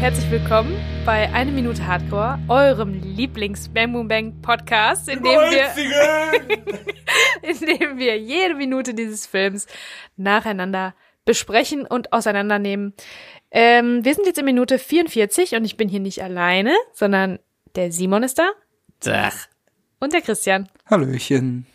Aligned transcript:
herzlich 0.00 0.30
willkommen 0.30 0.76
bei 1.04 1.28
Eine 1.32 1.50
Minute 1.50 1.84
Hardcore, 1.84 2.38
eurem 2.46 3.02
Lieblings 3.02 3.68
Bang 3.68 3.92
Boom 3.92 4.06
Bang 4.06 4.40
Podcast, 4.42 5.08
in 5.08 5.24
dem 5.24 5.24
wir, 5.24 5.70
in 7.42 7.58
dem 7.58 7.98
wir 7.98 8.16
jede 8.16 8.54
Minute 8.54 8.94
dieses 8.94 9.26
Films 9.26 9.66
nacheinander 10.16 10.94
besprechen 11.24 11.84
und 11.84 12.12
auseinandernehmen. 12.12 12.94
Ähm, 13.50 14.04
wir 14.04 14.14
sind 14.14 14.26
jetzt 14.26 14.38
in 14.38 14.44
Minute 14.44 14.78
44 14.78 15.56
und 15.56 15.64
ich 15.64 15.76
bin 15.76 15.88
hier 15.88 16.00
nicht 16.00 16.22
alleine, 16.22 16.76
sondern 16.92 17.40
der 17.74 17.90
Simon 17.90 18.22
ist 18.22 18.38
da 18.38 18.50
Ach, 19.08 19.48
und 19.98 20.12
der 20.12 20.20
Christian. 20.20 20.68
Hallöchen. 20.86 21.66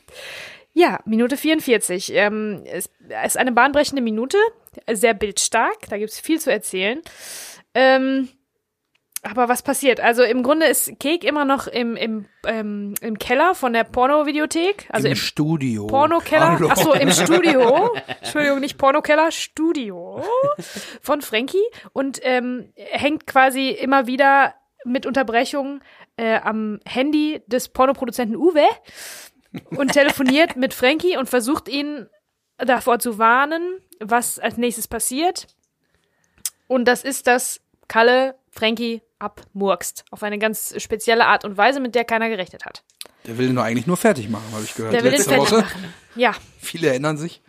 Ja, 0.71 1.02
Minute 1.03 1.35
44. 1.35 2.13
Ähm, 2.13 2.63
es 2.66 2.90
ist 3.26 3.38
eine 3.38 3.52
bahnbrechende 3.52 4.02
Minute, 4.02 4.38
sehr 4.90 5.13
bildstark, 5.13 5.90
da 5.90 5.98
gibt's 5.98 6.21
viel 6.21 6.40
zu 6.40 6.52
erzählen. 6.52 7.02
Ähm, 7.73 8.30
aber 9.23 9.48
was 9.48 9.62
passiert? 9.62 10.02
Also 10.02 10.23
im 10.23 10.44
Grunde 10.44 10.66
ist 10.66 11.00
Kek 11.00 11.23
immer 11.23 11.45
noch 11.45 11.68
im, 11.68 11.95
im, 11.95 12.26
ähm, 12.45 12.94
im 13.00 13.18
Keller 13.18 13.55
von 13.55 13.72
der 13.72 13.86
Porno-Videothek. 13.86 14.88
Also 14.90 15.08
Im 15.08 15.14
im, 15.14 15.18
Studio. 15.18 15.88
Pornokeller. 15.88 16.59
Hallo. 16.59 16.67
Ach 16.70 16.76
so, 16.76 16.94
im 16.94 17.09
Studio. 17.09 17.95
Entschuldigung, 18.22 18.59
nicht 18.59 18.78
Pornokeller, 18.78 19.31
Studio 19.31 20.22
von 21.02 21.22
Frankie 21.22 21.64
und 21.94 22.20
ähm, 22.23 22.73
hängt 22.76 23.26
quasi 23.26 23.70
immer 23.70 24.08
wieder 24.08 24.55
mit 24.84 25.05
Unterbrechungen 25.05 25.81
äh, 26.17 26.40
am 26.40 26.80
Handy 26.86 27.42
des 27.48 27.70
Pornoproduzenten 27.70 28.36
Uwe 28.36 28.67
und 29.70 29.94
telefoniert 29.94 30.58
mit 30.58 30.73
Frankie 30.73 31.16
und 31.16 31.30
versucht 31.30 31.70
ihn 31.70 32.08
davor 32.58 33.00
zu 33.00 33.17
warnen, 33.17 33.80
was 34.02 34.38
als 34.38 34.58
nächstes 34.58 34.90
passiert. 34.90 35.47
Und 36.67 36.86
das 36.86 37.03
ist, 37.06 37.28
dass 37.28 37.62
Kalle 37.88 38.36
Frankie 38.52 39.02
abmurkst. 39.20 40.06
Auf 40.12 40.23
eine 40.23 40.38
ganz 40.39 40.73
spezielle 40.81 41.26
Art 41.26 41.45
und 41.45 41.58
Weise, 41.58 41.80
mit 41.80 41.95
der 41.95 42.03
keiner 42.06 42.30
gerechnet 42.30 42.66
hat. 42.66 42.84
Der 43.25 43.38
will 43.38 43.50
ihn 43.50 43.56
doch 43.56 43.64
eigentlich 43.64 43.88
nur 43.88 43.98
fertig 43.98 44.30
machen, 44.30 44.44
habe 44.53 44.64
ich 44.64 44.73
gehört. 44.75 44.94
Der 44.94 45.03
will 45.03 45.12
Letzte 45.12 45.30
fertig 45.36 45.52
Woche. 45.52 45.62
machen. 45.62 45.94
Ja. 46.16 46.34
Viele 46.59 46.88
erinnern 46.90 47.17
sich. 47.17 47.42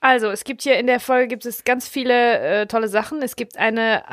Also, 0.00 0.28
es 0.30 0.44
gibt 0.44 0.60
hier 0.60 0.76
in 0.78 0.86
der 0.86 1.00
Folge 1.00 1.28
gibt 1.28 1.46
es 1.46 1.64
ganz 1.64 1.88
viele 1.88 2.38
äh, 2.40 2.66
tolle 2.66 2.88
Sachen. 2.88 3.22
Es 3.22 3.36
gibt 3.36 3.56
eine 3.56 4.04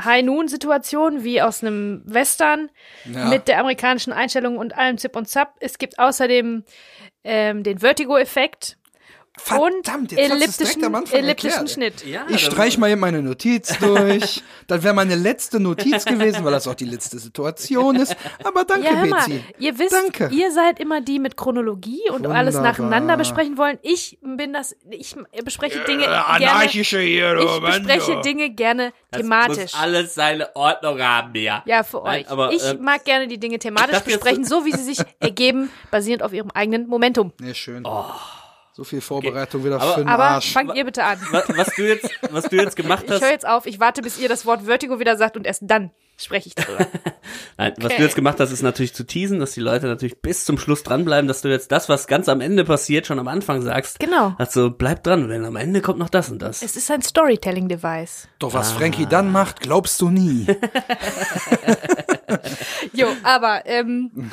High-Noon-Situation, 0.41 1.25
wie 1.25 1.41
aus 1.41 1.61
einem 1.63 2.01
Western, 2.05 2.69
Ja. 3.03 3.25
mit 3.25 3.49
der 3.49 3.59
amerikanischen 3.59 4.13
Einstellung 4.13 4.57
und 4.57 4.77
allem 4.77 4.97
Zip 4.97 5.17
und 5.17 5.27
Zap. 5.27 5.55
Es 5.59 5.77
gibt 5.77 5.99
außerdem 5.99 6.63
ähm, 7.25 7.63
den 7.63 7.79
Vertigo-Effekt 7.79 8.77
und 8.77 8.80
Verdammt, 9.43 10.11
jetzt 10.11 10.31
elliptischen, 10.31 10.83
am 10.85 10.95
Anfang 10.95 11.19
elliptischen 11.19 11.67
erklärt. 11.67 11.99
Schnitt. 12.01 12.05
ja, 12.05 12.25
Ich 12.29 12.45
streich 12.45 12.77
mal 12.77 12.87
hier 12.87 12.97
meine 12.97 13.21
Notiz 13.21 13.77
durch. 13.79 14.43
Das 14.67 14.83
wäre 14.83 14.93
meine 14.93 15.15
letzte 15.15 15.59
Notiz 15.59 16.05
gewesen, 16.05 16.43
weil 16.45 16.51
das 16.51 16.67
auch 16.67 16.75
die 16.75 16.85
letzte 16.85 17.19
Situation 17.19 17.95
ist. 17.95 18.15
Aber 18.43 18.63
danke, 18.65 18.85
Ja, 18.87 18.95
hör 18.95 19.05
mal, 19.07 19.17
Betsy. 19.25 19.43
ihr 19.59 19.77
wisst, 19.79 19.93
Danke. 19.93 20.29
ihr 20.33 20.51
seid 20.51 20.79
immer 20.79 21.01
die 21.01 21.19
mit 21.19 21.37
Chronologie 21.37 22.01
und 22.11 22.25
alles 22.27 22.55
Wunderbar. 22.55 22.71
nacheinander 22.71 23.17
besprechen 23.17 23.57
wollen. 23.57 23.77
Ich 23.81 24.17
bin 24.21 24.53
das, 24.53 24.75
ich 24.89 25.15
bespreche 25.43 25.79
Dinge 25.85 26.03
Äh, 26.03 26.07
gerne, 26.07 26.27
anarchische 26.27 26.99
hier, 26.99 27.35
du 27.35 27.41
ich 27.43 27.59
bespreche 27.61 28.11
Mann, 28.11 28.17
du. 28.17 28.21
Dinge 28.21 28.49
gerne 28.51 28.93
das 29.11 29.21
thematisch. 29.21 29.57
muss 29.73 29.73
alles 29.75 30.13
seine 30.15 30.55
Ordnung 30.55 31.01
haben, 31.01 31.35
ja. 31.35 31.63
Ja, 31.65 31.83
für 31.83 32.01
Nein, 32.03 32.21
euch. 32.25 32.29
aber, 32.29 32.51
ich 32.53 32.63
ähm, 32.63 32.81
mag 32.81 33.03
gerne 33.05 33.27
die 33.27 33.39
Dinge 33.39 33.59
thematisch 33.59 33.99
besprechen, 33.99 34.45
so 34.45 34.65
wie 34.65 34.71
sie 34.71 34.83
sich 34.83 34.99
ergeben, 35.19 35.69
basierend 35.89 36.23
auf 36.23 36.33
ihrem 36.33 36.51
eigenen 36.51 36.87
Momentum. 36.87 37.33
Nee, 37.39 37.53
schön. 37.53 37.85
So 38.73 38.83
viel 38.83 39.01
Vorbereitung 39.01 39.63
wieder 39.65 39.81
Aber- 39.81 39.93
für 39.95 39.99
den 40.01 40.07
Aber 40.07 40.23
Arsch. 40.23 40.51
fangt 40.53 40.75
ihr 40.75 40.85
bitte 40.85 41.03
an. 41.03 41.19
Was, 41.31 41.49
was 41.57 41.75
du 41.75 41.87
jetzt, 41.87 42.09
was 42.31 42.45
du 42.45 42.55
jetzt 42.55 42.75
gemacht 42.75 43.03
Ich 43.05 43.11
hast, 43.11 43.21
höre 43.21 43.31
jetzt 43.31 43.47
auf, 43.47 43.65
ich 43.65 43.79
warte, 43.79 44.01
bis 44.01 44.17
ihr 44.17 44.29
das 44.29 44.45
Wort 44.45 44.63
Vertigo 44.63 44.99
wieder 44.99 45.17
sagt 45.17 45.35
und 45.35 45.45
erst 45.45 45.63
dann 45.65 45.91
spreche 46.23 46.47
ich 46.49 46.55
darüber. 46.55 46.87
nein, 47.57 47.73
was 47.77 47.85
Okay. 47.85 47.97
du 47.97 48.03
jetzt 48.03 48.15
gemacht 48.15 48.39
hast, 48.39 48.51
ist 48.51 48.61
natürlich 48.61 48.93
zu 48.93 49.05
teasen, 49.05 49.39
dass 49.39 49.51
die 49.51 49.59
Leute 49.61 49.87
natürlich 49.87 50.21
bis 50.21 50.45
zum 50.45 50.57
Schluss 50.57 50.83
dranbleiben, 50.83 51.27
dass 51.27 51.41
du 51.41 51.49
jetzt 51.49 51.71
das, 51.71 51.89
was 51.89 52.07
ganz 52.07 52.29
am 52.29 52.41
Ende 52.41 52.63
passiert, 52.65 53.07
schon 53.07 53.19
am 53.19 53.27
Anfang 53.27 53.61
sagst. 53.61 53.99
Genau. 53.99 54.33
Also 54.37 54.69
bleib 54.71 55.03
dran, 55.03 55.27
denn 55.27 55.45
am 55.45 55.55
Ende 55.55 55.81
kommt 55.81 55.99
noch 55.99 56.09
das 56.09 56.29
und 56.29 56.41
das. 56.41 56.61
Es 56.61 56.75
ist 56.75 56.89
ein 56.91 57.01
Storytelling-Device. 57.01 58.27
Doch 58.39 58.53
was 58.53 58.71
Frankie 58.71 59.05
dann 59.05 59.31
macht, 59.31 59.59
glaubst 59.61 59.99
du 60.01 60.09
nie. 60.09 60.47
Jo, 62.93 63.07
aber 63.23 63.63
ähm, 63.65 64.31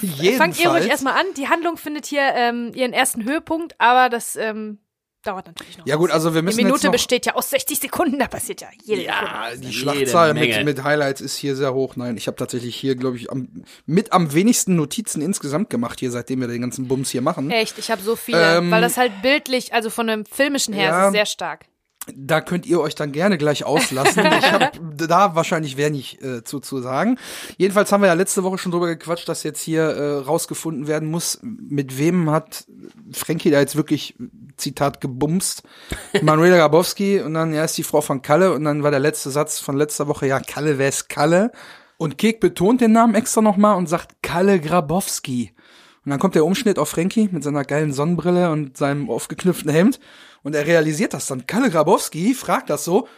Jedenfalls. 0.00 0.36
fangt 0.36 0.60
ihr 0.60 0.70
ruhig 0.70 0.88
erstmal 0.88 1.14
an. 1.14 1.26
Die 1.36 1.48
Handlung 1.48 1.76
findet 1.76 2.06
hier 2.06 2.22
ähm, 2.34 2.72
ihren 2.74 2.92
ersten 2.92 3.24
Höhepunkt, 3.24 3.74
aber 3.78 4.08
das 4.08 4.36
ähm, 4.36 4.78
dauert 5.26 5.46
natürlich 5.46 5.78
noch. 5.78 5.86
Ja 5.86 5.96
gut, 5.96 6.10
also 6.10 6.34
wir 6.34 6.40
Die 6.40 6.46
müssen 6.46 6.56
Minute 6.58 6.74
jetzt 6.74 6.84
noch, 6.84 6.92
besteht 6.92 7.26
ja 7.26 7.34
aus 7.34 7.50
60 7.50 7.78
Sekunden, 7.80 8.18
da 8.18 8.28
passiert 8.28 8.60
ja 8.60 8.68
jede 8.82 9.02
Sekunde. 9.02 9.24
Ja, 9.24 9.48
die 9.56 9.66
Jede 9.66 9.72
Schlachtzahl 9.72 10.34
mit, 10.34 10.64
mit 10.64 10.84
Highlights 10.84 11.20
ist 11.20 11.36
hier 11.36 11.56
sehr 11.56 11.74
hoch. 11.74 11.96
Nein, 11.96 12.16
ich 12.16 12.26
habe 12.26 12.36
tatsächlich 12.36 12.76
hier, 12.76 12.94
glaube 12.96 13.16
ich, 13.16 13.30
am, 13.30 13.48
mit 13.86 14.12
am 14.12 14.32
wenigsten 14.32 14.76
Notizen 14.76 15.22
insgesamt 15.22 15.70
gemacht 15.70 16.00
hier, 16.00 16.10
seitdem 16.10 16.40
wir 16.40 16.48
den 16.48 16.60
ganzen 16.60 16.88
Bums 16.88 17.10
hier 17.10 17.22
machen. 17.22 17.50
Echt, 17.50 17.78
ich 17.78 17.90
habe 17.90 18.02
so 18.02 18.16
viele, 18.16 18.58
Ähm, 18.58 18.70
weil 18.70 18.80
das 18.80 18.96
halt 18.96 19.22
bildlich, 19.22 19.72
also 19.72 19.90
von 19.90 20.08
einem 20.08 20.26
filmischen 20.26 20.74
her, 20.74 20.88
ja. 20.88 21.00
ist 21.02 21.06
es 21.06 21.12
sehr 21.12 21.26
stark. 21.26 21.66
Da 22.14 22.42
könnt 22.42 22.66
ihr 22.66 22.80
euch 22.80 22.94
dann 22.94 23.12
gerne 23.12 23.38
gleich 23.38 23.64
auslassen. 23.64 24.26
ich 24.26 24.52
habe 24.52 24.70
da 25.08 25.34
wahrscheinlich 25.34 25.76
wenig 25.76 26.22
äh, 26.22 26.44
zu, 26.44 26.60
zu 26.60 26.80
sagen. 26.80 27.18
Jedenfalls 27.56 27.92
haben 27.92 28.02
wir 28.02 28.08
ja 28.08 28.14
letzte 28.14 28.44
Woche 28.44 28.58
schon 28.58 28.72
drüber 28.72 28.88
gequatscht, 28.88 29.28
dass 29.28 29.42
jetzt 29.42 29.62
hier 29.62 29.82
äh, 29.82 30.18
rausgefunden 30.18 30.86
werden 30.86 31.10
muss, 31.10 31.40
mit 31.42 31.98
wem 31.98 32.30
hat 32.30 32.66
Frankie 33.12 33.50
da 33.50 33.60
jetzt 33.60 33.76
wirklich, 33.76 34.16
Zitat, 34.56 35.00
gebumst. 35.00 35.62
Manuela 36.22 36.56
Grabowski 36.56 37.20
und 37.20 37.34
dann, 37.34 37.52
ja, 37.54 37.64
ist 37.64 37.76
die 37.78 37.82
Frau 37.82 38.00
von 38.00 38.22
Kalle 38.22 38.52
und 38.52 38.64
dann 38.64 38.82
war 38.82 38.90
der 38.90 39.00
letzte 39.00 39.30
Satz 39.30 39.58
von 39.58 39.76
letzter 39.76 40.08
Woche, 40.08 40.26
ja, 40.26 40.40
Kalle, 40.40 40.78
wer 40.78 40.88
ist 40.88 41.08
Kalle? 41.08 41.52
Und 41.96 42.18
Kek 42.18 42.40
betont 42.40 42.80
den 42.80 42.92
Namen 42.92 43.14
extra 43.14 43.40
nochmal 43.40 43.76
und 43.76 43.88
sagt 43.88 44.16
Kalle 44.22 44.60
Grabowski. 44.60 45.52
Und 46.04 46.10
dann 46.10 46.18
kommt 46.18 46.34
der 46.34 46.44
Umschnitt 46.44 46.78
auf 46.78 46.90
Frankie 46.90 47.28
mit 47.32 47.42
seiner 47.42 47.64
geilen 47.64 47.92
Sonnenbrille 47.92 48.50
und 48.50 48.76
seinem 48.76 49.08
aufgeknüpften 49.08 49.70
Hemd. 49.70 50.00
Und 50.42 50.54
er 50.54 50.66
realisiert 50.66 51.14
das 51.14 51.26
dann. 51.26 51.46
Kalle 51.46 51.70
Grabowski 51.70 52.34
fragt 52.34 52.68
das 52.68 52.84
so 52.84 53.08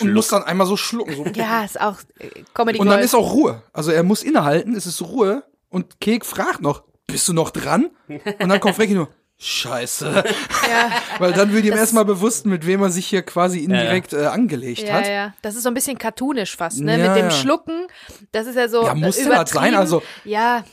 und 0.00 0.12
muss 0.14 0.28
dann 0.28 0.42
einmal 0.42 0.66
so 0.66 0.76
schlucken. 0.76 1.14
So. 1.14 1.24
Ja, 1.34 1.64
ist 1.64 1.80
auch 1.80 1.98
äh, 2.18 2.30
Comedy 2.54 2.78
Und 2.78 2.86
dann 2.86 2.96
Gold. 2.96 3.04
ist 3.04 3.14
auch 3.14 3.32
Ruhe. 3.32 3.62
Also 3.72 3.90
er 3.90 4.02
muss 4.02 4.22
innehalten, 4.22 4.74
es 4.74 4.86
ist 4.86 5.02
Ruhe. 5.02 5.44
Und 5.68 6.00
Kek 6.00 6.24
fragt 6.24 6.62
noch, 6.62 6.84
bist 7.06 7.28
du 7.28 7.32
noch 7.32 7.50
dran? 7.50 7.90
Und 8.08 8.48
dann 8.48 8.60
kommt 8.60 8.76
Frankie 8.76 8.94
nur, 8.94 9.08
Scheiße. 9.38 10.24
ja, 10.70 10.90
Weil 11.18 11.32
dann 11.34 11.52
wird 11.52 11.64
ihm 11.66 11.74
erstmal 11.74 12.06
bewusst, 12.06 12.46
mit 12.46 12.66
wem 12.66 12.80
er 12.82 12.88
sich 12.90 13.06
hier 13.06 13.20
quasi 13.22 13.58
indirekt 13.60 14.14
äh, 14.14 14.24
angelegt 14.26 14.80
ja, 14.80 14.94
hat. 14.94 15.06
ja. 15.08 15.34
Das 15.42 15.54
ist 15.56 15.64
so 15.64 15.68
ein 15.68 15.74
bisschen 15.74 15.98
cartoonisch 15.98 16.56
fast, 16.56 16.80
ne? 16.80 16.92
Ja, 16.98 17.08
Mit 17.08 17.16
dem 17.18 17.24
ja. 17.26 17.30
Schlucken. 17.30 17.86
Das 18.32 18.46
ist 18.46 18.56
ja 18.56 18.68
so. 18.68 18.84
Ja, 18.84 18.94
muss 18.94 19.18
äh, 19.18 19.24
ja 19.28 19.42
das 19.44 19.50
sein, 19.50 19.74
übertrieben. 19.74 19.76
also- 19.76 20.02
Ja, 20.24 20.64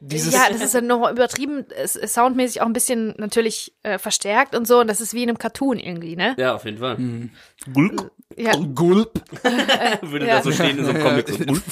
Dieses, 0.00 0.32
ja, 0.34 0.42
das 0.52 0.62
ist 0.62 0.74
ja 0.74 0.80
noch 0.80 1.10
übertrieben, 1.10 1.64
es 1.76 1.96
ist 1.96 2.14
soundmäßig 2.14 2.60
auch 2.62 2.66
ein 2.66 2.72
bisschen 2.72 3.14
natürlich 3.18 3.74
äh, 3.82 3.98
verstärkt 3.98 4.54
und 4.54 4.66
so. 4.68 4.78
Und 4.80 4.86
das 4.86 5.00
ist 5.00 5.12
wie 5.14 5.24
in 5.24 5.28
einem 5.28 5.38
Cartoon 5.38 5.78
irgendwie, 5.80 6.14
ne? 6.14 6.34
Ja, 6.38 6.54
auf 6.54 6.64
jeden 6.64 6.78
Fall. 6.78 6.96
Mhm. 6.98 7.30
Gulp 7.74 8.10
Ja, 8.36 8.52
Gulp. 8.54 9.20
würde 10.02 10.26
Ja. 10.28 10.36
da 10.36 10.42
so 10.42 10.52
stehen 10.52 10.78
in 10.78 10.84
so 10.84 10.90
einem 10.90 11.02
Comic. 11.02 11.28
So, 11.28 11.38
Gulp. 11.44 11.62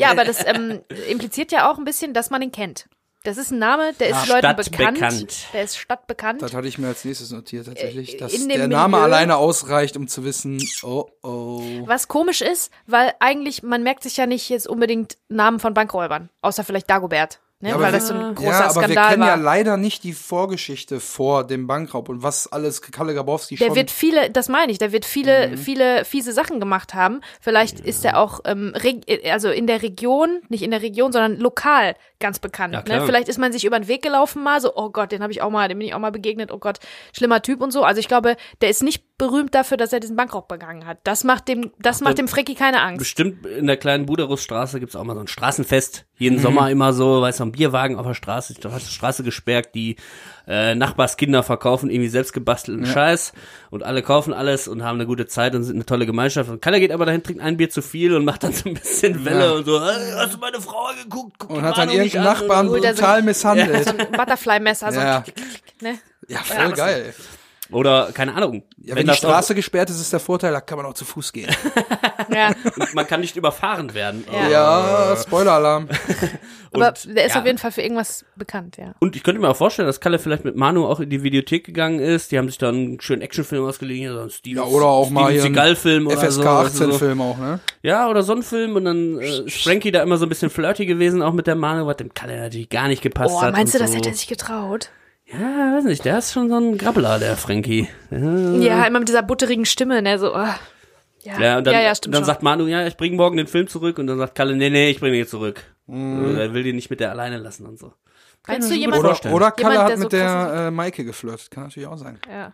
ja 0.00 0.10
aber 0.10 0.24
das 0.24 0.44
ähm, 0.44 0.80
impliziert 1.08 1.52
ja 1.52 1.70
auch 1.70 1.78
ein 1.78 1.84
bisschen, 1.84 2.14
dass 2.14 2.30
man 2.30 2.42
ihn 2.42 2.50
kennt. 2.52 2.88
Das 3.26 3.38
ist 3.38 3.50
ein 3.50 3.58
Name, 3.58 3.92
der 3.98 4.08
ist 4.10 4.26
Ja, 4.28 4.34
Leuten 4.36 4.56
bekannt. 4.56 4.66
stadtbekannt. 4.98 5.36
Der 5.52 5.62
ist 5.64 5.76
stadtbekannt. 5.78 6.42
Das 6.42 6.54
hatte 6.54 6.68
ich 6.68 6.78
mir 6.78 6.88
als 6.88 7.04
nächstes 7.04 7.30
notiert 7.32 7.66
tatsächlich, 7.66 8.14
Äh, 8.14 8.18
dass 8.18 8.32
in 8.34 8.48
dem 8.48 8.56
der 8.58 8.68
Name 8.68 8.96
Milieu- 8.96 9.04
alleine 9.04 9.36
ausreicht, 9.36 9.96
um 9.96 10.06
zu 10.08 10.24
wissen, 10.24 10.62
oh 10.82 11.06
oh. 11.22 11.62
Was 11.86 12.08
komisch 12.08 12.40
ist, 12.40 12.70
weil 12.86 13.12
eigentlich, 13.20 13.62
man 13.62 13.82
merkt 13.82 14.02
sich 14.04 14.16
ja 14.16 14.26
nicht 14.26 14.48
jetzt 14.48 14.68
unbedingt 14.68 15.16
Namen 15.28 15.58
von 15.60 15.74
Bankräubern, 15.74 16.30
außer 16.40 16.62
vielleicht 16.64 16.88
Dagobert, 16.88 17.40
ne? 17.60 17.70
Ja, 17.70 17.74
aber 17.74 17.84
weil 17.84 17.92
wir- 17.92 17.98
das 17.98 18.08
so 18.08 18.14
ein 18.14 18.34
großer 18.34 18.48
ja, 18.50 18.58
aber 18.70 18.74
wir 18.82 18.82
Skandal 18.84 19.08
kennen 19.10 19.20
war. 19.22 19.28
ja 19.28 19.34
leider 19.34 19.76
nicht 19.76 20.04
die 20.04 20.12
Vorgeschichte 20.12 21.00
vor 21.00 21.44
dem 21.44 21.66
Bankraub 21.66 22.08
und 22.08 22.22
was 22.22 22.50
alles 22.52 22.80
Kalle 22.82 23.14
Grabowski 23.14 23.56
der 23.56 23.66
schon. 23.66 23.74
wird 23.76 23.90
viele, 23.90 24.30
das 24.30 24.48
meine 24.48 24.70
ich, 24.70 24.78
der 24.78 24.92
wird 24.92 25.04
viele, 25.04 25.48
Mhm. 25.48 25.58
viele 25.58 26.04
fiese 26.04 26.32
Sachen 26.32 26.60
gemacht 26.60 26.94
haben. 26.94 27.20
Vielleicht 27.40 27.80
ist 27.80 28.04
er 28.04 28.18
auch, 28.18 28.40
ähm, 28.44 28.72
reg- 28.76 29.04
äh, 29.08 29.30
also 29.30 29.50
in 29.50 29.66
der 29.66 29.82
Region, 29.82 30.42
nicht 30.48 30.62
in 30.62 30.70
der 30.70 30.82
Region, 30.82 31.10
sondern 31.12 31.38
lokal 31.38 31.96
ganz 32.20 32.38
bekannt. 32.38 32.74
Ja, 32.74 32.82
ne? 32.82 33.04
Vielleicht 33.06 33.28
ist 33.28 33.38
man 33.38 33.52
sich 33.52 33.64
über 33.64 33.78
den 33.78 33.88
Weg 33.88 34.02
gelaufen 34.02 34.42
mal, 34.42 34.60
so, 34.60 34.74
oh 34.74 34.90
Gott, 34.90 35.12
den 35.12 35.22
habe 35.22 35.32
ich 35.32 35.42
auch 35.42 35.50
mal, 35.50 35.68
dem 35.68 35.78
bin 35.78 35.88
ich 35.88 35.94
auch 35.94 35.98
mal 35.98 36.12
begegnet, 36.12 36.50
oh 36.52 36.58
Gott, 36.58 36.78
schlimmer 37.16 37.42
Typ 37.42 37.60
und 37.60 37.72
so. 37.72 37.82
Also 37.84 38.00
ich 38.00 38.08
glaube, 38.08 38.36
der 38.60 38.70
ist 38.70 38.82
nicht 38.82 39.04
berühmt 39.18 39.54
dafür, 39.54 39.76
dass 39.76 39.92
er 39.92 40.00
diesen 40.00 40.16
Bankraub 40.16 40.46
begangen 40.48 40.86
hat. 40.86 40.98
Das 41.04 41.24
macht 41.24 41.48
dem, 41.48 41.72
das 41.78 42.00
macht 42.00 42.18
dem 42.18 42.28
Frecki 42.28 42.54
keine 42.54 42.82
Angst. 42.82 42.98
Bestimmt 42.98 43.46
in 43.46 43.66
der 43.66 43.76
kleinen 43.78 44.06
Buderusstraße 44.06 44.78
gibt's 44.78 44.94
auch 44.96 45.04
mal 45.04 45.14
so 45.14 45.20
ein 45.20 45.28
Straßenfest. 45.28 46.04
Mhm. 46.12 46.16
Jeden 46.18 46.38
Sommer 46.38 46.70
immer 46.70 46.92
so, 46.92 47.20
weißt 47.22 47.40
du, 47.40 47.44
ein 47.44 47.52
Bierwagen 47.52 47.96
auf 47.96 48.06
der 48.06 48.14
Straße. 48.14 48.54
Da 48.60 48.70
hast 48.72 48.86
du 48.86 48.88
die 48.88 48.94
Straße 48.94 49.22
gesperrt, 49.22 49.74
die 49.74 49.96
äh, 50.46 50.74
Nachbarskinder 50.74 51.42
verkaufen 51.42 51.90
irgendwie 51.90 52.08
selbst 52.08 52.32
gebastelten 52.32 52.86
Scheiß 52.86 53.32
und 53.70 53.82
alle 53.82 54.02
kaufen 54.02 54.32
alles 54.32 54.68
und 54.68 54.82
haben 54.82 54.96
eine 54.96 55.06
gute 55.06 55.26
Zeit 55.26 55.54
und 55.54 55.64
sind 55.64 55.76
eine 55.76 55.86
tolle 55.86 56.06
Gemeinschaft. 56.06 56.48
Und 56.50 56.62
Kalle 56.62 56.78
geht 56.80 56.92
aber 56.92 57.04
dahin, 57.06 57.22
trinkt 57.22 57.42
ein 57.42 57.56
Bier 57.56 57.68
zu 57.70 57.82
viel 57.82 58.14
und 58.14 58.24
macht 58.24 58.44
dann 58.44 58.52
so 58.52 58.68
ein 58.68 58.74
bisschen 58.74 59.24
Welle 59.24 59.46
Ja. 59.46 59.52
und 59.52 59.64
so, 59.66 59.82
hey, 59.84 60.12
hast 60.14 60.34
du 60.34 60.38
meine 60.38 60.60
Frau 60.60 60.86
angeguckt? 60.86 61.34
Guck 61.38 61.50
und 61.50 61.62
hat 61.62 61.76
dann 61.76 61.88
Warnung 61.88 61.96
an 62.14 62.24
Nachbarn 62.24 62.68
und 62.68 62.82
so. 62.82 62.88
Brutal 62.88 63.22
misshandelt. 63.22 63.84
So 63.88 63.90
ein 63.96 64.12
Butterfly-Messer, 64.12 64.92
so 64.92 65.00
Ja. 65.00 65.24
ne? 65.80 65.98
Ja, 66.28 66.38
voll 66.40 66.72
geil. 66.72 67.14
Oder, 67.70 68.10
keine 68.14 68.34
Ahnung. 68.34 68.62
Ja, 68.78 68.94
wenn, 68.94 69.02
die 69.02 69.08
das 69.08 69.18
Straße 69.18 69.54
gesperrt 69.54 69.90
ist, 69.90 70.00
ist 70.00 70.12
der 70.12 70.20
Vorteil, 70.20 70.52
da 70.52 70.60
kann 70.60 70.78
man 70.78 70.86
auch 70.86 70.94
zu 70.94 71.04
Fuß 71.04 71.32
gehen. 71.32 71.50
Ja. 72.28 72.50
Auch, 72.50 72.92
man 72.92 73.06
kann 73.06 73.20
nicht 73.20 73.36
überfahren 73.36 73.94
werden. 73.94 74.24
Ja. 74.32 74.48
ja, 74.48 75.16
Spoiler-Alarm. 75.16 75.88
Aber 76.72 76.88
Und, 76.88 77.16
der 77.16 77.26
ist 77.26 77.34
ja. 77.34 77.40
auf 77.40 77.46
jeden 77.46 77.58
Fall 77.58 77.70
für 77.70 77.82
irgendwas 77.82 78.24
bekannt, 78.34 78.78
ja. 78.78 78.94
Und 78.98 79.14
ich 79.14 79.22
könnte 79.22 79.40
mir 79.40 79.48
auch 79.48 79.56
vorstellen, 79.56 79.86
dass 79.86 80.00
Kalle 80.00 80.18
vielleicht 80.18 80.44
mit 80.44 80.56
Manu 80.56 80.86
auch 80.86 80.98
in 80.98 81.08
die 81.08 81.22
Videothek 81.22 81.64
gegangen 81.64 82.00
ist. 82.00 82.32
Die 82.32 82.38
haben 82.38 82.48
sich 82.48 82.58
dann 82.58 82.74
einen 82.74 83.00
schönen 83.00 83.22
Actionfilm 83.22 83.64
ausgeliehen, 83.64 84.12
so 84.12 84.20
einen 84.20 84.30
Steven, 84.30 84.56
Ja, 84.56 84.64
oder 84.64 84.86
auch 84.86 85.08
mal 85.10 85.30
hier 85.30 85.40
Steven 85.40 85.56
einen 85.58 85.76
Seagal-Film 85.76 86.06
oder 86.08 86.16
so. 86.16 86.26
FSK 86.26 86.44
weißt 86.44 86.80
du, 86.80 86.84
18 86.84 86.92
so. 86.92 86.98
Film 86.98 87.20
auch, 87.20 87.38
ne? 87.38 87.60
Ja, 87.82 88.08
oder 88.08 88.22
so 88.24 88.32
ein 88.34 88.42
Film 88.42 88.74
und 88.76 88.84
dann 88.86 89.20
äh, 89.20 89.42
ist 89.46 89.62
Frankie 89.62 89.92
da 89.92 90.02
immer 90.02 90.16
so 90.16 90.26
ein 90.26 90.28
bisschen 90.28 90.50
flirty 90.50 90.84
gewesen, 90.84 91.22
auch 91.22 91.32
mit 91.32 91.46
der 91.46 91.54
Manu, 91.54 91.86
was 91.86 91.96
dem 91.96 92.12
Kalle 92.12 92.38
natürlich 92.40 92.68
gar 92.70 92.88
nicht 92.88 93.02
gepasst 93.02 93.34
Oh, 93.36 93.42
hat. 93.42 93.52
meinst 93.52 93.72
du, 93.74 93.78
und 93.78 93.82
das 93.84 93.92
so. 93.92 93.96
hätte 93.98 94.08
er 94.08 94.14
sich 94.14 94.26
getraut? 94.26 94.90
Ja, 95.26 95.76
weiß 95.76 95.84
nicht, 95.84 96.04
der 96.04 96.18
ist 96.18 96.32
schon 96.32 96.48
so 96.48 96.56
ein 96.56 96.78
Grabbler, 96.78 97.18
der 97.18 97.36
Frankie. 97.36 97.88
Ja, 98.10 98.18
Ja, 98.18 98.84
immer 98.86 99.00
mit 99.00 99.08
dieser 99.08 99.22
butterigen 99.22 99.64
Stimme, 99.64 100.00
ne, 100.00 100.18
so, 100.18 100.32
oh. 100.34 100.38
ja. 100.38 101.40
ja, 101.40 101.58
und 101.58 101.66
dann, 101.66 101.74
ja, 101.74 101.80
ja, 101.80 101.94
stimmt 101.94 102.14
dann 102.14 102.20
schon. 102.22 102.26
sagt 102.26 102.42
Manu, 102.44 102.66
ja, 102.66 102.86
ich 102.86 102.96
bringe 102.96 103.16
morgen 103.16 103.36
den 103.36 103.48
Film 103.48 103.66
zurück 103.66 103.98
und 103.98 104.06
dann 104.06 104.18
sagt 104.18 104.34
Kalle, 104.36 104.54
nee, 104.54 104.70
nee, 104.70 104.88
ich 104.90 105.00
bringe 105.00 105.16
ihn 105.18 105.26
zurück. 105.26 105.62
Mhm. 105.86 106.34
So, 106.34 106.40
Er 106.40 106.54
will 106.54 106.62
den 106.62 106.76
nicht 106.76 106.90
mit 106.90 107.00
der 107.00 107.10
alleine 107.10 107.38
lassen 107.38 107.66
und 107.66 107.78
so. 107.78 107.92
Meinst 108.48 108.68
du 108.70 108.74
mir 108.74 108.78
gut 108.78 108.80
jemand, 108.82 109.00
Oder, 109.00 109.08
vorstellen. 109.08 109.34
oder 109.34 109.50
Kalle 109.50 109.74
Jemand, 109.74 109.82
hat 109.82 109.90
der 109.90 109.98
mit 109.98 110.10
so 110.12 110.16
der 110.16 110.66
äh, 110.68 110.70
Maike 110.70 111.04
geflirtet. 111.04 111.50
Kann 111.50 111.64
natürlich 111.64 111.88
auch 111.88 111.96
sein. 111.98 112.20
ja. 112.30 112.52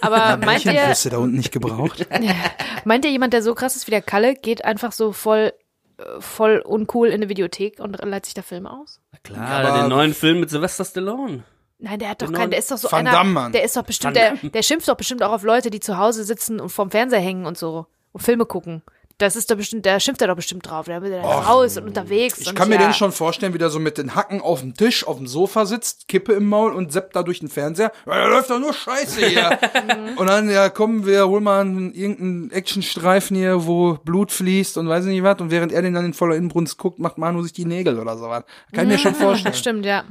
Aber 0.00 0.36
meint 0.36 0.64
ihr, 0.66 0.72
Wüsste 0.88 1.10
da 1.10 1.18
unten 1.18 1.36
nicht 1.36 1.50
gebraucht. 1.50 2.06
meint 2.84 3.04
ihr 3.04 3.10
jemand, 3.10 3.32
der 3.32 3.42
so 3.42 3.54
krass 3.56 3.74
ist 3.74 3.88
wie 3.88 3.90
der 3.90 4.02
Kalle, 4.02 4.36
geht 4.36 4.64
einfach 4.64 4.92
so 4.92 5.10
voll, 5.10 5.52
äh, 5.98 6.02
voll 6.20 6.62
uncool 6.64 7.08
in 7.08 7.14
eine 7.14 7.28
Videothek 7.28 7.80
und 7.80 8.00
leiht 8.04 8.26
sich 8.26 8.34
da 8.34 8.42
Filme 8.42 8.70
aus? 8.70 9.00
Na 9.10 9.18
klar, 9.24 9.64
Aber- 9.66 9.80
den 9.80 9.88
neuen 9.88 10.14
Film 10.14 10.38
mit 10.38 10.50
Sylvester 10.50 10.84
Stallone. 10.84 11.42
Nein, 11.84 11.98
der 11.98 12.08
hat 12.08 12.22
doch 12.22 12.26
Genau. 12.28 12.38
keinen, 12.38 12.50
der 12.50 12.58
ist 12.58 12.70
doch 12.70 12.78
so 12.78 12.90
Van 12.90 13.00
einer, 13.06 13.12
Damme, 13.12 13.50
der 13.52 13.62
ist 13.62 13.76
doch 13.76 13.82
bestimmt, 13.82 14.16
der, 14.16 14.36
der 14.36 14.62
schimpft 14.62 14.88
doch 14.88 14.96
bestimmt 14.96 15.22
auch 15.22 15.32
auf 15.32 15.42
Leute, 15.42 15.70
die 15.70 15.80
zu 15.80 15.98
Hause 15.98 16.24
sitzen 16.24 16.60
und 16.60 16.70
vorm 16.70 16.90
Fernseher 16.90 17.20
hängen 17.20 17.44
und 17.46 17.58
so 17.58 17.86
und 18.12 18.22
Filme 18.22 18.46
gucken. 18.46 18.82
Das 19.18 19.36
ist 19.36 19.48
doch 19.50 19.56
bestimmt, 19.56 19.86
der 19.86 20.00
schimpft 20.00 20.20
er 20.22 20.28
doch 20.28 20.34
bestimmt 20.34 20.68
drauf. 20.68 20.86
Der 20.86 21.00
will 21.00 21.10
dann 21.10 21.24
raus 21.24 21.76
und 21.76 21.84
unterwegs. 21.84 22.38
Ich 22.38 22.48
und 22.48 22.56
kann 22.56 22.68
mir 22.68 22.76
ja. 22.76 22.82
den 22.82 22.94
schon 22.94 23.12
vorstellen, 23.12 23.54
wie 23.54 23.58
der 23.58 23.70
so 23.70 23.78
mit 23.78 23.96
den 23.96 24.16
Hacken 24.16 24.40
auf 24.40 24.60
dem 24.60 24.74
Tisch, 24.74 25.06
auf 25.06 25.18
dem 25.18 25.28
Sofa 25.28 25.66
sitzt, 25.66 26.08
Kippe 26.08 26.32
im 26.32 26.48
Maul 26.48 26.72
und 26.72 26.92
seppt 26.92 27.14
da 27.14 27.22
durch 27.22 27.38
den 27.38 27.48
Fernseher. 27.48 27.92
Ja, 28.06 28.14
da 28.18 28.26
läuft 28.26 28.50
doch 28.50 28.58
nur 28.58 28.72
Scheiße 28.72 29.24
hier. 29.26 29.58
und 30.16 30.26
dann, 30.26 30.50
ja, 30.50 30.68
kommen 30.68 31.06
wir, 31.06 31.28
holen 31.28 31.44
mal 31.44 31.60
einen, 31.60 31.94
irgendeinen 31.94 32.50
Actionstreifen 32.50 33.36
hier, 33.36 33.66
wo 33.66 33.94
Blut 34.04 34.32
fließt 34.32 34.78
und 34.78 34.88
weiß 34.88 35.04
ich 35.04 35.12
nicht 35.12 35.22
was. 35.22 35.40
Und 35.40 35.52
während 35.52 35.70
er 35.72 35.82
den 35.82 35.94
dann 35.94 36.06
in 36.06 36.14
voller 36.14 36.34
Inbrunst 36.34 36.76
guckt, 36.76 36.98
macht 36.98 37.16
Manu 37.16 37.42
sich 37.42 37.52
die 37.52 37.66
Nägel 37.66 38.00
oder 38.00 38.18
sowas. 38.18 38.42
Kann 38.72 38.86
ich 38.86 38.92
mir 38.94 38.98
schon 38.98 39.14
vorstellen. 39.14 39.54
Stimmt, 39.54 39.86
ja. 39.86 40.04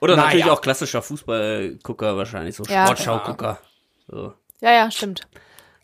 Oder 0.00 0.14
Naja. 0.14 0.26
natürlich 0.26 0.50
auch 0.50 0.60
klassischer 0.60 1.02
Fußballgucker 1.02 2.16
wahrscheinlich, 2.16 2.54
so 2.54 2.62
Ja. 2.68 2.86
Sportschaugucker. 2.86 3.58
So. 4.06 4.34
Ja, 4.60 4.72
ja, 4.72 4.90
stimmt. 4.90 5.26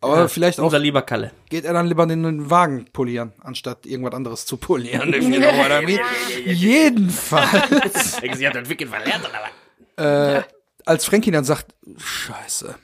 Aber 0.02 0.28
vielleicht 0.30 0.58
auch 0.60 0.64
Unser 0.64 0.78
lieber 0.78 1.02
Kalle. 1.02 1.30
geht 1.50 1.64
er 1.64 1.72
dann 1.74 1.86
lieber 1.86 2.06
den 2.06 2.48
Wagen 2.50 2.86
polieren, 2.92 3.32
anstatt 3.42 3.84
irgendwas 3.84 4.14
anderes 4.14 4.46
zu 4.46 4.56
polieren. 4.56 5.12
if 5.12 5.22
you 5.22 5.36
know 5.38 5.52
what 5.56 5.70
I 5.70 5.84
mean. 5.84 6.00
Jedenfalls. 6.46 8.16
Sie 8.38 8.46
hat 8.48 8.56
entwickelt 8.56 8.90
verlernt 8.90 9.24
oder 9.28 9.40
was? 9.96 10.38
äh, 10.38 10.42
als 10.86 11.04
Frankie 11.04 11.30
dann 11.30 11.44
sagt, 11.44 11.74
scheiße, 11.98 12.74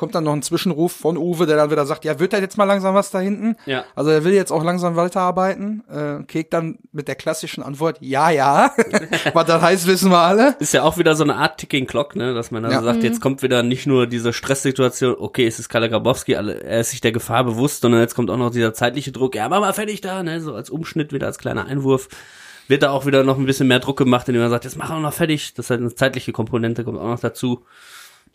kommt 0.00 0.14
dann 0.14 0.24
noch 0.24 0.32
ein 0.32 0.40
Zwischenruf 0.42 0.92
von 0.92 1.16
Uwe, 1.18 1.46
der 1.46 1.56
dann 1.56 1.70
wieder 1.70 1.84
sagt, 1.84 2.04
ja, 2.06 2.18
wird 2.18 2.32
da 2.32 2.38
jetzt 2.38 2.56
mal 2.56 2.64
langsam 2.64 2.94
was 2.94 3.10
da 3.10 3.20
hinten? 3.20 3.54
Ja. 3.66 3.84
Also 3.94 4.10
er 4.10 4.24
will 4.24 4.32
jetzt 4.32 4.50
auch 4.50 4.64
langsam 4.64 4.96
weiterarbeiten. 4.96 5.84
Äh, 5.88 6.24
Kek 6.24 6.50
dann 6.50 6.78
mit 6.90 7.06
der 7.06 7.14
klassischen 7.16 7.62
Antwort, 7.62 7.98
ja, 8.00 8.30
ja. 8.30 8.72
was 9.34 9.46
das 9.46 9.62
heißt, 9.62 9.86
wissen 9.86 10.10
wir 10.10 10.18
alle. 10.18 10.56
Ist 10.58 10.72
ja 10.74 10.82
auch 10.82 10.96
wieder 10.96 11.14
so 11.14 11.22
eine 11.22 11.36
Art 11.36 11.58
Ticking 11.58 11.86
Clock, 11.86 12.16
ne, 12.16 12.32
dass 12.34 12.50
man 12.50 12.62
dann 12.62 12.72
Ja. 12.72 12.82
sagt, 12.82 13.02
jetzt 13.04 13.20
kommt 13.20 13.42
wieder 13.42 13.62
nicht 13.62 13.86
nur 13.86 14.06
diese 14.06 14.32
Stresssituation, 14.32 15.16
okay, 15.18 15.46
es 15.46 15.58
ist 15.58 15.68
Kalle 15.68 15.90
Grabowski, 15.90 16.32
er 16.32 16.80
ist 16.80 16.90
sich 16.90 17.02
der 17.02 17.12
Gefahr 17.12 17.44
bewusst, 17.44 17.82
sondern 17.82 18.00
jetzt 18.00 18.14
kommt 18.14 18.30
auch 18.30 18.38
noch 18.38 18.50
dieser 18.50 18.72
zeitliche 18.72 19.12
Druck, 19.12 19.34
ja, 19.34 19.48
mach 19.50 19.60
mal 19.60 19.74
fertig 19.74 20.00
da, 20.00 20.22
ne, 20.22 20.40
so 20.40 20.54
als 20.54 20.70
Umschnitt 20.70 21.12
wieder, 21.12 21.26
als 21.26 21.36
kleiner 21.38 21.66
Einwurf. 21.66 22.08
Wird 22.68 22.84
da 22.84 22.90
auch 22.90 23.04
wieder 23.04 23.22
noch 23.24 23.36
ein 23.36 23.46
bisschen 23.46 23.66
mehr 23.68 23.80
Druck 23.80 23.98
gemacht, 23.98 24.28
indem 24.28 24.42
man 24.42 24.50
sagt, 24.50 24.64
jetzt 24.64 24.78
machen 24.78 24.96
wir 24.96 25.00
noch 25.00 25.12
fertig. 25.12 25.54
Das 25.54 25.66
ist 25.66 25.70
halt 25.70 25.80
eine 25.80 25.92
zeitliche 25.92 26.30
Komponente, 26.30 26.84
kommt 26.84 26.98
auch 27.00 27.08
noch 27.08 27.18
dazu. 27.18 27.64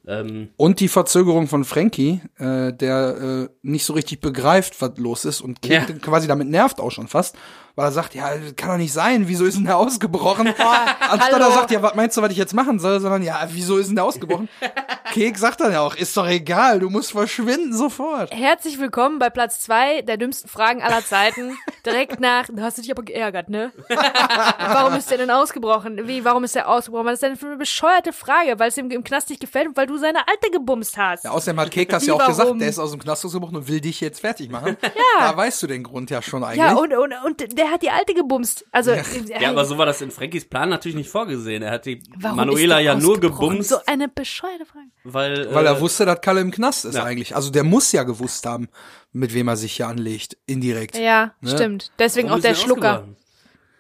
Ähm, 0.07 0.49
Und 0.57 0.79
die 0.79 0.87
Verzögerung 0.87 1.47
von 1.47 1.65
Frankie, 1.65 2.21
äh, 2.37 2.71
der 2.73 3.47
äh, 3.49 3.55
nicht 3.63 3.85
so 3.85 3.93
richtig 3.93 4.21
begreift, 4.21 4.79
was 4.81 4.91
los 4.97 5.25
ist 5.25 5.41
und 5.41 5.65
Ja. 5.65 5.81
quasi 6.01 6.27
damit 6.27 6.47
nervt 6.47 6.79
auch 6.79 6.91
schon 6.91 7.07
fast, 7.07 7.35
weil 7.75 7.85
er 7.87 7.91
sagt, 7.91 8.13
ja, 8.15 8.29
kann 8.55 8.69
doch 8.69 8.77
nicht 8.77 8.93
sein, 8.93 9.27
wieso 9.27 9.45
ist 9.45 9.57
denn 9.57 9.65
der 9.65 9.77
ausgebrochen? 9.77 10.47
Anstatt 11.09 11.39
er 11.41 11.51
sagt, 11.51 11.71
ja, 11.71 11.81
was 11.81 11.95
meinst 11.95 12.15
du, 12.17 12.21
was 12.21 12.31
ich 12.31 12.37
jetzt 12.37 12.53
machen 12.53 12.79
soll, 12.79 12.99
sondern 12.99 13.23
ja, 13.23 13.47
wieso 13.51 13.77
ist 13.77 13.87
denn 13.87 13.95
der 13.95 14.05
ausgebrochen? 14.05 14.47
Kek 15.15 15.37
sagt 15.37 15.61
dann 15.61 15.71
ja 15.71 15.79
auch, 15.79 15.95
ist 15.95 16.17
doch 16.17 16.27
egal, 16.27 16.79
du 16.79 16.89
musst 16.89 17.13
verschwinden 17.13 17.71
sofort. 17.71 18.33
Herzlich 18.33 18.79
willkommen 18.79 19.17
bei 19.17 19.29
Platz 19.29 19.61
zwei 19.61 20.01
der 20.01 20.17
dümmsten 20.17 20.49
Fragen 20.49 20.81
aller 20.81 21.05
Zeiten. 21.05 21.57
Direkt 21.85 22.19
nach, 22.19 22.47
du 22.47 22.61
hast 22.61 22.79
dich 22.79 22.91
aber 22.91 23.01
geärgert, 23.01 23.47
ne? 23.47 23.71
warum 23.87 24.93
ist 24.95 25.09
der 25.09 25.19
denn 25.19 25.31
ausgebrochen? 25.31 26.05
Wie, 26.05 26.25
warum 26.25 26.43
ist 26.43 26.55
der 26.55 26.67
ausgebrochen? 26.67 27.05
Was 27.05 27.13
ist 27.13 27.23
denn 27.23 27.37
für 27.37 27.45
eine 27.45 27.55
bescheuerte 27.55 28.11
Frage? 28.11 28.59
Weil 28.59 28.67
es 28.67 28.77
ihm 28.77 28.91
im 28.91 29.05
Knast 29.05 29.29
nicht 29.29 29.39
gefällt 29.39 29.69
und 29.69 29.77
weil 29.77 29.87
du 29.87 29.95
seine 29.95 30.27
Alte 30.27 30.51
gebumst 30.51 30.97
hast. 30.97 31.23
Ja, 31.23 31.31
außerdem 31.31 31.61
hat 31.61 31.71
Kek 31.71 31.87
das 31.87 32.05
ja 32.05 32.13
auch 32.15 32.19
warum? 32.19 32.33
gesagt, 32.33 32.61
der 32.61 32.67
ist 32.67 32.79
aus 32.79 32.91
dem 32.91 32.99
Knast 32.99 33.23
rausgebrochen 33.23 33.55
und 33.55 33.69
will 33.69 33.79
dich 33.79 34.01
jetzt 34.01 34.19
fertig 34.19 34.49
machen. 34.49 34.75
Ja. 34.83 35.31
Da 35.31 35.37
weißt 35.37 35.63
du 35.63 35.67
den 35.67 35.83
Grund 35.83 36.09
ja 36.09 36.21
schon 36.21 36.43
eigentlich. 36.43 36.57
Ja, 36.57 36.73
und, 36.75 36.91
und, 36.93 37.13
und 37.23 37.57
der 37.57 37.71
hat 37.71 37.81
die 37.83 37.89
Alte 37.89 38.13
gebumst. 38.15 38.65
Also, 38.73 38.91
ja, 38.91 39.49
aber 39.49 39.63
so 39.63 39.77
war 39.77 39.85
das 39.85 40.01
in 40.01 40.11
Frankies 40.11 40.43
Plan 40.43 40.67
natürlich 40.67 40.97
nicht 40.97 41.09
vorgesehen. 41.09 41.63
Er 41.63 41.71
hat 41.71 41.85
die 41.85 42.03
warum 42.17 42.35
Manuela 42.35 42.79
ja 42.81 42.95
nur 42.95 43.13
ausgebrochen? 43.13 43.49
gebumst, 43.51 43.69
So 43.69 43.77
eine 43.85 44.09
bescheuerte 44.09 44.65
Frage. 44.65 44.87
Weil, 45.05 45.53
Weil 45.53 45.65
äh, 45.65 45.69
er 45.69 45.79
wusste, 45.79 46.05
dass 46.05 46.19
Kalle 46.21 46.41
im 46.41 46.51
Knast 46.51 46.83
ist 46.85 46.95
Ja. 46.95 47.03
eigentlich. 47.03 47.35
Also 47.35 47.49
der 47.51 47.63
muss 47.63 47.91
ja 47.93 48.03
gewusst 48.03 48.45
haben, 48.45 48.67
mit 49.13 49.33
wem 49.33 49.47
er 49.47 49.55
sich 49.55 49.73
hier 49.77 49.87
anlegt, 49.87 50.35
indirekt. 50.45 50.97
Ja, 50.97 51.31
Ne? 51.41 51.51
stimmt. 51.51 51.91
Deswegen 51.99 52.27
warum 52.27 52.39
auch 52.39 52.41
der 52.41 52.51
er 52.51 52.55
Schlucker. 52.55 53.07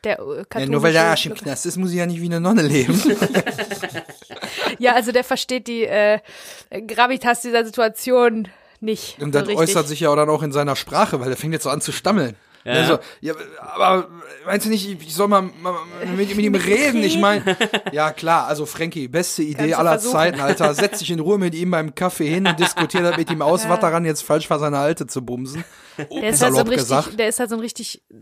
Der 0.03 0.19
äh, 0.19 0.59
Ja, 0.59 0.65
nur 0.67 0.83
weil 0.83 0.93
der 0.93 1.05
Arsch 1.05 1.25
im. 1.25 1.33
Knast 1.33 1.65
ist, 1.65 1.77
muss 1.77 1.89
ich 1.91 1.97
ja 1.97 2.05
nicht 2.05 2.21
wie 2.21 2.25
eine 2.25 2.39
Nonne 2.39 2.61
leben. 2.61 3.01
Ja, 4.79 4.93
also 4.93 5.11
der 5.11 5.23
versteht 5.23 5.67
die 5.67 5.85
äh, 5.85 6.19
Gravitas 6.87 7.41
dieser 7.41 7.63
Situation 7.65 8.47
nicht. 8.81 9.21
Und 9.21 9.33
so 9.33 9.39
das 9.39 9.47
richtig. 9.47 9.57
äußert 9.57 9.87
sich 9.87 10.01
ja 10.01 10.13
dann 10.15 10.29
auch 10.29 10.43
in 10.43 10.51
seiner 10.51 10.75
Sprache, 10.75 11.19
weil 11.21 11.29
er 11.29 11.37
fängt 11.37 11.53
jetzt 11.53 11.63
so 11.63 11.69
an 11.69 11.81
zu 11.81 11.91
stammeln. 11.93 12.35
Ja. 12.65 12.73
Also, 12.73 12.99
ja, 13.21 13.35
aber 13.59 14.07
meinst 14.47 14.65
du 14.65 14.71
nicht, 14.71 14.99
ich 14.99 15.13
soll 15.13 15.27
mal, 15.27 15.43
mal 15.61 15.75
mit, 16.17 16.35
mit 16.35 16.45
ihm 16.45 16.55
reden? 16.55 17.03
Ich 17.03 17.19
meine, 17.19 17.55
ja 17.91 18.11
klar, 18.11 18.47
also 18.47 18.65
Frankie, 18.65 19.07
beste 19.07 19.43
Idee 19.43 19.75
aller 19.75 19.91
versuchen. 19.91 20.13
Zeiten, 20.13 20.39
Alter. 20.39 20.73
Setz 20.73 20.97
dich 20.97 21.11
in 21.11 21.19
Ruhe 21.19 21.37
mit 21.37 21.53
ihm 21.53 21.69
beim 21.69 21.93
Kaffee 21.93 22.27
hin 22.27 22.47
und 22.47 22.59
diskutier 22.59 23.03
das 23.03 23.17
mit 23.17 23.29
ihm 23.29 23.43
aus, 23.43 23.69
was 23.69 23.79
daran 23.79 24.03
jetzt 24.03 24.23
falsch 24.23 24.49
war, 24.49 24.57
seine 24.57 24.79
Alte 24.79 25.05
zu 25.05 25.23
bumsen. 25.23 25.63
Der 26.11 26.29
ist, 26.29 26.41
halt 26.41 26.53
so 26.53 26.59
ein 26.59 26.67
richtig, 26.67 26.87
gesagt. 26.87 27.19
der 27.19 27.29
ist 27.29 27.39
halt 27.39 27.51
so 27.51 27.55
ein 27.55 27.61
richtig 27.61 28.03
äh, 28.09 28.15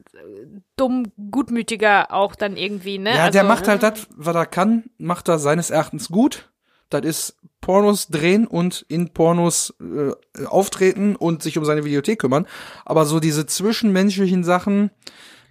dumm, 0.75 1.11
gutmütiger 1.31 2.11
auch 2.11 2.35
dann 2.35 2.57
irgendwie, 2.57 2.99
ne? 2.99 3.11
Ja, 3.11 3.23
also, 3.23 3.31
der 3.31 3.43
macht 3.45 3.69
halt 3.69 3.81
das, 3.81 4.07
was 4.09 4.35
er 4.35 4.45
kann, 4.45 4.83
macht 4.97 5.29
er 5.29 5.39
seines 5.39 5.69
Erachtens 5.69 6.09
gut. 6.09 6.49
Das 6.93 7.03
ist 7.03 7.35
Pornos 7.61 8.09
drehen 8.09 8.45
und 8.45 8.85
in 8.89 9.09
Pornos 9.09 9.73
äh, 9.79 10.45
auftreten 10.45 11.15
und 11.15 11.41
sich 11.41 11.57
um 11.57 11.63
seine 11.63 11.85
Videothek 11.85 12.19
kümmern. 12.19 12.45
Aber 12.85 13.05
so 13.05 13.19
diese 13.21 13.45
zwischenmenschlichen 13.45 14.43
Sachen, 14.43 14.91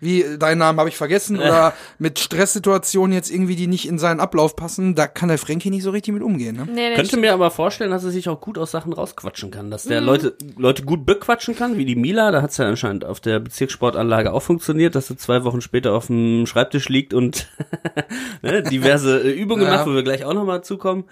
wie 0.03 0.23
äh, 0.23 0.37
deinen 0.37 0.59
Namen 0.59 0.79
habe 0.79 0.89
ich 0.91 0.97
vergessen, 0.97 1.37
oder 1.39 1.73
mit 1.99 2.19
Stresssituationen 2.19 3.15
jetzt 3.15 3.31
irgendwie, 3.31 3.57
die 3.57 3.69
nicht 3.69 3.89
in 3.89 3.99
seinen 3.99 4.21
Ablauf 4.21 4.57
passen, 4.57 4.95
da 4.95 5.07
kann 5.07 5.29
der 5.29 5.39
Frankie 5.39 5.71
nicht 5.71 5.85
so 5.85 5.91
richtig 5.91 6.13
mit 6.13 6.23
umgehen. 6.23 6.57
Ne? 6.57 6.69
Nee, 6.71 6.95
Könnte 6.95 7.17
mir 7.17 7.33
aber 7.33 7.51
vorstellen, 7.51 7.91
dass 7.93 8.05
er 8.05 8.11
sich 8.11 8.29
auch 8.29 8.41
gut 8.41 8.59
aus 8.59 8.73
Sachen 8.73 8.93
rausquatschen 8.93 9.51
kann, 9.51 9.71
dass 9.71 9.85
der 9.85 10.01
Leute 10.01 10.37
Leute 10.59 10.83
gut 10.83 11.07
bequatschen 11.07 11.55
kann, 11.57 11.79
wie 11.79 11.85
die 11.85 11.97
Mila, 11.97 12.31
da 12.33 12.43
hat's 12.43 12.57
ja 12.57 12.67
anscheinend 12.67 13.05
auf 13.05 13.21
der 13.21 13.39
Bezirkssportanlage 13.41 14.33
auch 14.33 14.43
funktioniert, 14.43 14.95
dass 14.95 15.09
er 15.09 15.17
zwei 15.17 15.45
Wochen 15.45 15.61
später 15.61 15.93
auf 15.95 16.09
dem 16.09 16.47
Schreibtisch 16.47 16.89
liegt 16.89 17.15
und 17.15 17.49
ne, 18.43 18.63
diverse 18.63 19.21
äh, 19.23 19.31
Übungen 19.31 19.63
Ja. 19.65 19.71
macht, 19.77 19.87
wo 19.87 19.95
wir 19.95 20.03
gleich 20.03 20.25
auch 20.25 20.35
nochmal 20.35 20.65
zukommen. 20.65 21.05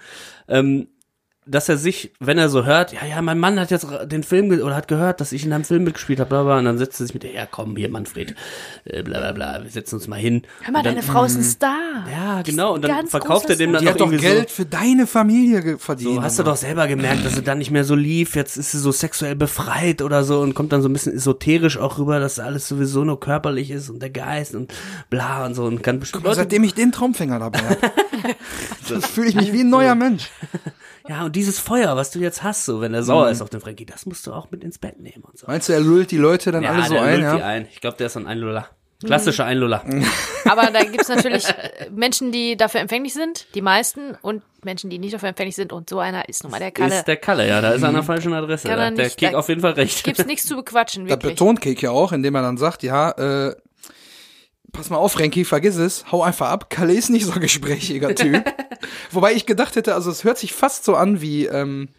Ähm, 0.47 0.87
dass 1.51 1.69
er 1.69 1.77
sich, 1.77 2.11
wenn 2.19 2.37
er 2.37 2.49
so 2.49 2.65
hört, 2.65 2.93
ja, 2.93 3.05
ja, 3.05 3.21
mein 3.21 3.37
Mann 3.37 3.59
hat 3.59 3.71
jetzt 3.71 3.85
den 4.05 4.23
Film 4.23 4.49
ge- 4.49 4.61
oder 4.61 4.75
hat 4.75 4.87
gehört, 4.87 5.21
dass 5.21 5.31
ich 5.31 5.45
in 5.45 5.53
einem 5.53 5.65
Film 5.65 5.83
mitgespielt 5.83 6.19
habe, 6.19 6.29
bla, 6.29 6.43
bla, 6.43 6.59
und 6.59 6.65
dann 6.65 6.77
setzt 6.77 6.99
er 6.99 7.05
sich 7.07 7.13
mit, 7.13 7.23
ja, 7.23 7.45
komm, 7.45 7.75
hier, 7.75 7.89
Manfred, 7.89 8.35
äh, 8.85 9.03
bla, 9.03 9.19
bla, 9.19 9.31
bla, 9.33 9.63
wir 9.63 9.69
setzen 9.69 9.95
uns 9.95 10.07
mal 10.07 10.19
hin. 10.19 10.43
Hör 10.61 10.71
mal, 10.71 10.81
dann, 10.81 10.95
deine 10.95 11.05
Frau 11.05 11.25
ist 11.25 11.35
ein 11.35 11.43
Star. 11.43 12.05
Ja, 12.11 12.41
genau, 12.41 12.75
und 12.75 12.83
dann 12.85 13.07
verkauft 13.07 13.49
er 13.49 13.57
dem 13.57 13.73
dann 13.73 13.83
noch 13.83 13.95
irgendwie 13.95 14.17
Geld 14.17 14.49
so, 14.49 14.55
für 14.55 14.65
deine 14.65 15.07
Familie 15.07 15.77
verdient. 15.77 16.15
so, 16.15 16.23
hast 16.23 16.39
du 16.39 16.43
doch 16.43 16.55
selber 16.55 16.87
gemerkt, 16.87 17.25
dass 17.25 17.35
sie 17.35 17.43
dann 17.43 17.57
nicht 17.57 17.71
mehr 17.71 17.83
so 17.83 17.95
lief, 17.95 18.35
jetzt 18.35 18.57
ist 18.57 18.71
sie 18.71 18.79
so 18.79 18.91
sexuell 18.91 19.35
befreit 19.35 20.01
oder 20.01 20.23
so 20.23 20.39
und 20.39 20.53
kommt 20.53 20.71
dann 20.71 20.81
so 20.81 20.89
ein 20.89 20.93
bisschen 20.93 21.13
esoterisch 21.13 21.77
auch 21.77 21.97
rüber, 21.97 22.19
dass 22.19 22.39
alles 22.39 22.67
sowieso 22.67 23.03
nur 23.03 23.19
körperlich 23.19 23.71
ist 23.71 23.89
und 23.89 24.01
der 24.01 24.09
Geist 24.09 24.55
und 24.55 24.73
bla 25.09 25.45
und 25.45 25.53
so 25.53 25.65
und 25.65 25.83
kann 25.83 25.99
bestimmt 25.99 26.23
Leute, 26.23 26.37
Seitdem 26.37 26.63
ich 26.63 26.73
den 26.73 26.91
Traumfänger 26.91 27.39
dabei 27.39 27.59
habe, 27.59 29.01
fühle 29.01 29.27
ich 29.27 29.35
mich 29.35 29.53
wie 29.53 29.61
ein 29.61 29.69
neuer 29.69 29.95
Mensch. 29.95 30.29
ja 31.11 31.25
und 31.25 31.35
dieses 31.35 31.59
Feuer, 31.59 31.95
was 31.95 32.11
du 32.11 32.19
jetzt 32.19 32.41
hast, 32.43 32.65
so 32.65 32.81
wenn 32.81 32.93
er 32.93 33.03
sauer 33.03 33.29
ist 33.29 33.41
auf 33.41 33.49
den 33.49 33.59
Frankie, 33.61 33.85
das 33.85 34.05
musst 34.05 34.25
du 34.27 34.33
auch 34.33 34.49
mit 34.51 34.63
ins 34.63 34.77
Bett 34.79 34.99
nehmen 34.99 35.23
und 35.23 35.37
so. 35.37 35.45
Meinst 35.47 35.67
du, 35.69 35.73
er 35.73 35.79
lullt 35.81 36.11
die 36.11 36.17
Leute 36.17 36.51
dann 36.51 36.65
alle 36.65 36.83
so 36.85 36.93
der 36.93 37.03
ein? 37.03 37.21
lullt 37.21 37.33
die 37.35 37.39
Ja? 37.39 37.45
ein. 37.45 37.67
Ich 37.71 37.81
glaube, 37.81 37.97
der 37.97 38.07
ist 38.07 38.17
ein 38.17 38.27
Einluller. 38.27 38.67
Klassische 39.03 39.43
Einluller. 39.43 39.83
Aber 40.45 40.69
da 40.71 40.83
gibt's 40.83 41.09
natürlich 41.09 41.47
äh, 41.49 41.89
Menschen, 41.89 42.31
die 42.31 42.55
dafür 42.55 42.81
empfänglich 42.81 43.13
sind, 43.15 43.47
die 43.55 43.61
meisten, 43.63 44.15
und 44.21 44.43
Menschen, 44.63 44.91
die 44.91 44.99
nicht 44.99 45.13
dafür 45.15 45.29
empfänglich 45.29 45.55
sind. 45.55 45.73
Und 45.73 45.89
so 45.89 45.97
einer 45.99 46.29
ist 46.29 46.43
nun 46.43 46.51
mal 46.51 46.59
der 46.59 46.69
Kalle. 46.69 46.93
Ist 46.95 47.07
der 47.07 47.17
Kalle, 47.17 47.47
ja, 47.47 47.61
da 47.61 47.71
ist 47.71 47.81
er 47.81 47.87
an 47.89 47.95
der 47.95 48.03
falschen 48.03 48.31
Adresse. 48.33 48.67
Kann 48.67 48.77
Da 48.77 48.85
hat 48.85 48.97
der 48.99 49.09
Kek 49.09 49.31
da 49.31 49.39
auf 49.39 49.49
jeden 49.49 49.61
Fall 49.61 49.71
recht. 49.71 50.03
Gibt's 50.03 50.25
nichts 50.27 50.45
zu 50.45 50.55
bequatschen, 50.55 51.05
Da 51.05 51.15
wirklich. 51.15 51.33
betont 51.33 51.61
Kek 51.61 51.81
ja 51.81 51.89
auch, 51.89 52.11
indem 52.11 52.35
er 52.35 52.43
dann 52.43 52.57
sagt, 52.57 52.83
ja, 52.83 53.09
äh, 53.49 53.55
pass 54.71 54.89
mal 54.89 54.97
auf, 54.97 55.13
Frankie, 55.13 55.45
vergiss 55.45 55.77
es, 55.77 56.11
hau 56.11 56.23
einfach 56.23 56.49
ab. 56.49 56.69
Kalle 56.69 56.93
ist 56.93 57.09
nicht 57.09 57.25
so 57.25 57.33
ein 57.33 57.41
gesprächiger 57.41 58.15
Typ. 58.15 58.43
Wobei 59.11 59.33
ich 59.33 59.45
gedacht 59.45 59.75
hätte, 59.75 59.93
also 59.93 60.11
es 60.11 60.23
hört 60.23 60.37
sich 60.37 60.53
fast 60.53 60.85
so 60.85 60.95
an 60.95 61.21
wie, 61.21 61.45
ähm, 61.45 61.89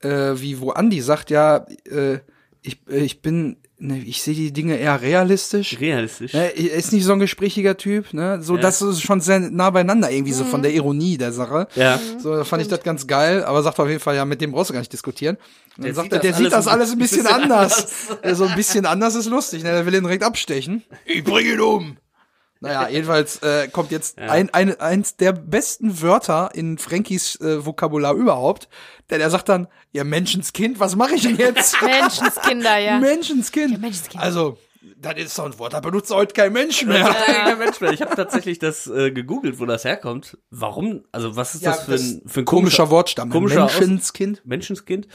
äh, 0.00 0.32
wie 0.34 0.60
wo 0.60 0.70
Andi 0.70 1.00
sagt, 1.00 1.30
ja, 1.30 1.66
äh, 1.90 2.20
ich, 2.62 2.80
äh, 2.88 2.98
ich 2.98 3.22
bin, 3.22 3.56
ne, 3.80 3.98
ich 3.98 4.22
sehe 4.22 4.34
die 4.34 4.52
Dinge 4.52 4.76
eher 4.76 5.00
realistisch. 5.02 5.78
Realistisch. 5.80 6.32
Ne, 6.34 6.50
er 6.56 6.74
ist 6.74 6.92
nicht 6.92 7.04
so 7.04 7.12
ein 7.12 7.18
gesprächiger 7.18 7.76
Typ, 7.76 8.12
ne? 8.14 8.40
So, 8.42 8.56
Ja. 8.56 8.62
das 8.62 8.80
ist 8.82 9.02
schon 9.02 9.20
sehr 9.20 9.40
nah 9.40 9.70
beieinander 9.70 10.10
irgendwie 10.10 10.32
so 10.32 10.44
von 10.44 10.62
der 10.62 10.72
Ironie 10.72 11.18
der 11.18 11.32
Sache. 11.32 11.66
Ja. 11.74 11.98
So, 12.18 12.36
da 12.36 12.44
fand 12.44 12.62
ich 12.62 12.68
das 12.68 12.82
ganz 12.82 13.06
geil, 13.06 13.44
aber 13.44 13.62
sagt 13.62 13.78
auf 13.80 13.88
jeden 13.88 14.00
Fall, 14.00 14.16
ja, 14.16 14.24
mit 14.24 14.40
dem 14.40 14.52
brauchst 14.52 14.70
du 14.70 14.74
gar 14.74 14.80
nicht 14.80 14.92
diskutieren. 14.92 15.36
Und 15.76 15.84
dann 15.84 15.84
Der 15.86 15.94
sagt 15.94 16.04
sieht 16.04 16.12
er, 16.12 16.18
das 16.18 16.22
der 16.22 16.34
sieht 16.44 16.52
das 16.52 16.66
alles 16.68 16.92
ein 16.92 16.98
bisschen 16.98 17.24
bisschen 17.24 17.42
anders. 17.42 17.86
Ja, 18.22 18.34
so 18.34 18.44
ein 18.44 18.54
bisschen 18.56 18.86
anders 18.86 19.14
ist 19.14 19.26
lustig, 19.26 19.62
ne? 19.62 19.70
Der 19.72 19.86
will 19.86 19.94
ihn 19.94 20.02
direkt 20.02 20.22
abstechen. 20.22 20.82
Ich 21.06 21.24
bring 21.24 21.46
ihn 21.46 21.60
um. 21.60 21.96
Naja, 22.60 22.88
jedenfalls 22.88 23.42
äh, 23.42 23.68
kommt 23.68 23.90
jetzt 23.90 24.18
ein, 24.18 24.52
ein, 24.52 24.78
eins 24.78 25.16
der 25.16 25.32
besten 25.32 26.02
Wörter 26.02 26.50
in 26.54 26.76
Frankies 26.76 27.36
äh, 27.40 27.64
Vokabular 27.64 28.14
überhaupt. 28.14 28.68
Denn 29.08 29.20
er 29.20 29.30
sagt 29.30 29.48
dann, 29.48 29.66
ja, 29.92 30.04
Menschenskind, 30.04 30.78
was 30.78 30.94
mache 30.94 31.14
ich 31.14 31.22
denn 31.22 31.36
jetzt? 31.36 31.80
Menschenskinder, 31.82 32.78
ja. 32.78 32.98
Menschenskind. 32.98 33.80
Menschenskind. 33.80 34.22
Also, 34.22 34.58
das 34.96 35.14
ist 35.16 35.34
so 35.34 35.42
ein 35.42 35.58
Wort, 35.58 35.74
da 35.74 35.80
benutzt 35.80 36.10
heute 36.10 36.32
kein 36.32 36.52
Mensch 36.52 36.84
mehr. 36.86 36.98
Ja. 36.98 37.54
Mensch, 37.56 37.80
mehr. 37.80 37.92
ich 37.92 38.00
habe 38.00 38.16
tatsächlich 38.16 38.58
das 38.58 38.86
äh, 38.86 39.10
gegoogelt, 39.10 39.58
wo 39.60 39.66
das 39.66 39.84
herkommt. 39.84 40.38
Warum? 40.50 41.04
Also 41.12 41.36
was 41.36 41.54
ist 41.54 41.62
Ja, 41.62 41.72
das 41.72 41.84
für 41.84 41.90
das 41.92 42.00
ein, 42.02 42.22
für 42.26 42.40
ein 42.40 42.44
Komischer 42.46 42.90
Wortstamm. 42.90 43.28
komischer 43.30 43.64
Aus- 43.64 43.78
Menschenskind. 43.78 44.40
Menschenskind. 44.44 45.06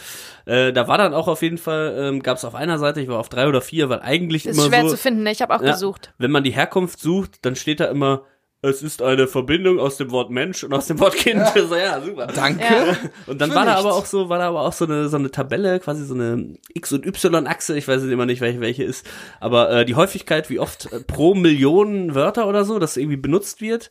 Äh, 0.45 0.71
da 0.71 0.87
war 0.87 0.97
dann 0.99 1.13
auch 1.13 1.27
auf 1.27 1.41
jeden 1.41 1.57
Fall, 1.57 1.95
ähm, 1.97 2.21
gab 2.21 2.37
es 2.37 2.45
auf 2.45 2.53
einer 2.53 2.77
Seite, 2.77 3.01
ich 3.01 3.07
war 3.07 3.19
auf 3.19 3.29
drei 3.29 3.47
oder 3.47 3.61
vier, 3.61 3.89
weil 3.89 4.01
eigentlich 4.01 4.45
Ist 4.45 4.57
immer 4.57 4.67
schwer 4.67 4.81
so, 4.83 4.89
zu 4.89 4.97
finden, 4.97 5.23
ne? 5.23 5.31
Ich 5.31 5.41
habe 5.41 5.55
auch 5.55 5.61
Ja, 5.63 5.71
gesucht. 5.71 6.13
wenn 6.19 6.31
man 6.31 6.43
die 6.43 6.51
Herkunft 6.51 6.99
sucht, 6.99 7.43
dann 7.45 7.55
steht 7.55 7.79
da 7.79 7.85
immer, 7.85 8.23
es 8.67 8.81
ist 8.81 9.01
eine 9.01 9.27
Verbindung 9.27 9.79
aus 9.79 9.97
dem 9.97 10.11
Wort 10.11 10.29
Mensch 10.29 10.63
und 10.63 10.73
aus 10.73 10.87
dem 10.87 10.99
Wort 10.99 11.15
Kind. 11.15 11.41
So, 11.55 11.75
ja, 11.75 12.01
super. 12.01 12.27
Danke. 12.27 12.63
Ja. 12.63 12.97
Und 13.27 13.39
dann 13.39 13.49
Für 13.49 13.55
war 13.55 13.65
da 13.65 13.71
nichts. 13.71 13.85
aber 13.85 13.95
auch 13.95 14.05
so, 14.05 14.29
war 14.29 14.39
da 14.39 14.49
aber 14.49 14.61
auch 14.61 14.73
so 14.73 14.85
eine 14.85 15.07
so 15.07 15.17
eine 15.17 15.31
Tabelle, 15.31 15.79
quasi 15.79 16.05
so 16.05 16.13
eine 16.13 16.57
X 16.73 16.91
und 16.91 17.05
Y 17.05 17.47
Achse. 17.47 17.77
Ich 17.77 17.87
weiß 17.87 18.03
jetzt 18.03 18.11
immer 18.11 18.25
nicht, 18.25 18.41
welche 18.41 18.61
welche 18.61 18.83
ist, 18.83 19.05
aber 19.39 19.71
äh, 19.71 19.85
die 19.85 19.95
Häufigkeit, 19.95 20.49
wie 20.49 20.59
oft 20.59 20.91
äh, 20.91 20.99
pro 20.99 21.33
Million 21.33 22.13
Wörter 22.13 22.47
oder 22.47 22.65
so, 22.65 22.77
das 22.77 22.97
irgendwie 22.97 23.17
benutzt 23.17 23.61
wird 23.61 23.89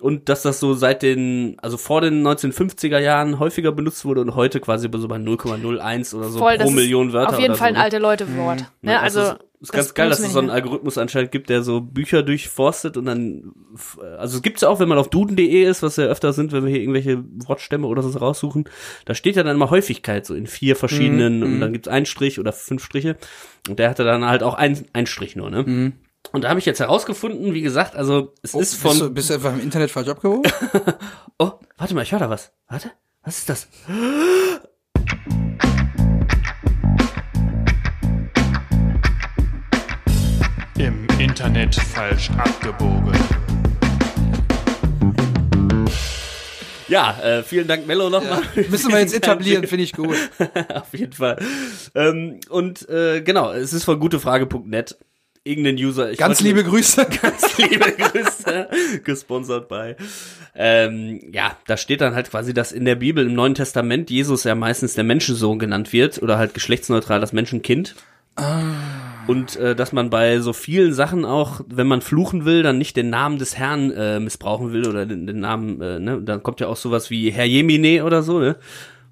und 0.00 0.28
dass 0.28 0.42
das 0.42 0.60
so 0.60 0.74
seit 0.74 1.02
den, 1.02 1.56
also 1.60 1.76
vor 1.76 2.00
den 2.00 2.26
1950er 2.26 2.98
Jahren 2.98 3.38
häufiger 3.38 3.72
benutzt 3.72 4.04
wurde 4.04 4.22
und 4.22 4.34
heute 4.34 4.60
quasi 4.60 4.88
so 4.90 5.08
bei 5.08 5.16
0,01 5.16 6.14
oder 6.14 6.28
so 6.28 6.38
Voll, 6.38 6.56
das 6.56 6.66
pro 6.66 6.72
Million 6.72 7.12
Wörter. 7.12 7.34
Auf 7.34 7.40
jeden 7.40 7.54
Fall 7.54 7.68
so, 7.68 7.74
ein 7.74 7.74
ne? 7.74 7.80
alte 7.80 7.98
Leute-Wort. 7.98 8.64
Ne? 8.80 8.92
Ja, 8.92 9.00
Also, 9.00 9.20
es 9.20 9.28
ist, 9.28 9.38
ist 9.60 9.72
ganz 9.72 9.94
geil, 9.94 10.08
dass 10.08 10.20
es 10.20 10.32
so 10.32 10.38
einen 10.38 10.48
Algorithmus 10.48 10.96
anscheinend 10.96 11.32
gibt, 11.32 11.50
der 11.50 11.62
so 11.62 11.82
Bücher 11.82 12.22
durchforstet 12.22 12.96
und 12.96 13.04
dann, 13.04 13.52
also 14.18 14.38
es 14.38 14.42
gibt's 14.42 14.62
ja 14.62 14.68
auch, 14.68 14.80
wenn 14.80 14.88
man 14.88 14.96
auf 14.96 15.10
duden.de 15.10 15.64
ist, 15.64 15.82
was 15.82 15.96
ja 15.96 16.04
öfter 16.04 16.32
sind, 16.32 16.52
wenn 16.52 16.64
wir 16.64 16.70
hier 16.70 16.80
irgendwelche 16.80 17.22
Wortstämme 17.46 17.86
oder 17.86 18.02
so 18.02 18.18
raussuchen, 18.18 18.64
da 19.04 19.14
steht 19.14 19.36
ja 19.36 19.42
dann 19.42 19.56
immer 19.56 19.70
Häufigkeit 19.70 20.24
so 20.24 20.34
in 20.34 20.46
vier 20.46 20.76
verschiedenen 20.76 21.42
und 21.42 21.60
dann 21.60 21.72
gibt's 21.74 21.88
einen 21.88 22.06
Strich 22.06 22.40
oder 22.40 22.52
fünf 22.52 22.82
Striche 22.82 23.16
und 23.68 23.78
der 23.78 23.90
hatte 23.90 24.04
dann 24.04 24.24
halt 24.24 24.42
auch 24.42 24.54
ein, 24.54 24.86
ein 24.94 25.06
Strich 25.06 25.36
nur, 25.36 25.50
ne? 25.50 25.92
Und 26.32 26.44
da 26.44 26.48
habe 26.48 26.60
ich 26.60 26.66
jetzt 26.66 26.78
herausgefunden, 26.78 27.54
wie 27.54 27.60
gesagt, 27.60 27.96
also 27.96 28.32
es 28.42 28.54
ist 28.54 28.76
von, 28.76 28.90
Bist 28.90 29.02
du, 29.02 29.10
bist 29.10 29.30
du 29.30 29.34
etwa 29.34 29.50
im 29.50 29.60
Internet 29.60 29.90
falsch 29.90 30.08
abgehoben? 30.08 30.50
oh, 31.38 31.52
warte 31.76 31.94
mal, 31.94 32.02
ich 32.02 32.12
höre 32.12 32.20
da 32.20 32.30
was. 32.30 32.52
Warte, 32.68 32.92
was 33.24 33.38
ist 33.38 33.48
das? 33.48 33.68
Im 40.78 41.06
Internet 41.18 41.74
falsch 41.74 42.30
abgebogen. 42.30 43.18
Ja, 46.86 47.20
äh, 47.22 47.42
vielen 47.44 47.68
Dank, 47.68 47.86
Mello, 47.86 48.10
nochmal. 48.10 48.42
Müssen 48.68 48.90
wir 48.90 48.98
jetzt 48.98 49.14
etablieren, 49.16 49.66
finde 49.66 49.84
ich 49.84 49.92
gut. 49.92 50.16
Auf 50.74 50.92
jeden 50.92 51.12
Fall. 51.12 51.38
Ähm, 51.94 52.40
und 52.48 52.88
äh, 52.88 53.20
genau, 53.20 53.52
es 53.52 53.72
ist 53.72 53.84
von 53.84 54.00
gutefrage.net. 54.00 54.96
Irgendein 55.50 55.74
User. 55.74 56.12
Ich 56.12 56.18
Ganz 56.18 56.40
liebe 56.40 56.60
nicht, 56.60 56.68
Grüße. 56.68 57.06
Ganz 57.22 57.58
liebe 57.58 57.90
Grüße. 57.90 58.68
Gesponsert 59.02 59.68
bei. 59.68 59.96
Ähm, 60.54 61.20
ja, 61.32 61.56
da 61.66 61.76
steht 61.76 62.00
dann 62.02 62.14
halt 62.14 62.30
quasi, 62.30 62.54
dass 62.54 62.70
in 62.70 62.84
der 62.84 62.94
Bibel 62.94 63.26
im 63.26 63.34
Neuen 63.34 63.56
Testament 63.56 64.10
Jesus 64.10 64.44
ja 64.44 64.54
meistens 64.54 64.94
der 64.94 65.02
Menschensohn 65.02 65.58
genannt 65.58 65.92
wird 65.92 66.22
oder 66.22 66.38
halt 66.38 66.54
geschlechtsneutral 66.54 67.20
das 67.20 67.32
Menschenkind. 67.32 67.96
Und 69.26 69.56
äh, 69.56 69.74
dass 69.74 69.92
man 69.92 70.08
bei 70.08 70.38
so 70.38 70.52
vielen 70.52 70.94
Sachen 70.94 71.24
auch, 71.24 71.62
wenn 71.66 71.88
man 71.88 72.00
fluchen 72.00 72.44
will, 72.44 72.62
dann 72.62 72.78
nicht 72.78 72.96
den 72.96 73.10
Namen 73.10 73.38
des 73.38 73.58
Herrn 73.58 73.90
äh, 73.90 74.20
missbrauchen 74.20 74.72
will 74.72 74.88
oder 74.88 75.04
den, 75.04 75.26
den 75.26 75.40
Namen, 75.40 75.80
äh, 75.80 75.98
ne, 75.98 76.22
dann 76.22 76.44
kommt 76.44 76.60
ja 76.60 76.68
auch 76.68 76.76
sowas 76.76 77.10
wie 77.10 77.32
Herr 77.32 77.44
Jemine 77.44 78.04
oder 78.04 78.22
so, 78.22 78.38
ne? 78.38 78.56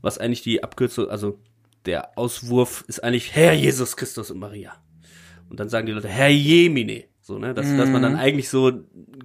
Was 0.03 0.19
eigentlich 0.19 0.43
die 0.43 0.63
Abkürzung, 0.63 1.11
also 1.11 1.41
der 1.85 2.17
Auswurf 2.17 2.85
ist 2.87 3.03
eigentlich 3.03 3.35
Herr 3.35 3.53
Jesus 3.55 3.97
Christus 3.97 4.31
und 4.31 4.39
Maria. 4.39 4.73
Und 5.51 5.61
dann 5.61 5.69
sagen 5.69 5.87
die 5.87 5.93
Leute 5.93 6.09
Herr 6.09 6.29
Jemine. 6.29 7.05
So, 7.21 7.39
ne? 7.39 7.55
Dass, 7.55 7.67
dass 7.77 7.89
man 7.89 8.03
dann 8.03 8.17
eigentlich 8.17 8.49
so 8.49 8.73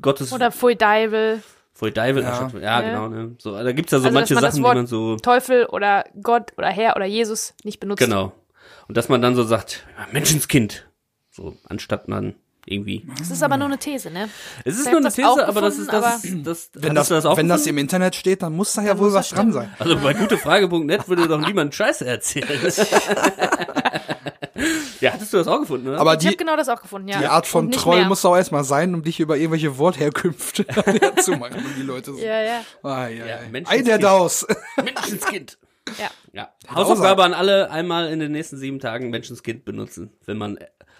Gottes 0.01 0.33
Oder 0.33 0.51
Pfui 0.51 0.75
Deibel, 0.75 1.41
Voll 1.75 1.91
Dive, 1.91 2.21
ja, 2.21 2.49
Ja. 2.53 2.59
Ja. 2.59 2.81
genau, 2.81 3.07
ne? 3.07 3.35
So, 3.39 3.51
da 3.51 3.71
gibt's 3.71 3.91
ja 3.91 3.99
so 3.99 4.05
Also, 4.05 4.13
manche 4.13 4.35
man 4.35 4.43
das 4.43 4.53
Sachen, 4.53 4.63
Wort 4.63 4.73
die 4.75 4.77
man 4.77 4.87
so, 4.87 5.15
Teufel 5.17 5.65
oder 5.65 6.05
Gott 6.21 6.53
oder 6.57 6.69
Herr 6.69 6.95
oder 6.95 7.05
Jesus 7.05 7.55
nicht 7.63 7.79
benutzt. 7.79 7.99
genau. 7.99 8.31
Und 8.87 8.95
dass 8.95 9.09
man 9.09 9.21
dann 9.21 9.35
so 9.35 9.43
sagt, 9.43 9.85
Menschenskind. 10.11 10.87
So, 11.31 11.57
anstatt 11.67 12.07
man 12.07 12.35
irgendwie. 12.65 13.07
Das 13.17 13.31
ist 13.31 13.41
aber 13.41 13.57
nur 13.57 13.67
eine 13.67 13.79
These, 13.79 14.11
ne? 14.11 14.29
Es 14.63 14.77
ist 14.77 14.85
nur 14.85 14.97
eine 14.97 15.05
das 15.05 15.15
These, 15.15 15.47
aber 15.47 15.61
das 15.61 15.77
ist 15.79 15.91
das, 15.91 16.21
das, 16.43 16.69
Wenn 16.73 16.93
das, 16.93 17.11
auch 17.25 17.37
wenn 17.37 17.49
das 17.49 17.65
im? 17.65 17.79
Internet 17.79 18.15
steht, 18.15 18.43
dann 18.43 18.53
muss 18.53 18.73
da 18.73 18.83
ja 18.83 18.97
wohl 18.99 19.11
was 19.11 19.29
das 19.29 19.37
dran 19.37 19.51
sein. 19.51 19.73
Also 19.79 19.97
bei 19.97 20.13
gutefrage.net 20.13 21.09
würde 21.09 21.27
doch 21.27 21.39
niemand 21.39 21.73
Scheiße 21.73 22.05
erzählen. 22.05 22.47
ja, 24.99 25.13
hattest 25.13 25.33
du 25.33 25.37
das 25.37 25.47
auch 25.47 25.59
gefunden, 25.59 25.87
oder? 25.87 25.99
Aber 25.99 26.13
Ich 26.13 26.19
habe 26.19 26.29
die, 26.31 26.37
genau 26.37 26.55
das 26.55 26.69
auch 26.69 26.81
gefunden, 26.81 27.07
ja. 27.07 27.19
die 27.19 27.27
Art 27.27 27.47
von 27.47 27.71
Troll 27.71 27.99
mehr. 27.99 28.07
muss 28.07 28.23
auch 28.25 28.35
erstmal 28.35 28.63
sein, 28.63 28.93
um 28.93 29.03
dich 29.03 29.19
über 29.19 29.37
irgendwelche 29.37 29.77
Wortherkünfte 29.77 30.65
zu 31.21 31.31
machen, 31.33 31.57
um 31.57 31.75
die 31.77 31.83
Leute 31.83 32.13
so. 32.13 32.19
Ja, 32.19 32.41
ja. 32.41 32.61
Ah, 32.83 33.07
ja, 33.07 33.25
Ja, 33.25 33.39
ja. 33.41 33.61
Ei 33.65 33.81
der 33.81 33.99
Daus. 33.99 34.45
Menschenskind. 34.77 35.57
Ja. 35.99 36.09
Ja. 36.31 36.49
Hausaufgabe 36.73 37.23
an 37.23 37.33
alle, 37.33 37.69
einmal 37.69 38.09
in 38.09 38.19
den 38.19 38.31
nächsten 38.31 38.57
sieben 38.57 38.79
Tagen 38.79 39.09
Menschenskind 39.09 39.65
benutzen. 39.65 40.11
Wenn 40.25 40.37
man 40.37 40.57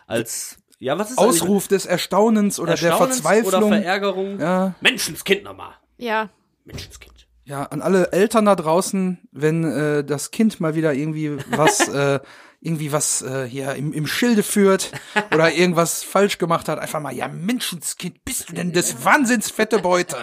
als, 0.08 0.58
ja, 0.80 0.98
was 0.98 1.12
ist 1.12 1.18
Ausruf 1.18 1.68
des 1.68 1.86
Erstaunens 1.86 2.60
oder 2.60 2.76
der 2.76 2.90
Erstaunens 2.90 3.22
Verzweiflung. 3.22 3.64
Oder 3.64 3.82
Verärgerung. 3.82 4.40
Ja. 4.40 4.76
Menschenskind 4.82 5.44
nochmal. 5.44 5.74
Ja. 5.98 6.30
Menschenskind. 6.66 7.14
Ja, 7.46 7.64
an 7.64 7.82
alle 7.82 8.12
Eltern 8.14 8.46
da 8.46 8.56
draußen, 8.56 9.28
wenn 9.32 9.64
äh, 9.64 10.04
das 10.04 10.32
Kind 10.32 10.60
mal 10.60 10.76
wieder 10.76 10.94
irgendwie 10.94 11.38
was, 11.50 11.88
äh, 11.90 12.20
irgendwie 12.64 12.94
was 12.94 13.22
äh, 13.22 13.46
hier 13.46 13.76
im, 13.76 13.92
im 13.92 14.08
Schilde 14.08 14.42
führt 14.42 14.92
oder 15.34 15.52
irgendwas 15.54 16.02
falsch 16.02 16.38
gemacht 16.38 16.70
hat, 16.70 16.80
einfach 16.80 17.02
mal, 17.02 17.14
ja, 17.14 17.28
Menschenskind, 17.28 18.24
bist 18.24 18.50
du 18.50 18.54
denn 18.54 18.72
des 18.72 19.04
Wahnsinns 19.04 19.52
fette 19.52 19.80
Beute? 19.80 20.16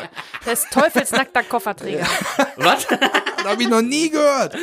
Des 0.47 0.65
Teufels 0.71 1.11
nackter 1.13 1.43
Kofferträger. 1.43 2.07
Was? 2.57 2.87
Das 3.41 3.53
habe 3.53 3.63
ich 3.63 3.71
noch 3.71 3.81
nie 3.81 4.11
gehört. 4.11 4.55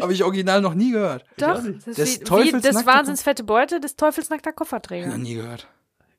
Habe 0.00 0.12
ich 0.12 0.22
original 0.22 0.60
noch 0.60 0.74
nie 0.74 0.92
gehört. 0.92 1.24
Doch. 1.38 1.60
Das 1.60 1.96
Des 1.96 1.98
ist 1.98 2.20
wie, 2.20 2.24
Teufels 2.24 2.54
wie 2.54 2.60
des 2.68 2.74
nackter 2.76 2.92
Wahnsinns 2.92 3.22
fette 3.22 3.42
Beute, 3.42 3.80
des 3.80 3.96
Teufels 3.96 4.30
nackter 4.30 4.50
Noch 4.50 4.56
Kofferträger. 4.58 5.18
nie 5.18 5.34
gehört. 5.34 5.66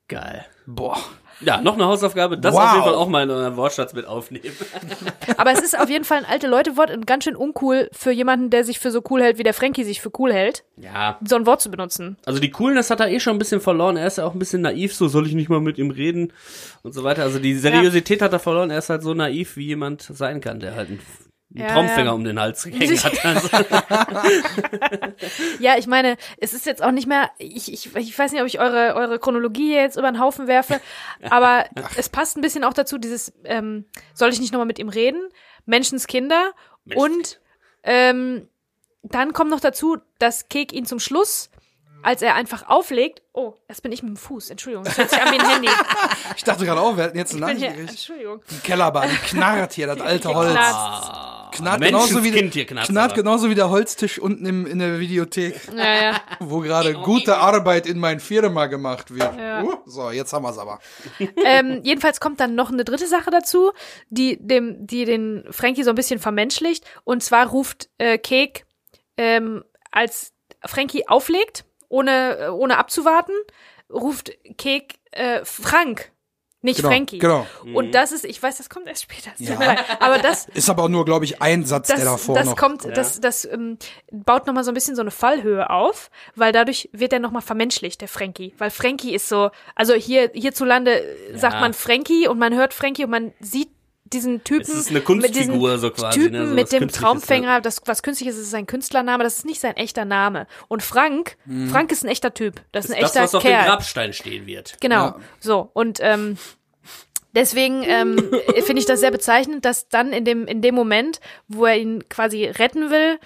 Geil. 0.10 0.46
Boah. 0.66 0.98
Ja, 1.42 1.62
noch 1.62 1.74
eine 1.74 1.86
Hausaufgabe. 1.86 2.38
Das 2.38 2.54
Wow. 2.54 2.62
auf 2.64 2.72
jeden 2.74 2.84
Fall 2.86 2.96
auch 2.96 3.08
mal 3.08 3.24
in 3.24 3.30
euren 3.32 3.56
Wortschatz 3.58 3.94
mit 3.94 4.06
aufnehmen. 4.08 4.46
Aber 5.38 5.52
es 5.52 5.60
ist 5.62 5.78
auf 5.78 5.90
jeden 5.90 6.04
Fall 6.06 6.20
ein 6.20 6.26
alte 6.26 6.48
Leute-Wort 6.48 6.92
und 6.92 7.06
ganz 7.08 7.24
schön 7.26 7.36
uncool 7.36 7.90
für 7.92 8.12
jemanden, 8.12 8.50
der 8.50 8.64
sich 8.64 8.80
für 8.80 8.92
so 8.92 9.02
cool 9.10 9.22
hält, 9.22 9.38
wie 9.38 9.44
der 9.44 9.54
Frankie 9.54 9.84
sich 9.84 10.02
für 10.02 10.12
cool 10.20 10.32
hält, 10.34 10.64
Ja. 10.78 11.18
so 11.28 11.36
ein 11.36 11.46
Wort 11.46 11.62
zu 11.62 11.70
benutzen. 11.72 12.18
Also 12.26 12.40
die 12.40 12.52
Coolness 12.52 12.90
hat 12.90 13.00
er 13.00 13.10
eh 13.10 13.20
schon 13.20 13.36
ein 13.36 13.40
bisschen 13.40 13.62
verloren. 13.62 13.98
Er 13.98 14.08
ist 14.08 14.18
ja 14.18 14.26
auch 14.26 14.34
ein 14.34 14.40
bisschen 14.40 14.62
naiv, 14.62 14.94
so 14.96 15.08
soll 15.08 15.28
ich 15.28 15.34
nicht 15.34 15.50
mal 15.50 15.60
mit 15.62 15.78
ihm 15.78 15.92
reden 15.92 16.32
und 16.84 16.94
so 16.94 17.04
weiter. 17.04 17.24
Also 17.24 17.40
die 17.40 17.56
Seriosität 17.56 18.22
hat 18.22 18.34
er 18.34 18.40
verloren. 18.40 18.70
Er 18.70 18.78
ist 18.80 18.90
halt 18.90 19.04
so 19.04 19.14
naiv, 19.14 19.56
wie 19.58 19.66
jemand 19.68 20.02
sein 20.02 20.40
kann, 20.42 20.60
der 20.60 20.76
halt 20.76 20.90
einen, 20.90 21.00
einen 21.56 21.68
Ja, 21.68 21.74
Traumfänger 21.74 22.06
ja. 22.06 22.12
um 22.12 22.24
den 22.24 22.40
Hals 22.40 22.64
gehängt 22.64 23.04
hat. 23.04 23.26
Also, 23.26 23.50
Ja, 25.60 25.78
ich 25.78 25.88
meine, 25.88 26.18
es 26.38 26.54
ist 26.54 26.66
jetzt 26.66 26.84
auch 26.84 26.92
nicht 26.92 27.08
mehr, 27.08 27.30
ich, 27.38 27.72
ich, 27.72 27.96
ich 27.96 28.18
weiß 28.18 28.32
nicht, 28.32 28.42
ob 28.42 28.48
ich 28.48 28.60
eure, 28.60 28.96
eure 28.96 29.20
Chronologie 29.20 29.68
hier 29.68 29.82
jetzt 29.82 29.98
über 29.98 30.12
den 30.12 30.20
Haufen 30.20 30.48
werfe, 30.48 30.82
aber 31.30 31.66
es 31.98 32.10
passt 32.10 32.38
ein 32.38 32.42
bisschen 32.42 32.64
auch 32.64 32.74
dazu, 32.74 32.98
dieses, 32.98 33.34
ähm, 33.44 33.86
soll 34.14 34.30
ich 34.30 34.40
nicht 34.40 34.52
nochmal 34.54 34.68
mit 34.68 34.80
ihm 34.80 34.90
reden? 34.90 35.22
Menschenskinder 35.66 36.52
und 36.96 37.40
ähm, 37.84 38.48
dann 39.04 39.34
kommt 39.34 39.52
noch 39.52 39.60
dazu, 39.60 39.98
dass 40.20 40.50
Kek 40.50 40.74
ihn 40.74 40.86
zum 40.86 41.00
Schluss 41.00 41.50
als 42.04 42.22
er 42.22 42.36
einfach 42.36 42.68
auflegt, 42.68 43.22
oh, 43.32 43.56
das 43.68 43.82
bin 43.82 43.92
ich 43.92 44.04
mit 44.04 44.10
dem 44.10 44.18
Fuß, 44.18 44.50
Entschuldigung, 44.50 44.84
das 44.84 44.98
hört 44.98 45.10
sich 45.10 45.22
an 45.22 45.32
wie 45.34 45.40
ein 45.40 45.50
Handy. 45.50 45.70
Ich 46.36 46.44
dachte 46.44 46.66
gerade 46.66 46.82
auch, 46.82 46.98
wir 46.98 47.06
hätten 47.06 47.18
jetzt 47.18 47.32
bin 47.32 47.40
Nachricht. 47.40 47.64
Entschuldigung. 47.64 48.42
Die 48.52 48.60
Kellerbar, 48.60 49.08
die 49.08 49.16
knarrt 49.16 49.74
hier, 49.74 49.88
das 49.88 50.02
alte 50.02 50.34
Holz. 50.34 50.54
Knarrt 51.54 51.82
genauso, 51.82 52.24
wie 52.24 52.32
der, 52.32 52.44
hier 52.50 52.66
knarrt 52.66 52.90
aber. 52.90 53.14
genauso 53.14 53.50
wie 53.50 53.56
der 53.56 53.70
Holztisch 53.70 54.20
unten 54.20 54.46
im, 54.46 54.66
in 54.66 54.80
der 54.80 55.00
Videothek, 55.00 55.60
Ja, 55.76 56.04
ja. 56.04 56.22
wo 56.40 56.60
gerade 56.60 56.94
gute 56.94 57.38
Arbeit 57.38 57.88
in 57.88 58.00
mein 58.00 58.20
Firma 58.20 58.68
gemacht 58.68 59.14
wird. 59.14 59.38
Ja. 59.38 59.64
Uh, 59.64 59.76
so, 59.86 60.10
jetzt 60.12 60.34
haben 60.34 60.44
wir's 60.44 60.58
aber. 60.58 60.80
ähm, 61.46 61.82
jedenfalls 61.84 62.20
kommt 62.20 62.40
dann 62.40 62.56
noch 62.56 62.72
eine 62.72 62.84
dritte 62.84 63.08
Sache 63.08 63.32
dazu, 63.32 63.72
die 64.10 64.38
dem, 64.40 64.86
die 64.88 65.06
den 65.06 65.44
Frankie 65.52 65.84
so 65.84 65.90
ein 65.90 65.96
bisschen 65.96 66.20
vermenschlicht. 66.20 66.86
Und 67.04 67.24
zwar 67.24 67.48
ruft 67.48 67.90
äh, 67.98 68.18
Cake, 68.18 68.64
ähm, 69.18 69.64
als 69.92 70.34
Frankie 70.66 71.08
auflegt, 71.08 71.66
ohne, 71.90 72.38
äh, 72.38 72.48
ohne 72.50 72.78
abzuwarten, 72.78 73.34
ruft 73.92 74.32
Cake 74.58 74.96
äh, 75.12 75.42
Frank, 75.44 76.12
nicht 76.64 76.78
Genau, 76.78 76.90
Frankie. 76.90 77.20
genau. 77.20 77.46
Und 77.74 77.94
das 77.94 78.12
ist, 78.12 78.26
ich 78.26 78.42
weiß, 78.42 78.58
das 78.58 78.70
kommt 78.70 78.88
erst 78.88 79.04
später, 79.04 79.32
Ja. 79.38 79.76
aber 80.00 80.18
das, 80.18 80.48
Ist 80.54 80.70
aber 80.70 80.84
auch 80.84 80.90
nur, 80.90 81.06
glaube 81.06 81.26
ich, 81.26 81.42
ein 81.42 81.66
Satz, 81.66 81.90
das, 81.90 81.98
der 81.98 82.06
davor 82.06 82.36
das 82.36 82.46
noch. 82.48 82.56
kommt, 82.56 82.86
das, 82.98 83.20
das 83.20 83.46
ähm, 83.46 83.78
baut 84.12 84.48
nochmal 84.48 84.64
so 84.64 84.72
ein 84.72 84.74
bisschen 84.74 84.96
so 84.96 85.02
eine 85.02 85.12
Fallhöhe 85.12 85.70
auf, 85.70 86.10
weil 86.36 86.52
dadurch 86.54 86.90
wird 86.94 87.12
er 87.14 87.20
nochmal 87.20 87.42
vermenschlicht, 87.42 88.02
der 88.02 88.08
Frankie. 88.08 88.54
Weil 88.58 88.72
Frankie 88.72 89.14
ist 89.14 89.28
so, 89.30 89.52
also 89.76 89.94
hier, 89.94 90.32
hierzulande 90.34 91.04
äh, 91.04 91.38
sagt 91.38 91.60
man 91.60 91.74
Frankie 91.74 92.28
und 92.28 92.40
man 92.40 92.54
hört 92.56 92.74
Frankie 92.74 93.04
und 93.04 93.12
man 93.12 93.34
sieht 93.40 93.70
diesen 94.14 94.44
Typen. 94.44 94.62
Es 94.62 94.70
ist 94.70 94.90
eine 94.90 95.00
mit 95.00 95.06
Kunstfigur 95.06 95.78
so 95.78 95.90
quasi, 95.92 96.20
Typen 96.20 96.40
ne, 96.40 96.48
so 96.48 96.54
mit 96.54 96.72
dem 96.72 96.88
Traumfänger, 96.88 97.62
das, 97.62 97.82
was 97.86 98.04
künstlich 98.04 98.30
ist, 98.30 98.38
ist 98.38 98.52
sein 98.52 98.68
Künstlername, 98.68 99.24
das 99.24 99.38
ist 99.40 99.46
nicht 99.46 99.60
sein 99.60 99.76
echter 99.76 100.06
Name. 100.06 100.48
Und 100.68 100.84
Frank, 100.84 101.38
Frank 101.70 101.92
ist 101.92 102.04
ein 102.04 102.10
echter 102.10 102.34
Typ. 102.34 102.62
Das 102.72 102.86
ist 102.86 102.92
ein 102.92 102.98
Mhm. 102.98 103.02
Das, 103.02 103.12
echter 103.12 103.24
was 103.24 103.36
auf 103.36 103.44
dem. 103.44 103.52
Grabstein 103.52 104.14
stehen 104.14 104.46
wird. 104.46 104.78
Genau. 104.80 105.06
Ja. 105.06 105.20
So. 105.40 105.70
Und 105.74 106.00
ähm, 106.02 106.38
deswegen 107.34 107.84
ähm, 107.84 108.18
finde 108.66 108.80
ich 108.80 108.86
das 108.86 109.00
sehr 109.00 109.12
bezeichnend, 109.12 109.66
dass 109.66 109.90
dann 109.90 110.14
in 110.14 110.26
dem, 110.26 110.46
in 110.48 110.62
dem 110.62 110.76
Moment, 110.76 111.20
wo 111.48 111.66
er 111.66 111.78
ihn 111.78 112.08
quasi 112.10 112.46
retten 112.46 112.90
will, 112.90 113.20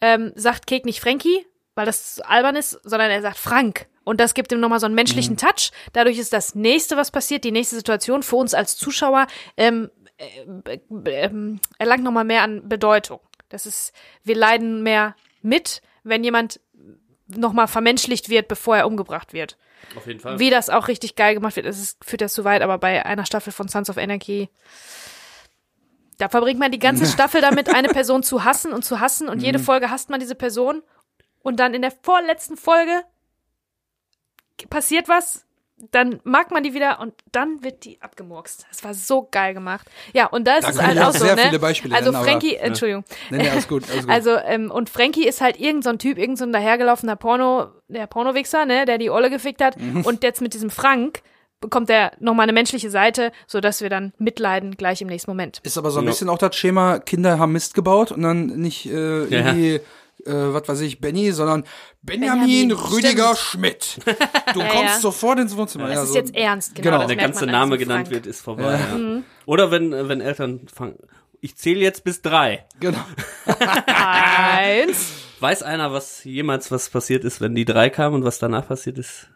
ähm, 0.00 0.32
sagt 0.34 0.66
Kek 0.66 0.84
nicht 0.84 1.00
Frankie, 1.00 1.46
weil 1.74 1.86
das 1.86 2.20
albern 2.20 2.56
ist, 2.56 2.78
sondern 2.84 3.10
er 3.10 3.22
sagt 3.22 3.38
Frank. 3.38 3.86
Und 4.04 4.20
das 4.20 4.34
gibt 4.34 4.52
ihm 4.52 4.60
nochmal 4.60 4.80
so 4.80 4.86
einen 4.86 4.94
menschlichen 4.94 5.36
Touch. 5.36 5.70
Dadurch 5.94 6.18
ist 6.18 6.32
das 6.32 6.54
nächste, 6.54 6.96
was 6.96 7.10
passiert, 7.10 7.42
die 7.42 7.52
nächste 7.52 7.76
Situation 7.76 8.22
für 8.22 8.36
uns 8.36 8.52
als 8.52 8.76
Zuschauer, 8.76 9.26
ähm, 9.56 9.90
äh, 10.18 10.44
äh, 10.70 10.80
ähm, 11.06 11.60
erlangt 11.78 12.04
nochmal 12.04 12.24
mehr 12.24 12.42
an 12.42 12.68
Bedeutung. 12.68 13.20
Das 13.48 13.66
ist, 13.66 13.92
wir 14.22 14.36
leiden 14.36 14.82
mehr 14.82 15.16
mit, 15.42 15.82
wenn 16.02 16.24
jemand 16.24 16.60
nochmal 17.26 17.68
vermenschlicht 17.68 18.28
wird, 18.28 18.48
bevor 18.48 18.76
er 18.76 18.86
umgebracht 18.86 19.32
wird. 19.32 19.56
Auf 19.96 20.06
jeden 20.06 20.20
Fall. 20.20 20.38
Wie 20.38 20.50
das 20.50 20.70
auch 20.70 20.88
richtig 20.88 21.16
geil 21.16 21.34
gemacht 21.34 21.56
wird, 21.56 21.66
es 21.66 21.80
ist, 21.80 22.04
führt 22.04 22.22
das 22.22 22.34
zu 22.34 22.44
weit, 22.44 22.62
aber 22.62 22.78
bei 22.78 23.04
einer 23.04 23.26
Staffel 23.26 23.52
von 23.52 23.68
Sons 23.68 23.90
of 23.90 23.98
Anarchy, 23.98 24.48
da 26.18 26.28
verbringt 26.28 26.60
man 26.60 26.72
die 26.72 26.78
ganze 26.78 27.06
Staffel 27.12 27.40
damit, 27.40 27.74
eine 27.74 27.88
Person 27.88 28.22
zu 28.22 28.44
hassen 28.44 28.72
und 28.72 28.84
zu 28.84 29.00
hassen 29.00 29.28
und 29.28 29.42
jede 29.42 29.58
Folge 29.58 29.90
hasst 29.90 30.10
man 30.10 30.20
diese 30.20 30.34
Person 30.34 30.82
und 31.42 31.60
dann 31.60 31.74
in 31.74 31.82
der 31.82 31.92
vorletzten 31.92 32.56
Folge 32.56 33.02
passiert 34.70 35.08
was, 35.08 35.43
dann 35.90 36.20
mag 36.24 36.50
man 36.50 36.62
die 36.62 36.74
wieder 36.74 37.00
und 37.00 37.14
dann 37.32 37.62
wird 37.62 37.84
die 37.84 38.00
abgemurkst. 38.00 38.66
Das 38.70 38.84
war 38.84 38.94
so 38.94 39.28
geil 39.30 39.54
gemacht. 39.54 39.86
Ja, 40.12 40.26
und 40.26 40.46
da 40.46 40.56
ist 40.56 40.64
Da 40.66 40.70
es 40.70 40.82
halt 40.82 40.98
auch 41.00 41.12
so, 41.12 41.24
sehr 41.24 41.36
ne? 41.36 41.42
viele 41.42 41.58
Beispiele 41.58 41.94
also 41.94 42.10
nennen, 42.10 42.16
aber- 42.22 42.30
Frankie, 42.30 42.54
Entschuldigung. 42.56 43.04
Nee, 43.30 43.38
nee, 43.38 43.48
alles 43.48 43.68
gut, 43.68 43.84
alles 43.90 44.02
gut. 44.06 44.10
Also, 44.14 44.36
ähm, 44.36 44.70
und 44.70 44.90
Frankie 44.90 45.26
ist 45.26 45.40
halt 45.40 45.58
irgend 45.60 45.84
so 45.84 45.90
ein 45.90 45.98
Typ, 45.98 46.18
irgend 46.18 46.38
so 46.38 46.44
ein 46.44 46.52
dahergelaufener 46.52 47.16
Porno, 47.16 47.68
der 47.88 48.06
Pornowichser, 48.06 48.64
ne, 48.66 48.84
der 48.84 48.98
die 48.98 49.10
Olle 49.10 49.30
gefickt 49.30 49.62
hat. 49.62 49.78
Mhm. 49.80 50.02
Und 50.02 50.22
jetzt 50.22 50.40
mit 50.40 50.54
diesem 50.54 50.70
Frank 50.70 51.22
bekommt 51.60 51.88
er 51.88 52.12
nochmal 52.20 52.44
eine 52.44 52.52
menschliche 52.52 52.90
Seite, 52.90 53.32
sodass 53.46 53.80
wir 53.80 53.88
dann 53.88 54.12
mitleiden 54.18 54.76
gleich 54.76 55.00
im 55.00 55.08
nächsten 55.08 55.30
Moment. 55.30 55.60
Ist 55.62 55.78
aber 55.78 55.90
so 55.90 56.00
ein 56.00 56.04
Ja. 56.04 56.10
bisschen 56.10 56.28
auch 56.28 56.36
das 56.36 56.54
Schema, 56.56 56.98
Kinder 56.98 57.38
haben 57.38 57.52
Mist 57.52 57.72
gebaut 57.74 58.12
und 58.12 58.20
dann 58.22 58.46
nicht 58.46 58.84
äh, 58.86 59.24
Ja. 59.26 59.78
Äh, 60.26 60.32
was 60.32 60.68
weiß 60.68 60.80
ich, 60.80 61.00
Benny, 61.00 61.32
sondern 61.32 61.64
Benjamin, 62.02 62.46
Benjamin, 62.46 62.72
Rüdiger 62.72 63.36
Schmidt. 63.36 63.98
Du 64.54 64.60
kommst 64.60 64.94
ja. 64.94 65.00
sofort 65.00 65.40
ins 65.40 65.56
Wohnzimmer. 65.56 65.88
Das 65.88 65.96
ja, 65.96 66.02
ist 66.04 66.08
so. 66.10 66.14
jetzt 66.14 66.36
ernst, 66.36 66.74
genau. 66.76 66.84
Genau. 66.84 66.98
das 66.98 67.06
der 67.08 67.16
ganze 67.16 67.46
Name 67.46 67.76
genannt 67.76 68.06
Frank. 68.06 68.14
wird, 68.14 68.26
ist 68.26 68.40
vorbei. 68.40 68.78
Ja. 68.78 69.22
Oder 69.46 69.72
wenn, 69.72 69.90
wenn 70.08 70.20
Eltern 70.20 70.68
fangen, 70.72 70.96
ich 71.40 71.56
zähle 71.56 71.80
jetzt 71.80 72.04
bis 72.04 72.22
drei. 72.22 72.66
Genau. 72.78 73.04
Eins. 73.86 75.12
Weiß 75.40 75.62
einer, 75.62 75.92
was 75.92 76.22
jemals 76.24 76.70
was 76.70 76.88
passiert 76.88 77.24
ist, 77.24 77.40
wenn 77.40 77.54
die 77.54 77.64
drei 77.64 77.90
kamen 77.90 78.14
und 78.14 78.24
was 78.24 78.38
danach 78.38 78.68
passiert 78.68 78.96
ist? 78.96 79.28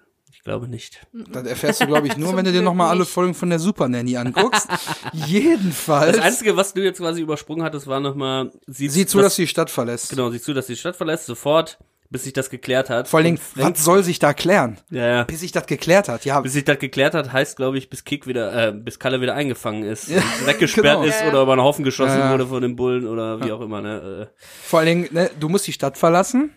Ich 0.48 0.50
glaube 0.50 0.66
nicht. 0.66 1.06
Das 1.12 1.46
erfährst 1.46 1.82
du, 1.82 1.86
glaube 1.86 2.06
ich, 2.06 2.16
nur, 2.16 2.34
wenn 2.34 2.46
du 2.46 2.52
dir 2.52 2.62
nochmal 2.62 2.88
alle. 2.88 3.04
Folgen 3.04 3.34
von 3.34 3.50
der 3.50 3.58
Super 3.58 3.86
Nanny 3.86 4.16
anguckst. 4.16 4.66
Jedenfalls. 5.12 6.16
Das 6.16 6.24
Einzige, 6.24 6.56
was 6.56 6.72
du 6.72 6.82
jetzt 6.82 7.00
quasi 7.00 7.20
übersprungen 7.20 7.62
hattest, 7.62 7.86
war 7.86 8.00
nochmal, 8.00 8.50
sie 8.66 8.88
Sieh 8.88 9.04
zu, 9.04 9.20
dass 9.20 9.36
sie 9.36 9.42
die 9.42 9.48
Stadt 9.48 9.68
verlässt. 9.68 10.08
Genau, 10.08 10.30
sieh 10.30 10.40
zu, 10.40 10.54
dass 10.54 10.66
sie 10.66 10.72
die 10.72 10.78
Stadt 10.78 10.96
verlässt, 10.96 11.26
sofort, 11.26 11.78
bis 12.08 12.24
sich 12.24 12.32
das 12.32 12.48
geklärt 12.48 12.88
hat. 12.88 13.08
Vor 13.08 13.18
allen 13.18 13.24
Dingen, 13.26 13.40
was 13.56 13.84
soll 13.84 14.02
sich 14.02 14.18
da 14.20 14.32
klären? 14.32 14.78
Ja, 14.90 15.06
ja. 15.06 15.24
Bis 15.24 15.40
sich 15.40 15.52
das 15.52 15.66
geklärt 15.66 16.08
hat. 16.08 16.24
Ja, 16.24 16.40
Bis 16.40 16.54
sich 16.54 16.64
das 16.64 16.78
geklärt 16.78 17.12
hat, 17.12 17.30
heißt, 17.30 17.58
glaube 17.58 17.76
ich, 17.76 17.90
bis 17.90 18.04
Kick 18.04 18.26
wieder, 18.26 18.68
äh, 18.68 18.72
bis 18.72 18.98
Kalle 18.98 19.20
wieder 19.20 19.34
eingefangen 19.34 19.82
ist, 19.82 20.08
Ja, 20.08 20.22
weggesperrt 20.46 21.02
genau. 21.02 21.14
ist 21.14 21.22
oder 21.28 21.42
über 21.42 21.52
einen 21.52 21.60
Haufen 21.62 21.84
geschossen 21.84 22.18
Ja, 22.18 22.26
ja. 22.26 22.32
wurde 22.32 22.46
von 22.46 22.62
den 22.62 22.74
Bullen 22.74 23.06
oder 23.06 23.44
wie 23.44 23.52
auch 23.52 23.60
immer, 23.60 23.82
ne? 23.82 24.30
Äh, 24.30 24.42
vor 24.62 24.78
allen 24.78 24.88
Dingen, 24.88 25.08
ne, 25.10 25.30
du 25.38 25.50
musst 25.50 25.66
die 25.66 25.72
Stadt 25.74 25.98
verlassen. 25.98 26.54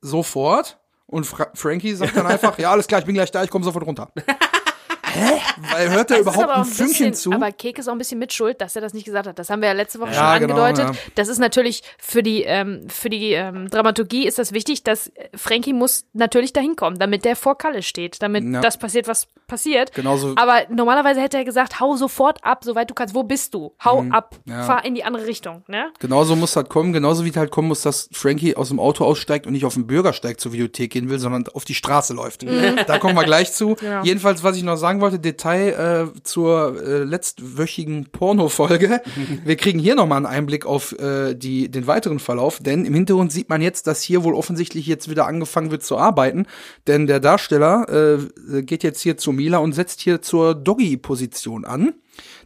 Sofort. 0.00 0.78
Und 1.06 1.24
Fra 1.24 1.48
Frankie 1.54 1.94
sagt 1.94 2.16
dann 2.16 2.26
einfach, 2.26 2.58
ja, 2.58 2.72
alles 2.72 2.86
klar, 2.86 3.00
ich 3.00 3.06
bin 3.06 3.14
gleich 3.14 3.30
da, 3.30 3.44
ich 3.44 3.50
komme 3.50 3.64
sofort 3.64 3.86
runter. 3.86 4.10
Hä? 5.08 5.40
Weil 5.72 5.90
hört 5.90 6.10
er 6.10 6.20
überhaupt 6.20 6.48
ein 6.50 6.60
ein 6.62 6.64
Fünkchen 6.64 7.14
zu? 7.14 7.32
Aber 7.32 7.52
Kek 7.52 7.78
ist 7.78 7.88
auch 7.88 7.92
ein 7.92 7.98
bisschen 7.98 8.18
mitschuld, 8.18 8.60
dass 8.60 8.74
er 8.76 8.82
das 8.82 8.92
nicht 8.92 9.04
gesagt 9.04 9.26
hat. 9.26 9.38
Das 9.38 9.50
haben 9.50 9.60
wir 9.62 9.68
ja 9.68 9.74
letzte 9.74 10.00
Woche 10.00 10.10
Ja, 10.12 10.32
schon 10.38 10.48
genau, 10.48 10.60
angedeutet. 10.62 10.94
ja. 10.96 11.00
Das 11.14 11.28
ist 11.28 11.38
natürlich 11.38 11.82
für 11.98 12.22
die 12.22 12.42
ähm, 12.42 12.88
für 12.88 13.08
die 13.08 13.32
ähm, 13.32 13.68
Dramaturgie 13.70 14.26
ist 14.26 14.38
das 14.38 14.52
wichtig, 14.52 14.82
dass 14.84 15.12
Frankie 15.34 15.72
muss 15.72 16.06
natürlich 16.12 16.52
dahin 16.52 16.76
kommen, 16.76 16.98
damit 16.98 17.24
der 17.24 17.36
vor 17.36 17.56
Kalle 17.56 17.82
steht, 17.82 18.20
damit 18.22 18.44
Ja. 18.44 18.60
das 18.60 18.78
passiert, 18.78 19.06
was 19.08 19.28
passiert. 19.46 19.92
Genauso- 19.94 20.34
Aber 20.36 20.62
normalerweise 20.70 21.20
hätte 21.20 21.36
er 21.36 21.44
gesagt, 21.44 21.78
hau 21.78 21.94
sofort 21.96 22.42
ab, 22.42 22.64
soweit 22.64 22.90
du 22.90 22.94
kannst. 22.94 23.14
Wo 23.14 23.22
bist 23.22 23.54
du? 23.54 23.74
Hau 23.84 24.04
ab, 24.10 24.34
Mhm. 24.44 24.52
ja. 24.52 24.62
fahr 24.64 24.84
in 24.84 24.94
die 24.96 25.04
andere 25.04 25.26
Richtung. 25.26 25.62
Ne? 25.68 25.92
Genauso 26.00 26.34
muss 26.34 26.52
das 26.52 26.68
kommen, 26.68 26.92
genauso 26.92 27.24
wie 27.24 27.28
es 27.30 27.36
halt 27.36 27.52
kommen 27.52 27.68
muss, 27.68 27.82
dass 27.82 28.08
Frankie 28.12 28.56
aus 28.56 28.68
dem 28.68 28.80
Auto 28.80 29.04
aussteigt 29.04 29.46
und 29.46 29.52
nicht 29.52 29.64
auf 29.64 29.74
den 29.74 29.86
Bürgersteig 29.86 30.40
zur 30.40 30.52
Videothek 30.52 30.90
gehen 30.92 31.08
will, 31.08 31.20
sondern 31.20 31.46
auf 31.54 31.64
die 31.64 31.74
Straße 31.76 32.12
läuft. 32.12 32.44
Da 32.88 32.98
kommen 32.98 33.14
wir 33.14 33.22
gleich 33.24 33.52
zu. 33.52 33.76
Jedenfalls, 34.02 34.42
was 34.42 34.56
ich 34.56 34.64
noch 34.64 34.76
sagen 34.76 35.00
wollte, 35.00 35.05
Detail 35.10 36.12
äh, 36.14 36.22
zur 36.22 36.82
äh, 36.82 37.04
letztwöchigen 37.04 38.06
Porno-Folge. 38.06 39.00
Wir 39.44 39.56
kriegen 39.56 39.78
hier 39.78 39.94
nochmal 39.94 40.18
einen 40.18 40.26
Einblick 40.26 40.66
auf 40.66 40.98
äh, 40.98 41.34
die, 41.34 41.70
den 41.70 41.86
weiteren 41.86 42.18
Verlauf, 42.18 42.58
denn 42.60 42.84
im 42.84 42.94
Hintergrund 42.94 43.32
sieht 43.32 43.48
man 43.48 43.62
jetzt, 43.62 43.86
dass 43.86 44.02
hier 44.02 44.24
wohl 44.24 44.34
offensichtlich 44.34 44.86
jetzt 44.86 45.08
wieder 45.08 45.26
angefangen 45.26 45.70
wird 45.70 45.82
zu 45.82 45.96
arbeiten, 45.96 46.46
denn 46.86 47.06
der 47.06 47.20
Darsteller 47.20 48.18
äh, 48.50 48.62
geht 48.62 48.82
jetzt 48.82 49.00
hier 49.00 49.16
zu 49.16 49.32
Mila 49.32 49.58
und 49.58 49.72
setzt 49.72 50.00
hier 50.00 50.22
zur 50.22 50.54
Doggy-Position 50.54 51.64
an. 51.64 51.94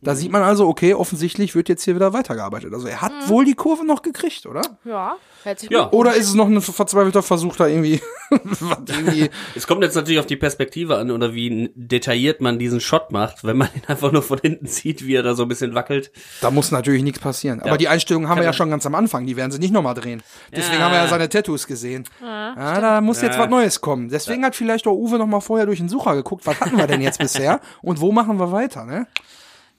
Da 0.03 0.15
sieht 0.15 0.33
man 0.33 0.43
also, 0.43 0.67
okay, 0.67 0.95
offensichtlich 0.95 1.55
wird 1.55 1.69
jetzt 1.69 1.85
hier 1.85 1.95
wieder 1.95 2.13
weitergearbeitet. 2.13 2.73
Also 2.73 2.89
er 2.89 3.03
hat 3.03 3.13
wohl 3.29 3.45
die 3.45 3.55
Kurve 3.55 3.85
noch 3.85 4.01
gekriegt, 4.03 4.47
oder? 4.47 4.63
Ja, 4.85 5.17
hört 5.45 5.61
sich 5.61 5.71
Ja. 5.71 5.91
Oder 5.93 6.15
ist 6.15 6.29
es 6.29 6.35
noch 6.35 6.47
ein 6.47 6.61
verzweifelter 6.61 7.23
Versuch, 7.23 7.57
da 7.57 7.67
irgendwie, 7.67 8.01
was 8.31 8.79
irgendwie 8.89 9.29
Es 9.55 9.67
kommt 9.67 9.83
jetzt 9.83 9.95
natürlich 9.95 10.19
auf 10.21 10.27
die 10.27 10.37
Perspektive 10.37 10.97
an 10.97 11.11
oder 11.11 11.35
wie 11.35 11.71
detailliert 11.75 12.41
man 12.41 12.59
diesen 12.59 12.81
Shot 12.81 13.13
macht, 13.13 13.45
wenn 13.45 13.59
man 13.59 13.69
ihn 13.75 13.83
einfach 13.89 14.11
nur 14.13 14.23
von 14.23 14.39
hinten 14.39 14.67
sieht, 14.67 15.07
wie 15.07 15.15
er 15.15 15.23
da 15.23 15.35
so 15.35 15.43
ein 15.43 15.49
bisschen 15.49 15.75
wackelt. 15.75 16.11
da 16.41 16.51
muss 16.51 16.71
natürlich 16.71 17.03
nichts 17.03 17.19
passieren. 17.19 17.61
Aber 17.61 17.77
die 17.77 17.89
Einstellungen 17.89 18.29
haben 18.29 18.39
wir 18.39 18.45
ja 18.45 18.53
schon 18.55 18.71
ganz 18.71 18.87
am 18.87 18.95
Anfang, 18.95 19.27
die 19.27 19.37
werden 19.37 19.51
sie 19.53 19.59
nicht 19.59 19.73
nochmal 19.75 19.95
drehen. 19.95 20.23
Deswegen 20.55 20.79
Ja. 20.79 20.87
haben 20.87 20.93
wir 20.93 20.99
ja 21.03 21.09
seine 21.09 21.29
Tattoos 21.29 21.67
gesehen. 21.67 22.05
Ja, 22.23 22.81
da 22.81 23.01
muss 23.03 23.21
jetzt 23.21 23.35
Ja. 23.37 23.43
was 23.43 23.51
Neues 23.51 23.81
kommen. 23.83 24.09
Deswegen 24.09 24.45
hat 24.45 24.57
vielleicht 24.57 24.87
auch 24.87 24.95
Uwe 24.95 25.19
noch 25.19 25.27
mal 25.27 25.41
vorher 25.41 25.67
durch 25.67 25.79
den 25.79 25.89
Sucher 25.91 26.15
geguckt, 26.15 26.47
was 26.47 26.59
hatten 26.61 26.79
wir 26.79 26.87
denn 26.87 27.03
jetzt 27.03 27.19
bisher 27.21 27.61
und 27.83 28.01
wo 28.01 28.13
machen 28.13 28.39
wir 28.39 28.51
weiter, 28.53 28.85
ne? 28.87 29.07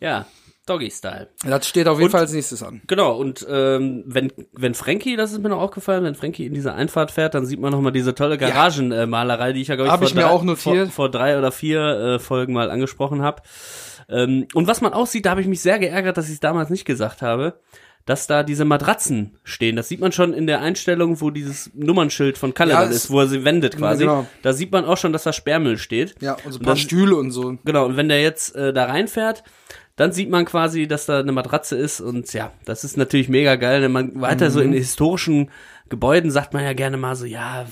Ja, 0.02 0.26
Doggy-Style. 0.66 1.30
Das 1.46 1.68
steht 1.68 1.88
auf 1.88 1.98
jeden 1.98 2.06
Und- 2.06 2.12
Fall 2.12 2.22
als 2.22 2.34
nächstes 2.34 2.62
an. 2.64 2.82
Genau, 2.88 3.16
und 3.18 3.46
ähm, 3.50 4.04
wenn, 4.06 4.32
wenn 4.54 4.74
Frankie, 4.74 5.16
das 5.16 5.32
ist 5.32 5.42
mir 5.42 5.50
noch 5.50 5.60
aufgefallen, 5.60 6.04
wenn 6.04 6.16
Frankie 6.16 6.46
in 6.46 6.54
diese 6.54 6.74
Einfahrt 6.74 7.12
fährt, 7.12 7.34
dann 7.34 7.46
sieht 7.46 7.60
man 7.60 7.72
noch 7.72 7.82
mal 7.82 7.92
diese 7.92 8.14
tolle 8.14 8.38
Garagenmalerei, 8.38 9.54
die 9.54 9.62
ich 9.62 9.70
ja, 9.70 9.76
glaube 9.76 9.88
ich, 9.88 9.92
Hab 9.92 10.00
vor, 10.00 10.08
ich 10.08 10.16
mir 10.16 10.22
drei, 10.22 10.30
auch 10.30 10.44
notiert. 10.44 10.88
Vor, 10.90 11.06
vor 11.06 11.10
drei 11.12 11.38
oder 11.38 11.52
vier 11.52 11.82
äh, 11.82 12.20
Folgen 12.20 12.54
mal 12.54 12.70
angesprochen 12.70 13.22
habe. 13.22 13.42
Ähm, 14.10 14.48
und 14.54 14.68
was 14.68 14.82
man 14.82 14.94
auch 14.94 15.08
sieht, 15.08 15.26
da 15.26 15.32
habe 15.32 15.42
ich 15.42 15.48
mich 15.48 15.62
sehr 15.62 15.80
geärgert, 15.80 16.18
dass 16.18 16.28
ich 16.28 16.34
es 16.36 16.40
damals 16.40 16.70
nicht 16.70 16.86
gesagt 16.86 17.22
habe, 17.22 17.60
dass 18.06 18.26
da 18.28 18.44
diese 18.44 18.66
Matratzen 18.66 19.38
stehen. 19.44 19.76
Das 19.76 19.88
sieht 19.88 20.00
man 20.02 20.12
schon 20.12 20.34
in 20.34 20.48
der 20.48 20.62
Einstellung, 20.62 21.22
wo 21.22 21.30
dieses 21.30 21.72
Nummernschild 21.76 22.38
von 22.38 22.54
Kalle 22.54 22.72
Ja, 22.74 22.82
dann 22.84 22.92
ist, 22.92 23.10
wo 23.12 23.20
er 23.20 23.28
sie 23.28 23.46
wendet 23.46 23.78
quasi. 23.78 24.04
genau. 24.06 24.26
Da 24.42 24.54
sieht 24.54 24.72
man 24.72 24.86
auch 24.86 24.98
schon, 24.98 25.14
dass 25.14 25.24
da 25.24 25.34
Sperrmüll 25.34 25.78
steht. 25.78 26.16
Ja, 26.22 26.34
und 26.34 26.40
so 26.44 26.50
ein 26.50 26.54
Und 26.56 26.64
paar 26.64 26.74
das- 26.74 26.82
Stühle 26.82 27.16
und 27.16 27.32
so. 27.32 27.58
Genau, 27.64 27.86
und 27.86 27.98
wenn 27.98 28.10
der 28.10 28.22
jetzt 28.22 28.56
äh, 28.56 28.74
da 28.74 28.86
reinfährt, 28.86 29.44
dann 30.02 30.12
sieht 30.12 30.30
man 30.30 30.46
quasi, 30.46 30.88
dass 30.88 31.06
da 31.06 31.20
eine 31.20 31.32
Matratze 31.32 31.78
ist 31.78 32.02
und 32.02 32.34
ja, 32.34 32.52
das 32.66 32.84
ist 32.84 32.98
natürlich 32.98 33.30
mega 33.30 33.56
geil. 33.56 33.82
Wenn 33.82 33.92
man 33.92 34.20
weiter 34.20 34.52
so 34.52 34.60
Mhm. 34.60 34.66
in 34.68 34.74
historischen 34.74 35.50
Gebäuden 35.90 36.32
sagt 36.32 36.54
man 36.54 36.64
ja 36.64 36.74
gerne 36.74 36.98
mal 36.98 37.16
so, 37.16 37.26
ja, 37.26 37.66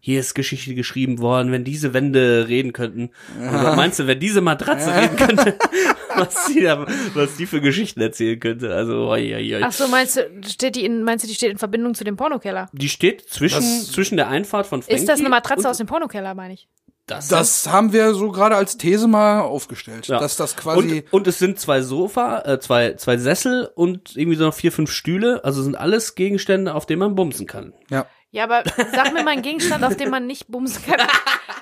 hier 0.00 0.20
ist 0.20 0.34
Geschichte 0.34 0.74
geschrieben 0.74 1.18
worden, 1.18 1.50
wenn 1.52 1.64
diese 1.64 1.92
Wände 1.92 2.46
reden 2.48 2.72
könnten. 2.72 3.10
Und 3.38 3.52
was 3.52 3.76
meinst 3.76 3.98
du, 3.98 4.06
wenn 4.06 4.18
diese 4.20 4.40
Matratze 4.40 4.90
reden 4.94 5.16
könnte, 5.16 5.58
was 6.16 6.46
die, 6.46 6.62
da, 6.62 6.86
was 7.14 7.36
die 7.36 7.44
für 7.46 7.60
Geschichten 7.60 8.00
erzählen 8.00 8.38
könnte? 8.40 8.72
Also, 8.74 9.08
oi, 9.08 9.34
oi, 9.34 9.56
oi. 9.56 9.62
Ach 9.62 9.72
so, 9.72 9.88
meinst 9.88 10.16
du, 10.16 10.22
steht 10.48 10.76
die 10.76 10.84
in, 10.84 11.02
meinst 11.02 11.24
du, 11.24 11.28
die 11.28 11.34
steht 11.34 11.50
in 11.50 11.58
Verbindung 11.58 11.94
zu 11.94 12.04
dem 12.04 12.16
Pornokeller? 12.16 12.68
Die 12.72 12.88
steht 12.88 13.28
zwischen, 13.28 13.56
Das- 13.56 13.90
zwischen 13.92 14.16
der 14.16 14.28
Einfahrt 14.28 14.66
von 14.66 14.82
Frankie 14.82 14.96
Ist 14.96 15.08
das 15.08 15.20
eine 15.20 15.28
Matratze 15.28 15.64
und 15.64 15.70
aus 15.70 15.78
dem 15.78 15.86
Pornokeller, 15.88 16.34
meine 16.34 16.54
ich? 16.54 16.68
Das? 17.06 17.28
Das 17.28 17.68
haben 17.68 17.92
wir 17.92 18.14
so 18.14 18.30
gerade 18.32 18.56
als 18.56 18.76
These 18.76 19.06
mal 19.08 19.40
aufgestellt, 19.40 20.06
Ja. 20.08 20.18
dass 20.18 20.36
das 20.36 20.56
quasi 20.56 21.04
und, 21.10 21.12
und 21.12 21.26
es 21.26 21.38
sind 21.38 21.58
zwei 21.60 21.82
Sofa, 21.82 22.42
äh, 22.44 22.60
zwei, 22.60 22.94
zwei 22.94 23.16
Sessel 23.16 23.70
und 23.74 24.16
irgendwie 24.16 24.36
so 24.36 24.44
noch 24.44 24.54
vier, 24.54 24.72
fünf 24.72 24.90
Stühle. 24.90 25.44
Also 25.44 25.62
sind 25.62 25.76
alles 25.76 26.14
Gegenstände, 26.14 26.74
auf 26.74 26.86
denen 26.86 27.00
man 27.00 27.14
bumsen 27.14 27.46
kann. 27.46 27.72
ja. 27.90 28.06
Ja, 28.32 28.44
aber 28.44 28.64
sag 28.92 29.14
mir 29.14 29.22
mal 29.22 29.30
einen 29.30 29.40
Gegenstand, 29.42 29.82
auf 29.82 29.96
dem 29.96 30.10
man 30.10 30.26
nicht 30.26 30.48
bumsen 30.48 30.84
kann. 30.84 31.00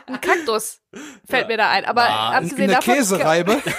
Ein 0.07 0.21
Kaktus 0.21 0.81
fällt 1.29 1.47
mir 1.47 1.57
da 1.57 1.71
ein. 1.71 1.85
Aber 1.85 2.09
abgesehen 2.09 2.63
eine 2.63 2.73
davon. 2.73 2.95
Käsereibe. 2.95 3.63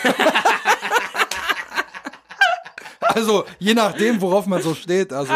also 2.99 3.43
je 3.59 3.73
nachdem, 3.73 4.21
worauf 4.21 4.45
man 4.45 4.61
so 4.61 4.75
steht. 4.75 5.11
Also 5.11 5.33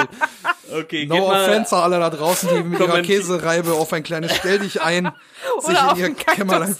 Okay, 0.71 1.05
no 1.05 1.29
offense 1.29 1.75
alle 1.75 1.99
da 1.99 2.09
draußen, 2.09 2.49
die 2.49 2.63
mit 2.63 2.79
ihrer 2.79 3.01
Käsereibe 3.01 3.73
auf 3.73 3.91
ein 3.93 4.03
kleines 4.03 4.35
Stell 4.35 4.59
dich 4.59 4.81
ein 4.81 5.11
sich 5.59 5.77
in 5.77 5.97
ihr. 5.97 6.15
Kämmerlein. 6.15 6.75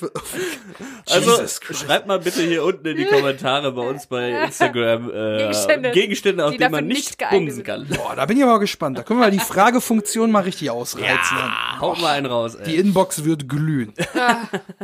Also 1.10 1.48
schreibt 1.74 2.08
mal 2.08 2.20
bitte 2.20 2.42
hier 2.42 2.64
unten 2.64 2.86
in 2.88 2.98
die 2.98 3.06
Kommentare 3.06 3.72
bei 3.72 3.82
uns 3.82 4.08
bei 4.08 4.44
Instagram 4.44 5.10
äh, 5.10 5.38
Gegenstände, 5.38 5.92
Gegenstände, 5.92 6.46
auf 6.46 6.52
die 6.52 6.58
denen 6.58 6.72
man 6.72 6.88
nicht 6.88 7.18
bumsen 7.30 7.64
kann. 7.64 7.88
Boah, 7.88 8.16
da 8.16 8.26
bin 8.26 8.38
ich 8.38 8.44
aber 8.44 8.60
gespannt. 8.60 8.98
Da 8.98 9.04
können 9.04 9.20
wir 9.20 9.26
mal 9.26 9.32
die 9.32 9.40
Fragefunktion 9.40 10.32
mal 10.32 10.44
richtig 10.44 10.70
ausreizen. 10.70 11.38
Ah, 11.38 11.80
haut 11.80 12.00
mal 12.02 12.14
einen 12.16 12.26
raus. 12.28 12.58
Die 12.66 12.76
Ey. 12.76 12.82
Inbox 12.82 13.24
wird 13.24 13.48
glühen. 13.50 13.94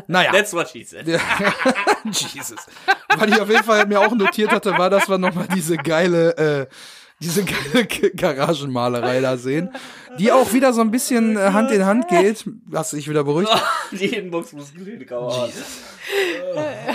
naja. 0.08 0.32
That's 0.32 0.54
what 0.54 0.70
she 0.70 0.84
said. 0.84 1.06
Jesus. 2.06 2.60
Was 3.18 3.28
ich 3.28 3.42
auf 3.42 3.50
jeden 3.50 3.64
Fall 3.64 3.86
mir 3.86 4.00
auch 4.00 4.14
notiert 4.14 4.52
hatte, 4.52 4.78
war, 4.78 4.90
dass 4.90 5.08
wir 5.10 5.18
nochmal 5.18 5.48
diese 5.54 5.78
geile, 5.78 6.38
äh, 6.38 6.68
diese 7.20 7.46
Garagenmalerei 7.46 9.22
da 9.22 9.38
sehen, 9.38 9.70
die 10.20 10.32
auch 10.32 10.52
wieder 10.54 10.74
so 10.74 10.82
ein 10.82 10.92
bisschen 10.92 11.38
äh, 11.38 11.52
Hand 11.52 11.72
in 11.72 11.86
Hand 11.86 12.08
geht. 12.08 12.46
Du 12.46 12.96
dich 12.96 13.10
wieder 13.10 13.24
beruhigt? 13.24 13.50
Die 13.92 14.06
Inbox 14.06 14.54
muss 14.54 14.74
glühen. 14.74 15.06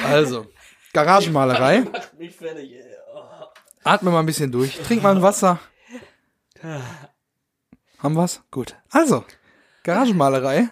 Also, 0.07 0.47
Garagenmalerei. 0.93 1.81
Macht 1.93 2.19
mich 2.19 2.35
fertig, 2.35 2.73
ey. 2.73 2.85
Oh. 3.15 3.21
Atme 3.85 4.11
mal 4.11 4.21
ein 4.21 4.27
bisschen 4.27 4.53
durch. 4.53 4.79
Trink 4.81 5.03
mal 5.03 5.17
ein 5.17 5.23
Wasser. 5.23 5.59
Haben 7.99 8.15
wir's? 8.15 8.43
Gut. 8.51 8.77
Also, 8.91 9.25
Garagenmalerei 9.83 10.71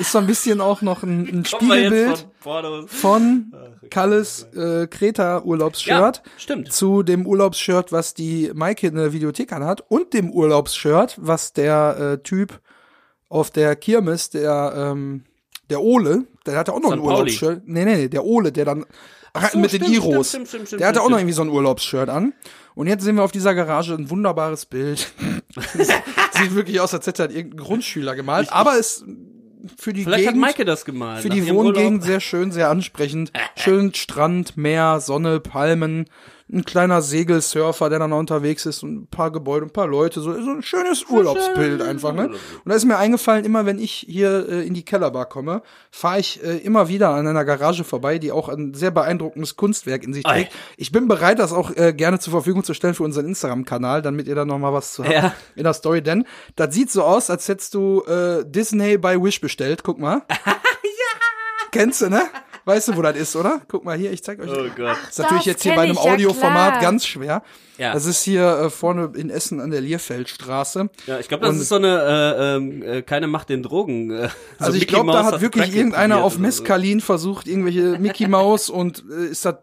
ist 0.00 0.12
so 0.12 0.18
ein 0.18 0.26
bisschen 0.26 0.60
auch 0.60 0.82
noch 0.82 1.02
ein, 1.02 1.28
ein 1.28 1.44
Spiegelbild 1.44 2.26
von 2.40 2.88
von 2.88 3.52
Kalles 3.90 4.48
äh, 4.54 4.86
Kreta-Urlaubsshirt. 4.86 6.22
stimmt. 6.36 6.72
zu 6.72 7.02
dem 7.02 7.26
Urlaubsshirt, 7.26 7.92
was 7.92 8.14
die 8.14 8.50
Maike 8.54 8.88
in 8.88 8.96
der 8.96 9.12
Videothek 9.12 9.52
anhat 9.52 9.84
und 9.88 10.14
dem 10.14 10.30
Urlaubsshirt, 10.30 11.18
was 11.20 11.52
der 11.52 11.96
äh, 11.98 12.22
Typ 12.22 12.60
auf 13.28 13.50
der 13.50 13.76
Kirmes, 13.76 14.30
der 14.30 14.72
ähm, 14.74 15.24
der 15.68 15.82
Ole, 15.82 16.24
der 16.46 16.56
hatte 16.56 16.72
auch 16.72 16.80
noch 16.80 16.92
ein. 16.92 16.98
Urlaubsshirt. 16.98 17.62
Nee, 17.66 17.84
nee, 17.84 17.96
nee, 17.96 18.08
der 18.08 18.24
Ole, 18.24 18.50
der 18.52 18.64
dann 18.64 18.86
so, 19.52 19.58
mit 19.58 19.72
den 19.72 19.82
stimmt, 19.82 19.96
Iros. 19.96 20.30
stimmt, 20.30 20.48
stimmt, 20.48 20.80
der 20.80 20.88
hatte 20.88 21.02
auch 21.02 21.08
noch 21.08 21.18
irgendwie 21.18 21.34
so 21.34 21.42
ein 21.42 21.48
Urlaubsshirt 21.48 22.08
an. 22.08 22.32
Und 22.74 22.86
jetzt 22.86 23.04
sehen 23.04 23.16
wir 23.16 23.22
auf 23.22 23.32
dieser 23.32 23.54
Garage 23.54 23.94
ein 23.94 24.10
wunderbares 24.10 24.66
Bild. 24.66 25.12
Sieht 26.32 26.54
wirklich 26.54 26.80
aus, 26.80 26.94
als 26.94 27.06
hätte 27.06 27.24
er 27.24 27.30
irgendein 27.30 27.64
Grundschüler 27.64 28.14
gemalt, 28.14 28.52
aber 28.52 28.76
ist 28.78 29.04
für 29.76 29.92
die 29.92 30.04
Vielleicht 30.04 30.26
hat 30.26 30.34
Gegend 30.34 30.40
Maike 30.46 30.64
das 30.64 30.84
gemalt. 30.84 31.22
für 31.22 31.28
die 31.28 31.46
Wohngegend 31.48 31.92
Urlaub. 31.92 32.02
sehr 32.02 32.20
schön, 32.20 32.52
sehr 32.52 32.70
ansprechend. 32.70 33.32
Schön 33.56 33.94
Strand, 33.94 34.56
Meer, 34.56 35.00
Sonne, 35.00 35.40
Palmen, 35.40 36.06
ein 36.52 36.64
kleiner 36.64 37.00
Segelsurfer, 37.00 37.88
der 37.90 38.00
dann 38.00 38.10
noch 38.10 38.18
unterwegs 38.18 38.66
ist 38.66 38.82
und 38.82 39.02
ein 39.02 39.06
paar 39.06 39.30
Gebäude, 39.30 39.66
ein 39.66 39.72
paar 39.72 39.86
Leute, 39.86 40.20
so, 40.20 40.32
so 40.32 40.50
ein 40.50 40.62
schönes 40.62 41.04
Urlaubsbild 41.08 41.80
einfach, 41.80 42.12
ne? 42.12 42.28
Und 42.28 42.38
da 42.64 42.74
ist 42.74 42.84
mir 42.84 42.96
eingefallen, 42.98 43.44
immer 43.44 43.66
wenn 43.66 43.78
ich 43.78 44.04
hier 44.08 44.48
äh, 44.48 44.66
in 44.66 44.74
die 44.74 44.84
Kellerbar 44.84 45.26
komme, 45.26 45.62
fahre 45.92 46.18
ich 46.18 46.42
äh, 46.42 46.56
immer 46.58 46.88
wieder 46.88 47.10
an 47.10 47.26
einer 47.26 47.44
Garage 47.44 47.84
vorbei, 47.84 48.18
die 48.18 48.32
auch 48.32 48.48
ein 48.48 48.74
sehr 48.74 48.90
beeindruckendes 48.90 49.54
Kunstwerk 49.56 50.02
in 50.02 50.12
sich 50.12 50.26
Ei. 50.26 50.42
trägt. 50.42 50.52
Ich 50.76 50.90
bin 50.90 51.06
bereit, 51.06 51.38
das 51.38 51.52
auch 51.52 51.70
äh, 51.76 51.92
gerne 51.92 52.18
zur 52.18 52.32
Verfügung 52.32 52.64
zu 52.64 52.74
stellen 52.74 52.94
für 52.94 53.04
unseren 53.04 53.26
Instagram-Kanal, 53.26 54.02
damit 54.02 54.26
ihr 54.26 54.34
da 54.34 54.44
noch 54.44 54.58
mal 54.58 54.72
was 54.72 54.92
zu 54.94 55.04
habt 55.04 55.14
Ja. 55.14 55.34
in 55.54 55.64
der 55.64 55.74
Story, 55.74 56.02
denn 56.02 56.24
das 56.56 56.74
sieht 56.74 56.90
so 56.90 57.04
aus, 57.04 57.30
als 57.30 57.46
hättest 57.46 57.74
du 57.74 58.02
äh, 58.04 58.44
Disney 58.44 58.98
bei 58.98 59.22
Wish 59.22 59.40
bestellt. 59.40 59.82
Guck 59.84 59.98
mal. 60.00 60.22
ja. 60.46 60.54
Kennst 61.70 62.00
du, 62.02 62.08
ne? 62.10 62.22
Weißt 62.64 62.88
du, 62.88 62.96
wo 62.96 63.02
das 63.02 63.16
ist, 63.16 63.36
oder? 63.36 63.62
Guck 63.68 63.84
mal 63.84 63.96
hier, 63.96 64.12
ich 64.12 64.22
zeig 64.22 64.38
euch. 64.40 64.50
Oh 64.50 64.64
Gott. 64.76 64.96
Das 65.02 65.08
ist 65.10 65.18
natürlich 65.18 65.44
jetzt 65.46 65.62
hier 65.62 65.74
bei 65.74 65.82
einem 65.82 65.94
ja 65.94 66.00
Audioformat 66.00 66.70
klar. 66.72 66.80
ganz 66.82 67.06
schwer. 67.06 67.42
Ja. 67.78 67.92
Das 67.94 68.04
ist 68.04 68.22
hier 68.22 68.46
äh, 68.46 68.70
vorne 68.70 69.12
in 69.16 69.30
Essen 69.30 69.60
an 69.60 69.70
der 69.70 69.80
Lierfeldstraße. 69.80 70.90
Ja, 71.06 71.18
ich 71.18 71.28
glaube, 71.28 71.46
das 71.46 71.54
Und- 71.56 71.62
ist 71.62 71.68
so 71.70 71.76
eine 71.76 72.36
äh, 72.38 72.56
ähm, 72.56 72.82
äh, 72.82 73.02
keine 73.02 73.26
Macht 73.26 73.48
den 73.48 73.62
Drogen. 73.62 74.10
Äh, 74.10 74.28
so 74.58 74.64
Also 74.66 74.76
ich 74.78 74.86
glaube, 74.86 75.10
da 75.12 75.24
hat 75.24 75.40
wirklich 75.40 75.64
Crack 75.66 75.74
irgendeiner 75.74 76.22
auf 76.22 76.38
oder 76.38 76.52
so. 76.52 77.00
Versucht, 77.00 77.46
irgendwelche 77.48 77.98
Mickey 77.98 78.28
Mouse 78.28 78.68
und 78.70 79.02
äh, 79.10 79.26
ist 79.28 79.44
das, 79.44 79.54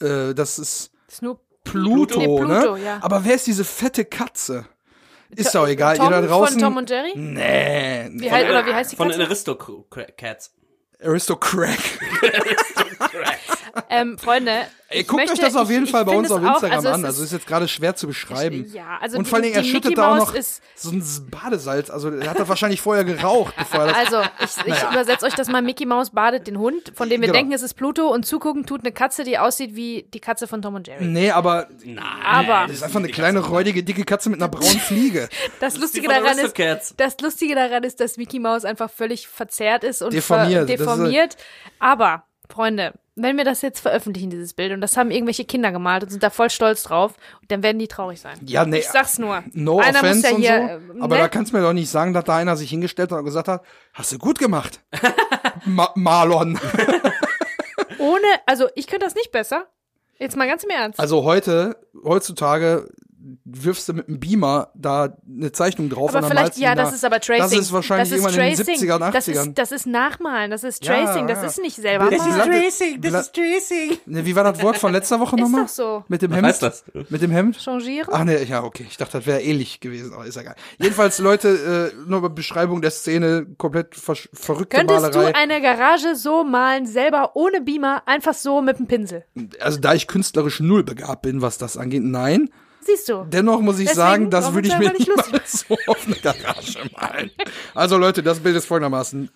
äh, 0.00 0.34
das 0.34 0.58
ist 0.58 0.90
Snoop. 1.10 1.40
Pluto, 1.64 2.18
Nee, 2.20 2.26
Pluto, 2.26 2.76
ne? 2.76 2.84
ja. 2.84 2.98
Aber 3.00 3.24
wer 3.24 3.34
ist 3.34 3.46
diese 3.46 3.64
fette 3.64 4.04
Katze? 4.04 4.66
Ist 5.30 5.52
doch 5.54 5.66
egal, 5.66 5.96
Tom 5.96 6.06
ihr 6.06 6.10
da 6.12 6.22
draußen. 6.22 6.60
Von 6.60 6.68
Tom 6.68 6.76
und 6.76 6.88
Jerry? 6.88 7.12
nee, 7.16 8.08
Wie 8.12 8.30
heißt, 8.30 8.48
oder 8.48 8.64
wie 8.66 8.72
heißt 8.72 8.92
die 8.92 8.96
Von 8.96 9.08
den 9.08 9.18
Katze? 9.18 10.50
Aristocratic 11.06 11.98
Ähm, 13.90 14.18
Freunde. 14.18 14.52
Ey, 14.88 15.00
ich 15.00 15.08
guckt 15.08 15.22
möchte, 15.22 15.32
euch 15.32 15.40
das 15.40 15.56
auf 15.56 15.68
jeden 15.68 15.84
ich, 15.86 15.90
Fall 15.90 16.02
ich 16.02 16.06
bei 16.06 16.14
uns 16.16 16.30
auf 16.30 16.40
es 16.40 16.46
auch, 16.48 16.52
Instagram 16.54 16.76
also 16.76 16.88
es 16.88 16.94
an. 16.94 17.04
Also 17.04 17.24
ist 17.24 17.32
jetzt 17.32 17.46
gerade 17.48 17.66
schwer 17.66 17.96
zu 17.96 18.06
beschreiben. 18.06 18.70
Ja, 18.72 18.98
also 19.00 19.18
und 19.18 19.26
vor 19.26 19.36
allen 19.36 19.42
Dingen, 19.42 19.56
er 19.56 19.62
die 19.62 19.68
schüttet 19.68 19.84
Mickey 19.90 19.96
da 19.96 20.12
auch 20.12 20.16
Mouse 20.16 20.28
noch 20.28 20.34
ist- 20.36 20.62
so 20.76 20.90
ein 20.90 21.02
Badesalz. 21.28 21.90
Also 21.90 22.10
er 22.10 22.30
hat 22.30 22.38
das 22.38 22.48
wahrscheinlich 22.48 22.80
vorher 22.80 23.04
geraucht, 23.04 23.54
bevor 23.58 23.80
er 23.80 23.86
das. 23.88 23.96
Also, 23.96 24.22
ich, 24.44 24.72
ich 24.74 24.82
übersetze 24.92 25.26
euch 25.26 25.34
das 25.34 25.48
mal. 25.48 25.60
Mickey 25.60 25.86
Mouse 25.86 26.10
badet 26.10 26.46
den 26.46 26.58
Hund, 26.58 26.92
von 26.94 27.08
dem 27.08 27.20
wir 27.20 27.26
Genau. 27.28 27.36
denken, 27.38 27.52
es 27.52 27.62
ist 27.62 27.74
Pluto, 27.74 28.06
und 28.12 28.24
zugucken 28.26 28.64
tut 28.64 28.82
eine 28.82 28.92
Katze, 28.92 29.24
die 29.24 29.38
aussieht 29.38 29.74
wie 29.74 30.04
die 30.14 30.20
Katze 30.20 30.46
von 30.46 30.62
Tom 30.62 30.76
und 30.76 30.86
Jerry. 30.86 31.04
nee, 31.04 31.32
aber 31.32 31.66
Aber 32.24 32.66
das 32.68 32.76
ist 32.76 32.82
einfach 32.84 33.00
eine 33.00 33.08
kleine, 33.08 33.40
räudige, 33.40 33.82
dicke 33.82 34.04
Katze 34.04 34.30
mit 34.30 34.40
einer 34.40 34.48
braunen 34.48 34.78
Fliege. 34.78 35.28
das 35.60 35.76
Lustige 35.78 36.06
die 36.06 36.14
von 36.14 36.22
daran 36.22 36.38
ist, 36.38 36.44
Aristocats. 36.58 36.94
das 36.96 37.18
Lustige 37.20 37.56
daran 37.56 37.82
ist, 37.82 37.98
dass 37.98 38.16
Mickey 38.18 38.38
Mouse 38.38 38.64
einfach 38.64 38.88
völlig 38.90 39.26
verzerrt 39.26 39.82
ist 39.82 40.00
und 40.00 40.12
Deformiert. 40.12 40.66
Ver 40.68 40.76
Das 40.76 40.80
ist- 40.80 40.86
deformiert. 40.86 41.36
Aber, 41.80 42.22
Freunde, 42.56 42.94
wenn 43.16 43.36
wir 43.36 43.44
das 43.44 43.60
jetzt 43.60 43.80
veröffentlichen, 43.80 44.30
dieses 44.30 44.54
Bild, 44.54 44.72
und 44.72 44.80
das 44.80 44.96
haben 44.96 45.10
irgendwelche 45.10 45.44
Kinder 45.44 45.72
gemalt 45.72 46.02
und 46.04 46.10
sind 46.10 46.22
da 46.22 46.30
voll 46.30 46.48
stolz 46.48 46.82
drauf, 46.82 47.12
dann 47.48 47.62
werden 47.62 47.78
die 47.78 47.86
traurig 47.86 48.18
sein. 48.20 48.38
Ja, 48.46 48.64
nee. 48.64 48.78
Ich 48.78 48.88
sag's 48.88 49.18
nur. 49.18 49.44
No 49.52 49.78
Einer 49.78 50.02
muss 50.02 50.24
offense 50.24 50.28
ja 50.28 50.34
und 50.34 50.40
hier, 50.40 50.80
so. 50.88 50.98
äh, 50.98 51.02
Aber 51.02 51.16
ne? 51.16 51.22
da 51.22 51.28
kannst 51.28 51.52
du 51.52 51.56
mir 51.56 51.62
doch 51.62 51.74
nicht 51.74 51.90
sagen, 51.90 52.14
dass 52.14 52.24
da 52.24 52.36
einer 52.36 52.56
sich 52.56 52.70
hingestellt 52.70 53.12
hat 53.12 53.18
und 53.18 53.24
gesagt 53.26 53.48
hat, 53.48 53.62
hast 53.92 54.10
du 54.12 54.18
gut 54.18 54.38
gemacht. 54.38 54.80
Ma 55.66 55.90
Marlon. 55.94 56.58
Ohne, 57.98 58.26
also 58.46 58.68
ich 58.74 58.86
könnte 58.86 59.04
das 59.04 59.14
nicht 59.14 59.32
besser. 59.32 59.66
Jetzt 60.18 60.36
mal 60.36 60.48
ganz 60.48 60.64
im 60.64 60.70
Ernst. 60.70 60.98
Also 60.98 61.24
heute, 61.24 61.76
heutzutage 62.04 62.88
wirfst 63.44 63.88
du 63.88 63.92
mit 63.94 64.08
einem 64.08 64.20
Beamer 64.20 64.68
da 64.74 65.16
eine 65.28 65.52
Zeichnung 65.52 65.88
drauf 65.88 66.10
aber 66.10 66.18
und 66.18 66.22
dann 66.24 66.30
vielleicht, 66.30 66.44
malst 66.46 66.58
du 66.58 66.62
ja, 66.62 66.70
die 66.74 66.76
das 66.76 66.92
ist 66.94 67.04
aber 67.04 67.20
Tracing. 67.20 67.42
Das 67.42 67.52
ist 67.52 67.72
wahrscheinlich 67.72 68.08
das 68.10 68.18
ist 68.18 68.24
irgendwann 68.24 68.48
in 68.50 68.56
den 68.56 68.66
Tracing. 68.66 68.90
70ern, 68.90 69.02
80ern. 69.02 69.12
Das 69.12 69.28
ist, 69.28 69.58
das 69.58 69.72
ist 69.72 69.86
Nachmalen, 69.86 70.50
das 70.50 70.64
ist 70.64 70.84
Ja, 70.84 70.94
Tracing, 71.04 71.26
das 71.26 71.40
ja. 71.42 71.46
ist 71.48 71.58
nicht 71.60 71.76
selber 71.76 72.10
Das 72.10 72.20
ist 72.26 72.28
malen. 72.36 72.50
Tracing, 72.50 73.00
das 73.00 73.14
ist 73.14 73.34
Tracing. 73.34 73.98
Ne, 74.06 74.24
wie 74.26 74.36
war 74.36 74.44
das 74.44 74.62
Wort 74.62 74.76
von 74.78 74.92
letzter 74.92 75.18
Woche 75.20 75.36
Ist 75.36 75.42
nochmal? 75.42 75.62
doch 75.62 75.68
so. 75.68 76.04
Mit 76.08 76.22
dem 76.22 76.30
Was 76.30 76.36
Hemd? 76.36 76.46
heißt 76.48 76.62
das? 76.62 76.84
Mit 77.08 77.22
dem 77.22 77.30
Hemd? 77.30 77.56
Changieren? 77.60 78.08
Ach 78.12 78.24
ne, 78.24 78.42
ja, 78.44 78.62
okay. 78.62 78.86
Ich 78.88 78.96
dachte, 78.96 79.18
das 79.18 79.26
wäre 79.26 79.40
ähnlich 79.42 79.80
gewesen, 79.80 80.12
aber 80.12 80.26
ist 80.26 80.36
ja 80.36 80.42
geil. 80.42 80.54
Jedenfalls, 80.78 81.18
Leute, 81.18 81.92
äh, 81.94 82.08
nur 82.08 82.22
bei 82.22 82.28
Beschreibung 82.28 82.82
der 82.82 82.90
Szene, 82.90 83.46
komplett 83.58 83.94
versch- 83.94 84.28
verrückte 84.32 84.76
Könntest 84.76 85.02
Malerei. 85.02 85.32
du 85.32 85.36
eine 85.38 85.60
Garage 85.60 86.14
so 86.16 86.44
malen, 86.44 86.86
selber 86.86 87.32
ohne 87.34 87.60
Beamer, 87.60 88.02
einfach 88.06 88.34
so 88.34 88.62
mit 88.62 88.78
dem 88.78 88.86
Pinsel? 88.86 89.24
also 89.60 89.78
da 89.80 89.94
ich 89.94 90.06
künstlerisch 90.06 90.60
null 90.60 90.84
begabt 90.84 91.22
bin, 91.22 91.42
was 91.42 91.58
das 91.58 91.76
angeht, 91.76 92.02
nein. 92.04 92.50
Siehst 92.86 93.08
du? 93.08 93.26
Dennoch 93.28 93.60
muss 93.60 93.78
ich 93.78 93.88
Deswegen 93.88 93.96
sagen, 93.96 94.30
das 94.30 94.54
würde 94.54 94.68
ich 94.68 94.78
mir 94.78 94.92
nicht 94.92 95.10
so 95.46 95.76
auf 95.88 96.06
eine 96.06 96.16
Garage 96.16 96.78
malen. 96.94 97.30
Also 97.74 97.98
Leute, 97.98 98.22
das 98.22 98.40
Bild 98.40 98.56
ist 98.56 98.66
folgendermaßen. 98.66 99.28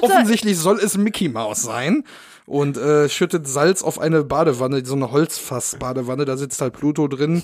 Offensichtlich 0.00 0.56
soll 0.56 0.78
es 0.78 0.96
Mickey 0.96 1.28
Mouse 1.28 1.62
sein 1.62 2.04
und 2.46 2.76
äh, 2.76 3.08
schüttet 3.08 3.48
Salz 3.48 3.82
auf 3.82 3.98
eine 3.98 4.22
Badewanne, 4.22 4.84
so 4.84 4.94
eine 4.94 5.10
Holzfass-Badewanne, 5.10 6.24
da 6.24 6.36
sitzt 6.36 6.60
halt 6.60 6.74
Pluto 6.74 7.08
drin, 7.08 7.42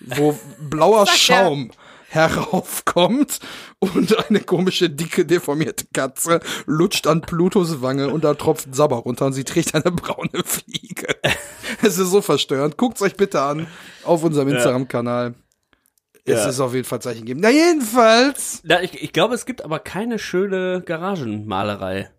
wo 0.00 0.38
blauer 0.60 1.04
Sag 1.06 1.28
ja. 1.28 1.74
Heraufkommt 2.08 3.38
und 3.78 4.28
eine 4.28 4.40
komische, 4.40 4.88
dicke, 4.90 5.26
deformierte 5.26 5.86
Katze 5.92 6.40
lutscht 6.66 7.06
an 7.06 7.20
Plutos 7.20 7.82
Wange 7.82 8.08
und 8.08 8.24
da 8.24 8.34
tropft 8.34 8.74
Sabber 8.74 8.96
runter 8.96 9.26
und 9.26 9.34
sie 9.34 9.44
trägt 9.44 9.74
eine 9.74 9.90
braune 9.92 10.42
Fliege. 10.44 11.06
Es 11.82 11.98
ist 11.98 12.10
so 12.10 12.22
verstörend. 12.22 12.76
Guckt's 12.78 13.02
euch 13.02 13.14
bitte 13.14 13.42
an 13.42 13.66
auf 14.02 14.24
unserem 14.24 14.48
Instagram-Kanal. 14.48 15.34
es 16.24 16.38
Ja. 16.38 16.48
ist 16.48 16.60
auf 16.60 16.74
jeden 16.74 16.86
Fall 16.86 17.00
Zeichen 17.02 17.26
geben. 17.26 17.40
Na 17.40 17.50
jedenfalls. 17.50 18.62
Ja, 18.64 18.80
ich, 18.80 19.00
ich 19.02 19.12
glaube, 19.12 19.34
es 19.34 19.44
gibt 19.44 19.62
aber 19.62 19.78
keine 19.78 20.18
schöne 20.18 20.82
Garagenmalerei. 20.84 22.10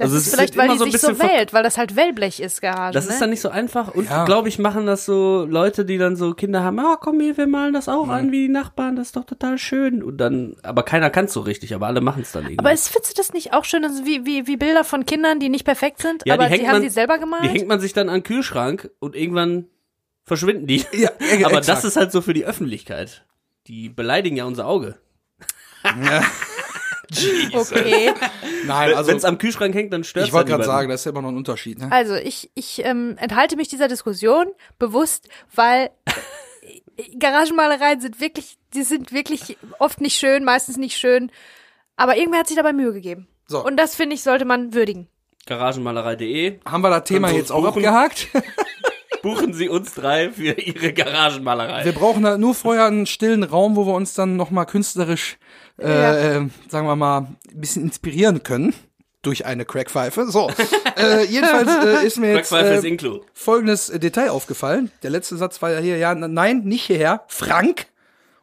Das 0.00 0.06
Also 0.06 0.16
ist 0.16 0.26
ist 0.26 0.34
vielleicht, 0.34 0.56
weil 0.56 0.68
die 0.70 0.78
so 0.78 0.84
sich 0.86 0.98
so 1.00 1.18
wählt, 1.18 1.52
weil 1.52 1.62
das 1.62 1.78
halt 1.78 1.94
Wellblech 1.94 2.40
ist, 2.40 2.60
Garage. 2.60 2.92
Das 2.94 3.06
ne? 3.06 3.12
ist 3.12 3.20
dann 3.20 3.30
nicht 3.30 3.40
so 3.40 3.50
einfach. 3.50 3.94
Und 3.94 4.06
Ja. 4.08 4.24
glaube 4.24 4.48
ich, 4.48 4.58
machen 4.58 4.86
das 4.86 5.04
so 5.04 5.46
Leute, 5.48 5.84
die 5.84 5.98
dann 5.98 6.16
so 6.16 6.34
Kinder 6.34 6.62
haben, 6.64 6.78
ah, 6.80 6.96
komm 7.00 7.20
hier, 7.20 7.36
wir 7.36 7.46
malen 7.46 7.72
das 7.74 7.88
auch 7.88 8.08
an 8.08 8.32
wie 8.32 8.46
die 8.46 8.52
Nachbarn, 8.52 8.96
das 8.96 9.08
ist 9.08 9.16
doch 9.16 9.24
total 9.24 9.58
schön. 9.58 10.02
Und 10.02 10.16
dann, 10.18 10.56
aber 10.62 10.82
keiner 10.82 11.10
kann 11.10 11.26
es 11.26 11.32
so 11.32 11.40
richtig, 11.40 11.74
aber 11.74 11.86
alle 11.86 12.00
machen 12.00 12.22
es 12.22 12.32
dann 12.32 12.44
irgendwie. 12.44 12.58
Aber 12.58 12.72
ist, 12.72 12.88
findest 12.88 13.12
du 13.16 13.20
das 13.20 13.32
nicht 13.32 13.52
auch 13.52 13.64
schön, 13.64 13.84
also 13.84 14.04
wie, 14.06 14.24
wie, 14.26 14.46
wie 14.46 14.56
Bilder 14.56 14.84
von 14.84 15.06
Kindern, 15.06 15.38
die 15.40 15.48
nicht 15.48 15.64
perfekt 15.64 16.00
sind, 16.00 16.22
Ja, 16.24 16.34
die 16.36 16.40
aber 16.40 16.44
die, 16.48 16.54
hängt 16.54 16.66
haben 16.66 16.72
man- 16.76 16.82
die 16.82 16.88
selber 16.88 17.18
gemalt? 17.18 17.44
die 17.44 17.48
hängt 17.48 17.68
man 17.68 17.80
sich 17.80 17.92
dann 17.92 18.08
an 18.08 18.16
den 18.16 18.22
Kühlschrank 18.24 18.90
und 18.98 19.14
irgendwann 19.14 19.66
verschwinden 20.24 20.66
die. 20.66 20.84
Ja, 20.92 21.10
ja, 21.38 21.46
aber 21.46 21.58
exakt. 21.58 21.68
das 21.68 21.84
ist 21.84 21.96
halt 21.96 22.12
so 22.12 22.20
für 22.22 22.32
die 22.34 22.44
Öffentlichkeit. 22.44 23.24
Die 23.66 23.88
beleidigen 23.88 24.36
ja 24.36 24.44
unser 24.44 24.66
Auge. 24.66 24.96
okay. 27.52 28.12
Nein, 28.66 28.94
also 28.94 29.10
Wenn 29.10 29.16
es 29.16 29.24
am 29.24 29.38
Kühlschrank 29.38 29.74
hängt, 29.74 29.92
dann 29.92 30.04
stört 30.04 30.26
ich 30.26 30.32
wollte 30.32 30.50
gerade 30.50 30.64
sagen, 30.64 30.88
das 30.88 31.00
ist 31.00 31.04
ja 31.06 31.10
immer 31.10 31.22
noch 31.22 31.30
ein 31.30 31.36
Unterschied. 31.36 31.78
Ne? 31.78 31.90
Also 31.90 32.14
ich, 32.14 32.50
ich 32.54 32.84
ähm, 32.84 33.16
enthalte 33.18 33.56
mich 33.56 33.68
dieser 33.68 33.88
Diskussion 33.88 34.46
bewusst, 34.78 35.28
weil 35.54 35.90
Garagenmalereien 37.18 38.00
sind 38.00 38.20
wirklich, 38.20 38.58
die 38.74 38.82
sind 38.82 39.12
wirklich 39.12 39.56
oft 39.78 40.00
nicht 40.00 40.18
schön, 40.18 40.44
meistens 40.44 40.76
nicht 40.76 40.96
schön. 40.96 41.30
Aber 41.96 42.16
irgendwer 42.16 42.40
hat 42.40 42.48
sich 42.48 42.56
dabei 42.56 42.72
Mühe 42.72 42.92
gegeben. 42.92 43.28
So. 43.46 43.64
Und 43.64 43.76
das, 43.76 43.94
finde 43.94 44.14
ich, 44.14 44.22
sollte 44.22 44.44
man 44.44 44.74
würdigen. 44.74 45.08
Garagenmalerei.de. 45.46 46.60
Haben 46.64 46.82
wir 46.82 46.90
das 46.90 47.04
Thema 47.04 47.30
jetzt 47.30 47.50
auch 47.50 47.64
abgehakt? 47.64 48.28
Buchen 49.22 49.52
Sie 49.54 49.68
uns 49.68 49.94
drei 49.94 50.30
für 50.30 50.52
Ihre 50.52 50.92
Garagenmalerei. 50.92 51.84
Wir 51.84 51.92
brauchen 51.92 52.24
halt 52.26 52.40
nur 52.40 52.54
vorher 52.54 52.86
einen 52.86 53.06
stillen 53.06 53.42
Raum, 53.44 53.76
wo 53.76 53.86
wir 53.86 53.94
uns 53.94 54.14
dann 54.14 54.36
nochmal 54.36 54.66
künstlerisch, 54.66 55.38
äh, 55.78 55.88
Ja. 55.88 56.16
äh, 56.16 56.48
sagen 56.68 56.86
wir 56.86 56.96
mal, 56.96 57.18
ein 57.20 57.36
bisschen 57.60 57.82
inspirieren 57.84 58.42
können. 58.42 58.74
Durch 59.22 59.44
eine 59.44 59.66
Crackpfeife. 59.66 60.30
So. 60.30 60.50
äh, 60.96 61.24
jedenfalls 61.26 61.68
äh, 61.84 62.06
ist 62.06 62.16
mir 62.18 62.32
jetzt 62.34 62.52
äh, 62.52 62.80
folgendes 63.34 63.90
äh, 63.90 63.98
Detail 63.98 64.30
aufgefallen. 64.30 64.90
Der 65.02 65.10
letzte 65.10 65.36
Satz 65.36 65.60
war 65.60 65.70
ja 65.70 65.78
hier, 65.78 65.98
ja, 65.98 66.14
nein, 66.14 66.60
nicht 66.64 66.84
hierher, 66.86 67.24
Frank. 67.28 67.86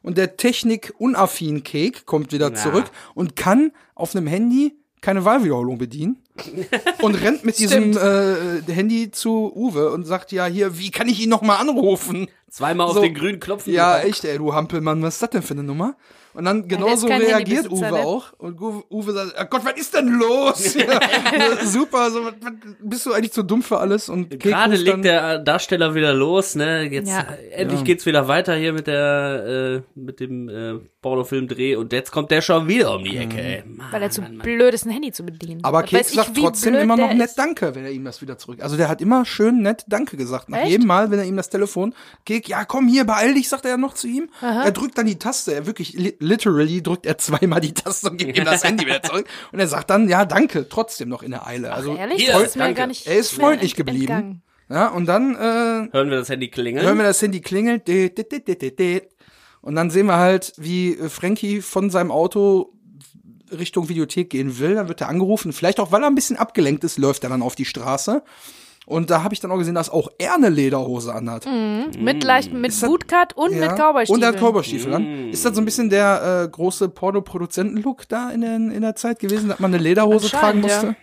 Und 0.03 0.19
der 0.19 0.37
Technik-unaffin 0.37 1.63
Cake 1.63 2.03
kommt 2.05 2.31
wieder 2.31 2.51
Na. 2.51 2.55
zurück 2.55 2.85
und 3.15 3.35
kann 3.35 3.71
auf 3.95 4.15
einem 4.15 4.27
Handy 4.27 4.75
keine 5.01 5.25
Wahlwiederholung 5.25 5.77
bedienen. 5.77 6.17
und 7.01 7.15
rennt 7.15 7.43
mit 7.45 7.57
diesem 7.57 7.97
äh, 7.97 8.61
Handy 8.71 9.09
zu 9.11 9.51
Uwe 9.55 9.91
und 9.91 10.05
sagt, 10.05 10.31
ja, 10.31 10.45
hier, 10.45 10.77
wie 10.77 10.91
kann 10.91 11.09
ich 11.09 11.19
ihn 11.21 11.29
nochmal 11.29 11.57
anrufen? 11.57 12.27
Zweimal 12.49 12.87
auf 12.87 12.93
So. 12.93 13.01
den 13.01 13.13
grünen 13.15 13.39
Knopf. 13.39 13.65
Ja, 13.67 13.99
echt, 13.99 14.23
ey, 14.23 14.37
du 14.37 14.53
Hampelmann, 14.53 15.01
was 15.01 15.15
ist 15.15 15.23
das 15.23 15.29
denn 15.31 15.41
für 15.41 15.53
eine 15.53 15.63
Nummer? 15.63 15.95
Und 16.37 16.45
dann 16.45 16.67
genauso 16.67 17.07
kein 17.07 17.21
reagiert 17.21 17.63
Handybesitzer, 17.65 17.89
Uwe 17.91 17.97
ne? 17.97 18.05
auch. 18.05 18.33
Und 18.37 18.61
Uwe, 18.61 19.11
sagt, 19.11 19.33
oh 19.41 19.45
Gott, 19.49 19.65
was 19.65 19.73
ist 19.73 19.95
denn 19.95 20.07
los? 20.07 20.75
ja, 20.75 20.83
ja, 20.93 21.65
super, 21.65 22.11
so, 22.11 22.25
was, 22.25 22.33
was, 22.41 22.51
bist 22.79 23.05
du 23.07 23.13
eigentlich 23.13 23.31
zu 23.31 23.41
dumm 23.41 23.63
für 23.63 23.79
alles? 23.79 24.07
Und 24.07 24.39
Gerade 24.39 24.75
legt 24.75 25.03
der 25.03 25.39
Darsteller 25.39 25.95
wieder 25.95 26.13
los, 26.13 26.53
ne? 26.53 26.83
Jetzt 26.83 27.09
Ja. 27.09 27.25
endlich 27.51 27.83
geht's 27.83 28.05
wieder 28.05 28.27
weiter 28.27 28.53
hier 28.55 28.71
mit 28.71 28.85
der 28.85 29.81
äh, 29.95 29.99
mit 29.99 30.19
dem 30.19 30.47
äh, 30.47 30.75
Pornofilmdreh 31.01 31.75
und 31.75 31.91
jetzt 31.91 32.11
kommt 32.11 32.29
der 32.29 32.41
schon 32.41 32.67
wieder 32.67 32.93
um 32.93 33.03
die 33.03 33.17
Ecke. 33.17 33.41
Ey. 33.41 33.63
Mann, 33.65 33.87
Weil 33.91 34.03
er 34.03 34.11
zu 34.11 34.21
Mann, 34.21 34.37
Mann. 34.37 34.45
blöd 34.45 34.73
ist, 34.75 34.85
ein 34.85 34.91
Handy 34.91 35.11
zu 35.11 35.23
bedienen. 35.23 35.63
Aber 35.63 35.79
Was 35.79 35.85
Kek 35.89 35.99
weiß 36.01 36.09
ich, 36.09 36.15
sagt 36.17 36.37
trotzdem 36.37 36.75
immer 36.75 36.97
noch 36.97 37.13
nett 37.13 37.29
ist. 37.29 37.39
Danke, 37.39 37.73
wenn 37.73 37.83
er 37.83 37.91
ihm 37.91 38.05
das 38.05 38.21
wieder 38.21 38.37
zurück. 38.37 38.61
Also 38.61 38.77
der 38.77 38.89
hat 38.89 39.01
immer 39.01 39.25
schön 39.25 39.63
nett 39.63 39.85
Danke 39.87 40.17
gesagt. 40.17 40.49
Nach 40.49 40.59
Echt? 40.59 40.69
jedem 40.69 40.85
Mal, 40.87 41.09
wenn 41.09 41.17
er 41.17 41.25
ihm 41.25 41.35
das 41.37 41.49
Telefon, 41.49 41.95
Kek, 42.25 42.47
ja 42.47 42.63
komm 42.65 42.87
hier, 42.87 43.05
beeil 43.05 43.33
dich, 43.33 43.49
sagt 43.49 43.65
er 43.65 43.71
ja 43.71 43.77
noch 43.77 43.95
zu 43.95 44.07
ihm. 44.07 44.29
Er 44.41 44.71
drückt 44.71 44.97
dann 44.99 45.07
die 45.07 45.17
Taste, 45.17 45.53
er 45.55 45.65
wirklich, 45.65 45.93
li 45.93 46.15
literally 46.27 46.83
drückt 46.83 47.05
er 47.05 47.17
zweimal 47.17 47.59
die 47.61 47.73
Taste 47.73 48.09
und 48.09 48.17
gibt 48.17 48.37
ihm 48.37 48.45
das 48.45 48.63
Handy 48.65 48.85
wieder 48.85 49.01
zurück. 49.01 49.27
Und 49.51 49.59
er 49.59 49.67
sagt 49.67 49.89
dann, 49.89 50.07
ja 50.09 50.25
danke, 50.25 50.67
trotzdem 50.69 51.09
noch 51.09 51.23
in 51.23 51.31
der 51.31 51.47
Eile. 51.47 51.73
Also 51.73 51.95
Ehrlich? 51.95 52.23
Hier, 52.23 52.33
das 52.33 52.43
ist 52.43 52.55
mir 52.55 52.63
danke. 52.63 52.77
gar 52.79 52.87
nicht 52.87 53.07
Er 53.07 53.17
ist 53.17 53.31
freundlich 53.31 53.71
ent- 53.71 53.77
geblieben. 53.77 54.11
entgangen. 54.13 54.41
Ja, 54.69 54.89
und 54.89 55.05
dann 55.05 55.33
äh, 55.35 55.37
Hören 55.93 56.09
wir 56.09 56.17
das 56.17 56.29
Handy 56.29 56.49
klingeln? 56.49 56.85
hören 56.85 56.97
wir 56.97 57.05
das 57.05 57.21
Handy 57.21 57.39
dit. 57.41 59.07
Und 59.61 59.75
dann 59.75 59.89
sehen 59.89 60.05
wir 60.07 60.17
halt, 60.17 60.53
wie 60.57 60.93
äh, 60.93 61.09
Frankie 61.09 61.61
von 61.61 61.89
seinem 61.89 62.11
Auto 62.11 62.73
Richtung 63.51 63.87
Videothek 63.87 64.29
gehen 64.29 64.59
will. 64.59 64.75
Dann 64.75 64.89
wird 64.89 64.99
er 65.01 65.07
angerufen. 65.09 65.53
Vielleicht 65.53 65.79
auch, 65.79 65.91
weil 65.93 66.01
er 66.03 66.07
ein 66.07 66.15
bisschen 66.15 66.35
abgelenkt 66.37 66.83
ist, 66.83 66.97
läuft 66.97 67.23
er 67.23 67.29
dann 67.29 67.41
auf 67.41 67.55
die 67.55 67.63
Straße. 67.65 68.23
Und 68.87 69.09
da 69.09 69.21
habe 69.21 69.33
ich 69.33 69.41
dann 69.41 69.51
auch 69.51 69.57
gesehen, 69.57 69.75
dass 69.75 69.89
auch 69.89 70.07
er 70.17 70.35
eine 70.35 70.47
Lederhose 70.49 71.13
anhat. 71.13 71.45
Mit 71.99 72.23
leicht, 72.23 72.53
mit 72.53 72.71
das- 72.71 72.79
Bootcut 72.81 73.33
und 73.35 73.51
Ja. 73.53 73.59
mit 73.67 73.71
Cowboystiefeln. 73.77 74.15
Und 74.15 74.21
er 74.23 74.27
hat 74.29 74.37
Cowboystiefel 74.39 74.93
an. 74.93 75.29
Ist 75.29 75.43
das 75.45 75.53
so 75.55 75.61
ein 75.61 75.65
bisschen 75.65 75.89
der 75.89 76.43
äh, 76.45 76.49
große 76.49 76.87
Porno-Produzenten-Look 76.89 78.07
da 78.07 78.29
in 78.29 78.41
der, 78.41 78.55
in 78.55 78.81
der 78.81 78.95
Zeit 78.95 79.19
gewesen, 79.19 79.49
dass 79.49 79.59
man 79.59 79.73
eine 79.73 79.83
Lederhose 79.83 80.29
tragen 80.29 80.61
musste? 80.61 80.95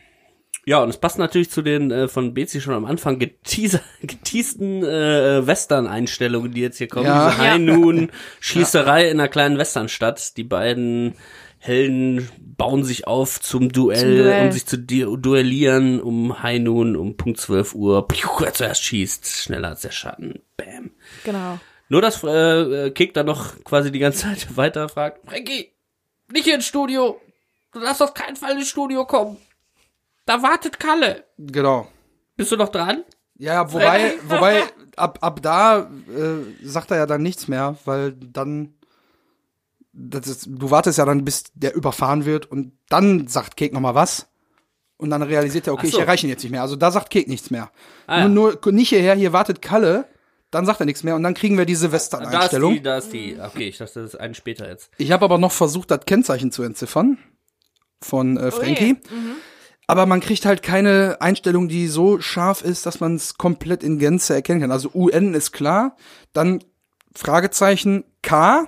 Ja, 0.66 0.82
und 0.82 0.88
es 0.88 0.96
passt 0.96 1.18
natürlich 1.18 1.50
zu 1.50 1.60
den 1.60 1.90
äh, 1.90 2.08
von 2.08 2.32
Bezi 2.32 2.62
schon 2.62 2.72
am 2.72 2.86
Anfang 2.86 3.18
geteaser, 3.18 3.80
geteasten 4.00 4.82
äh, 4.82 5.46
Western-Einstellungen, 5.46 6.52
die 6.52 6.62
jetzt 6.62 6.78
hier 6.78 6.88
kommen. 6.88 7.04
Ja. 7.04 7.28
Diese 7.28 7.38
High 7.38 7.58
Noon 7.58 8.10
Schießerei 8.40 9.10
in 9.10 9.20
einer 9.20 9.28
kleinen 9.28 9.58
Westernstadt. 9.58 10.38
Die 10.38 10.44
beiden 10.44 11.16
Helden 11.64 12.29
bauen 12.38 12.85
sich 12.85 13.07
auf 13.07 13.40
zum 13.40 13.70
Duell, 13.72 13.98
Zum 13.98 14.16
Duell. 14.16 14.46
um 14.46 14.53
sich 14.53 14.66
zu 14.66 14.79
du 14.79 15.16
duellieren 15.16 15.98
um 16.00 16.42
High 16.42 16.61
Noon 16.61 16.94
um 16.94 17.16
Punkt 17.16 17.40
12 17.40 17.74
Uhr. 17.74 18.07
Piu, 18.07 18.29
wer 18.38 18.53
zuerst 18.53 18.85
schießt, 18.85 19.27
schneller 19.27 19.68
als 19.68 19.81
der 19.81 19.90
Schatten. 19.90 20.42
Bam. 20.59 20.90
Genau. 21.24 21.59
Nur, 21.88 22.03
dass 22.03 22.22
äh, 22.22 22.90
Kick 22.90 23.14
dann 23.14 23.24
noch 23.24 23.64
quasi 23.64 23.90
die 23.90 23.98
ganze 23.98 24.24
Zeit 24.24 24.57
weiter 24.59 24.90
fragt, 24.90 25.27
Frankie, 25.27 25.72
nicht 26.31 26.44
hier 26.44 26.55
ins 26.57 26.66
Studio. 26.66 27.18
Du 27.72 27.81
darfst 27.81 28.03
auf 28.03 28.12
keinen 28.12 28.37
Fall 28.37 28.59
ins 28.59 28.68
Studio 28.68 29.07
kommen. 29.07 29.38
Da 30.27 30.42
wartet 30.42 30.79
Kalle. 30.79 31.24
Genau. 31.38 31.88
Bist 32.37 32.53
du 32.53 32.57
noch 32.57 32.68
dran? 32.68 33.05
Ja, 33.37 33.72
wobei, 33.72 34.14
wobei, 34.29 34.62
ab, 34.96 35.18
ab 35.22 35.40
da 35.42 35.81
äh, 35.81 36.66
sagt 36.66 36.90
er 36.90 36.98
ja 36.98 37.07
dann 37.07 37.22
nichts 37.22 37.48
mehr, 37.48 37.77
weil 37.87 38.12
dann, 38.12 38.74
ist, 39.94 40.46
du 40.48 40.70
wartest 40.70 40.98
ja 40.98 41.04
dann, 41.04 41.24
bis 41.24 41.44
der 41.54 41.74
überfahren 41.74 42.24
wird 42.24 42.50
und 42.50 42.72
dann 42.88 43.26
sagt 43.26 43.57
Kek 43.57 43.72
noch 43.72 43.80
mal 43.80 43.94
was. 43.94 44.28
Und 44.96 45.11
dann 45.11 45.22
realisiert 45.22 45.66
er, 45.66 45.72
okay, 45.72 45.88
so. 45.88 45.98
ich 45.98 46.02
erreiche 46.02 46.26
ihn 46.26 46.30
jetzt 46.30 46.42
nicht 46.42 46.52
mehr. 46.52 46.62
Also 46.62 46.76
da 46.76 46.90
sagt 46.90 47.11
Kek 47.11 47.28
nichts 47.28 47.50
mehr. 47.50 47.70
Ah, 48.07 48.20
ja. 48.20 48.28
nur, 48.28 48.59
nur 48.62 48.72
nicht 48.72 48.90
hierher, 48.90 49.14
hier 49.14 49.33
wartet 49.33 49.61
Kalle, 49.61 50.07
dann 50.50 50.66
sagt 50.66 50.80
er 50.80 50.87
nichts 50.87 51.02
mehr 51.02 51.16
und 51.16 51.22
dann 51.22 51.35
kriegen 51.35 51.59
wir 51.59 51.66
diese 51.66 51.88
Da 51.88 51.88
ist 51.88 51.92
Western-Einstellung. 51.94 52.74
die, 52.74 52.83
da 52.83 52.98
ist 52.98 53.12
die. 53.12 53.37
Okay, 53.40 53.68
ich 53.68 53.78
dachte, 53.78 54.02
das 54.02 54.14
ist 54.14 54.20
einen 54.20 54.35
später 54.35 54.68
jetzt. 54.68 54.90
Ich 54.98 55.11
habe 55.11 55.24
aber 55.24 55.38
noch 55.38 55.52
versucht, 55.52 55.90
das 55.90 56.00
Kennzeichen 56.07 56.52
zu 56.52 56.62
entziffern 56.62 57.18
von 58.00 58.37
äh, 58.37 58.50
Frankie. 58.50 58.94
Mhm. 58.94 59.37
Aber 59.87 60.07
man 60.07 60.20
kriegt 60.20 60.46
halt 60.46 60.62
keine 60.62 61.18
Einstellung, 61.20 61.68
die 61.68 61.88
so 61.88 62.20
scharf 62.20 62.62
ist, 62.62 62.87
dass 62.87 63.00
man 63.00 63.16
es 63.16 63.37
komplett 63.37 63.83
in 63.83 63.98
Gänze 63.98 64.35
erkennen 64.35 64.61
kann. 64.61 64.72
Also 64.72 64.90
UN 64.94 65.35
ist 65.35 65.52
klar, 65.52 65.96
dann 66.33 66.62
Fragezeichen 67.14 68.04
K, 68.22 68.66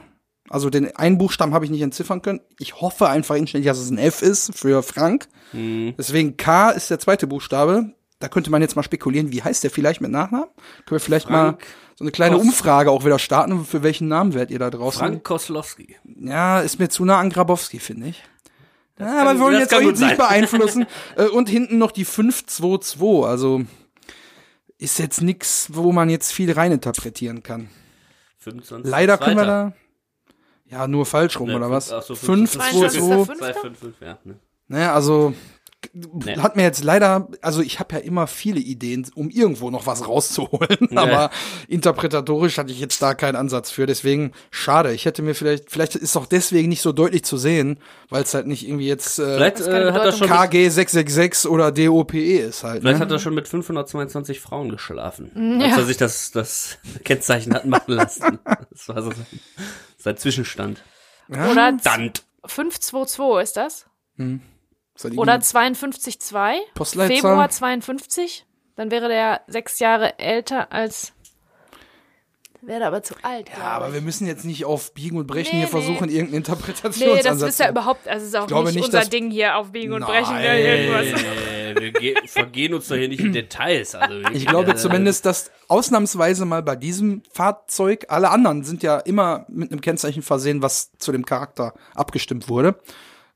also 0.49 0.71
den 0.71 0.95
einen 0.97 1.19
Buchstaben 1.19 1.53
habe 1.55 1.65
ich 1.65 1.71
nicht 1.71 1.83
entziffern 1.83 2.23
können. 2.23 2.41
Ich 2.59 2.81
hoffe 2.81 3.09
einfach 3.09 3.35
inständig, 3.37 3.67
dass 3.69 3.79
es 3.79 3.91
ein 3.91 3.99
F 3.99 4.23
ist 4.23 4.57
für 4.59 4.83
Frank. 4.83 5.27
Deswegen 5.53 6.37
K 6.37 6.71
ist 6.71 6.91
der 6.91 6.99
zweite 6.99 7.27
Buchstabe. 7.27 7.93
Da 8.19 8.29
könnte 8.29 8.51
man 8.51 8.63
jetzt 8.63 8.77
mal 8.77 8.83
spekulieren, 8.83 9.31
wie 9.33 9.43
heißt 9.43 9.63
der 9.65 9.71
vielleicht 9.71 10.01
mit 10.01 10.11
Nachnamen? 10.11 10.47
Können 10.87 10.97
wir 10.97 11.01
vielleicht 11.01 11.27
Frank 11.29 11.59
mal 11.61 11.67
so 11.97 12.05
eine 12.05 12.11
kleine 12.13 12.37
Kos- 12.37 12.43
Umfrage 12.43 12.91
auch 12.91 13.05
wieder 13.05 13.19
starten, 13.19 13.65
für 13.65 13.83
welchen 13.83 14.09
Namen 14.09 14.33
werdet 14.35 14.51
ihr 14.51 14.59
da 14.59 14.71
draußen? 14.71 14.99
Frank 15.01 15.25
Koslowski. 15.25 15.97
Ja, 16.21 16.61
ist 16.61 16.79
mir 16.79 16.89
zu 16.89 17.05
nah 17.05 17.19
an 17.21 17.29
Grabowski, 17.31 17.79
finde 17.79 18.09
ich. 18.09 18.23
Ja, 18.99 19.21
aber 19.23 19.35
wir 19.35 19.41
wollen 19.41 19.59
jetzt 19.59 19.75
euch 19.75 19.85
nicht 19.85 19.99
sein. 19.99 20.17
beeinflussen. 20.17 20.87
Äh, 21.17 21.25
Und 21.27 21.49
hinten 21.51 21.77
noch 21.79 21.91
die 21.91 22.07
522, 22.07 23.27
also 23.29 23.63
ist 24.79 24.99
jetzt 24.99 25.21
nix, 25.23 25.69
wo 25.73 25.93
man 25.93 26.09
jetzt 26.11 26.33
viel 26.33 26.53
reininterpretieren 26.53 27.43
kann. 27.43 27.69
25. 28.39 28.91
Leider 28.91 29.19
können 29.19 29.37
wir 29.37 29.45
da 29.45 29.73
ja 30.71 30.87
nur 30.89 31.07
falsch 31.07 31.39
rum 31.41 31.49
Ne, 31.49 31.57
oder 31.57 31.67
fünf- 31.67 31.77
was? 31.77 31.93
ach 31.93 32.03
so, 32.03 32.15
522. 32.15 33.01
22. 33.01 33.39
255, 33.39 34.01
ja. 34.01 34.19
Ne? 34.25 34.35
Ne, 34.69 34.93
also 34.93 35.33
Nee. 35.93 36.37
hat 36.39 36.57
mir 36.57 36.63
jetzt 36.65 36.83
leider, 36.83 37.29
also 37.43 37.61
ich 37.63 37.79
habe 37.79 37.95
ja 37.95 38.01
immer 38.01 38.27
viele 38.27 38.59
Ideen, 38.59 39.07
um 39.15 39.31
irgendwo 39.31 39.71
noch 39.71 39.87
was 39.87 40.09
rauszuholen, 40.09 40.89
aber 40.99 41.31
interpretatorisch 41.69 42.59
hatte 42.59 42.73
ich 42.73 42.81
jetzt 42.81 43.01
da 43.03 43.15
keinen 43.15 43.37
Ansatz 43.37 43.71
für, 43.71 43.87
deswegen 43.87 44.33
schade. 44.51 44.93
Ich 44.95 45.05
hätte 45.05 45.23
mir 45.23 45.35
vielleicht, 45.35 45.71
vielleicht 45.71 45.95
ist 45.95 46.17
auch 46.17 46.27
deswegen 46.27 46.69
nicht 46.71 46.81
so 46.83 46.91
deutlich 46.93 47.25
zu 47.25 47.37
sehen, 47.37 47.79
weil 48.09 48.23
es 48.25 48.35
halt 48.35 48.49
nicht 48.49 48.67
irgendwie 48.67 48.89
jetzt 48.89 49.19
äh, 49.21 49.37
keine 49.39 49.45
äh, 49.45 49.49
hat 49.53 49.67
er 49.69 49.93
Bedeutung. 49.93 50.19
schon. 50.19 50.29
Mit, 50.29 50.51
KG 50.51 50.69
666 50.71 51.51
oder 51.51 51.71
DOPE 51.71 52.19
ist 52.39 52.65
halt. 52.65 52.81
vielleicht 52.81 52.99
Ne? 52.99 53.05
hat 53.05 53.13
er 53.13 53.19
schon 53.21 53.35
mit 53.35 53.47
522 53.47 54.41
Frauen 54.41 54.71
geschlafen, 54.71 55.31
Mhm, 55.35 55.61
als 55.61 55.77
er 55.77 55.85
sich 55.85 55.99
das, 55.99 56.33
das 56.33 56.79
Kennzeichen 57.05 57.55
hat 57.55 57.67
machen 57.67 57.93
lassen. 57.95 58.39
Das 58.71 58.89
war 58.89 59.03
so 59.03 59.11
sein, 60.07 60.17
Zwischenstand. 60.17 60.83
Oder 61.29 61.73
Dant. 61.73 62.25
522 62.45 63.43
ist 63.43 63.57
das? 63.57 63.87
Ist 64.17 65.05
das 65.05 65.13
Oder 65.13 65.35
irgendwie 65.35 65.79
52,2? 65.79 66.55
Postleitzahl? 66.75 67.17
Februar 67.17 67.51
52? 67.51 68.47
Dann 68.77 68.91
wäre 68.91 69.09
der 69.09 69.41
sechs 69.49 69.79
Jahre 69.79 70.19
älter 70.19 70.73
als 70.73 71.13
Wäre 72.63 72.87
aber 72.87 73.03
zu 73.03 73.15
alt. 73.23 73.49
Ja, 73.57 73.65
aber 73.69 73.95
wir 73.95 74.01
müssen 74.01 74.27
jetzt 74.27 74.45
nicht 74.45 74.65
auf 74.65 74.93
Biegen 74.93 75.19
und 75.19 75.27
Brechen 75.27 75.55
Nee, 75.55 75.61
hier 75.61 75.69
versuchen, 75.69 76.07
nee. 76.07 76.15
irgendeinen 76.15 76.31
Nee, 76.31 76.37
Interpretationsansatz 76.39 77.39
das 77.39 77.51
ist 77.51 77.61
ja 77.61 77.71
überhaupt, 77.71 78.09
also 78.09 78.23
es 78.23 78.29
ist 78.29 78.37
auch 78.37 78.65
nicht, 78.65 78.75
nicht, 78.75 78.85
unser 78.87 79.05
Ding 79.05 79.31
hier 79.31 79.57
auf 79.57 79.71
Biegen 79.71 79.93
und 79.93 80.01
Nein. 80.01 80.11
Brechen 80.11 80.37
irgendwas. 80.41 81.23
Wir 81.79 81.93
ge 81.93 82.15
vergehen 82.27 82.75
uns 82.75 82.89
doch 82.89 82.97
hier 82.97 83.09
nicht 83.09 83.21
in 83.21 83.33
Details. 83.33 83.95
Also, 83.95 84.19
Ich 84.33 84.47
glaube 84.47 84.73
äh, 84.73 84.77
zumindest, 84.77 85.27
dass 85.27 85.51
ausnahmsweise 85.69 86.45
mal 86.45 86.63
bei 86.63 86.77
diesem 86.77 87.23
Fahrzeug, 87.33 88.07
alle 88.09 88.31
anderen 88.31 88.65
sind 88.65 88.83
ja 88.83 88.99
immer 88.99 89.47
mit 89.49 89.71
einem 89.73 89.81
Kennzeichen 89.81 90.23
versehen, 90.23 90.63
was 90.63 90.91
zu 90.99 91.13
dem 91.13 91.25
Charakter 91.25 91.75
abgestimmt 91.95 92.49
wurde. 92.49 92.77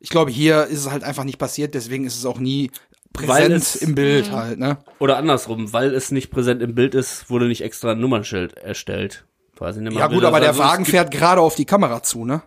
Ich 0.01 0.09
glaube, 0.11 0.31
hier 0.31 0.65
ist 0.65 0.81
es 0.81 0.91
halt 0.91 1.05
einfach 1.05 1.25
nicht 1.25 1.39
passiert, 1.39 1.75
deswegen 1.75 2.07
ist 2.07 2.17
es 2.17 2.25
auch 2.25 2.39
nie 2.39 2.71
präsent 3.13 3.57
es- 3.57 3.77
im 3.77 3.95
Bild 3.95 4.31
halt, 4.31 4.59
ne? 4.59 4.79
Oder 4.99 5.17
andersrum, 5.17 5.73
weil 5.73 5.95
es 5.95 6.11
nicht 6.11 6.31
präsent 6.31 6.63
im 6.63 6.75
Bild 6.75 6.95
ist, 6.95 7.29
wurde 7.29 7.47
nicht 7.47 7.63
extra 7.63 7.93
ein 7.93 8.01
Nummernschild 8.01 8.57
erstellt. 8.57 9.25
Quasi 9.57 9.81
eine 9.81 9.93
Ja 9.93 10.07
gut, 10.07 10.25
aber 10.25 10.41
der 10.41 10.51
also 10.51 10.61
Wagen 10.61 10.87
fährt 10.87 11.11
gerade 11.11 11.41
auf 11.43 11.55
die 11.55 11.67
Kamera 11.67 12.03
zu, 12.03 12.25
ne? 12.25 12.43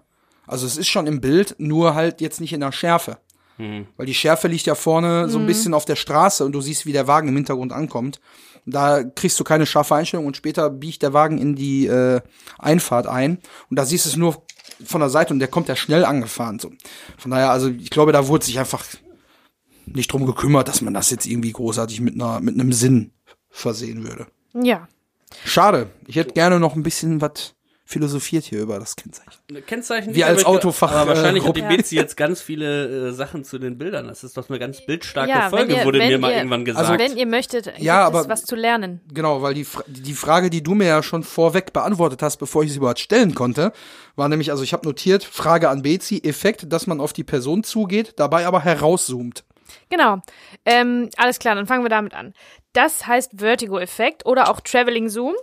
Also 0.48 0.66
es 0.66 0.78
ist 0.78 0.88
schon 0.90 1.06
im 1.08 1.22
Bild, 1.22 1.56
nur 1.58 1.96
halt 1.96 2.20
jetzt 2.22 2.42
nicht 2.42 2.54
in 2.54 2.60
der 2.62 2.72
Schärfe. 2.72 3.18
Hm. 3.58 3.88
Weil 3.98 4.06
die 4.06 4.14
Schärfe 4.14 4.48
liegt 4.48 4.66
ja 4.66 4.76
vorne 4.76 5.30
so 5.30 5.38
ein 5.38 5.46
bisschen 5.46 5.74
auf 5.74 5.86
der 5.86 5.96
Straße 5.96 6.44
und 6.44 6.54
du 6.54 6.62
siehst, 6.62 6.86
wie 6.86 6.92
der 6.92 7.08
Wagen 7.08 7.28
im 7.28 7.36
Hintergrund 7.36 7.72
ankommt. 7.72 8.20
Da 8.66 9.04
kriegst 9.04 9.40
du 9.40 9.44
keine 9.44 9.66
scharfe 9.66 9.96
Einstellung 9.96 10.26
und 10.26 10.38
später 10.38 10.70
biegt 10.70 11.04
der 11.04 11.14
Wagen 11.14 11.38
in 11.38 11.56
die 11.56 11.86
äh, 11.86 12.22
Einfahrt 12.58 13.08
ein 13.08 13.40
und 13.70 13.78
da 13.78 13.86
siehst 13.86 14.06
du 14.06 14.10
es 14.10 14.16
nur 14.16 14.44
von 14.86 15.02
der 15.02 15.10
Seite 15.10 15.34
und 15.34 15.40
der 15.40 15.50
kommt 15.50 15.68
ja 15.68 15.76
schnell 15.76 16.06
angefahren. 16.06 16.60
So. 16.60 16.72
Von 17.18 17.32
daher, 17.32 17.52
also 17.52 17.70
ich 17.70 17.90
glaube, 17.90 18.12
da 18.12 18.28
wurde 18.28 18.46
sich 18.46 18.60
einfach 18.60 18.86
nicht 19.86 20.12
drum 20.12 20.26
gekümmert, 20.26 20.68
dass 20.68 20.82
man 20.82 20.94
das 20.94 21.10
jetzt 21.10 21.28
irgendwie 21.28 21.52
großartig 21.52 22.00
mit 22.00 22.16
einer 22.16 22.40
mit 22.40 22.56
einem 22.56 22.72
Sinn 22.72 23.12
versehen 23.50 24.04
würde. 24.04 24.28
Ja. 24.54 24.88
Schade. 25.46 25.90
Ich 26.08 26.16
hätte 26.16 26.34
gerne 26.34 26.60
noch 26.60 26.76
ein 26.76 26.84
bisschen 26.84 27.22
was 27.22 27.56
philosophiert 27.94 28.44
hier 28.44 28.60
über 28.62 28.80
das 28.80 28.96
Kennzeichen. 28.96 29.32
Kennzeichen. 29.66 30.14
Wir 30.14 30.28
als 30.28 30.44
Autofach- 30.46 30.92
Aber 30.92 31.16
wahrscheinlich 31.16 31.46
äh, 31.46 31.48
hat 31.48 31.56
die. 31.56 31.62
Bezi 31.62 31.96
jetzt 31.96 32.18
ganz 32.18 32.42
viele 32.42 33.10
äh, 33.10 33.12
Sachen 33.14 33.44
zu 33.46 33.58
den 33.60 33.78
Bildern. 33.78 34.08
Das 34.08 34.24
ist 34.24 34.36
doch 34.36 34.50
eine 34.50 34.60
ganz 34.60 34.86
bildstarke 34.86 35.30
Ja, 35.30 35.50
Folge, 35.50 35.76
ihr- 35.78 35.86
wurde 35.86 36.00
mir 36.00 36.20
mal 36.20 36.32
ihr- 36.32 36.38
irgendwann 36.38 36.66
gesagt. 36.66 36.86
Also 36.90 37.00
wenn 37.02 37.16
ihr 37.18 37.26
möchtet, 37.28 37.66
gibt 37.66 37.80
Ja, 37.80 38.02
es 38.02 38.08
aber- 38.08 38.28
was 38.28 38.44
zu 38.44 38.56
lernen. 38.56 39.00
Genau, 39.14 39.42
weil 39.42 39.54
die, 39.54 39.66
die 39.88 40.14
Frage, 40.14 40.50
die 40.50 40.62
du 40.62 40.74
mir 40.76 40.88
ja 40.88 41.04
schon 41.04 41.24
vorweg 41.24 41.72
beantwortet 41.72 42.22
hast, 42.22 42.38
bevor 42.38 42.64
ich 42.64 42.72
sie 42.72 42.78
überhaupt 42.80 43.00
stellen 43.00 43.34
konnte, 43.36 43.72
war 44.16 44.28
nämlich, 44.28 44.52
also 44.52 44.64
ich 44.64 44.74
habe 44.74 44.86
notiert, 44.86 45.24
Frage 45.24 45.70
an 45.70 45.82
Bezi, 45.84 46.20
Effekt, 46.24 46.72
dass 46.74 46.88
man 46.88 47.00
auf 47.00 47.14
die 47.14 47.24
Person 47.24 47.64
zugeht, 47.64 48.14
dabei 48.18 48.46
aber 48.46 48.60
herauszoomt. 48.62 49.44
Genau. 49.90 50.18
Ähm, 50.66 51.10
alles 51.18 51.40
klar, 51.40 51.56
dann 51.56 51.68
fangen 51.68 51.84
wir 51.84 51.90
damit 51.90 52.14
an. 52.14 52.34
Das 52.74 53.06
heißt 53.08 53.34
Vertigo-Effekt 53.38 54.26
oder 54.26 54.50
auch 54.50 54.60
Traveling 54.62 55.10
Zoom 55.10 55.36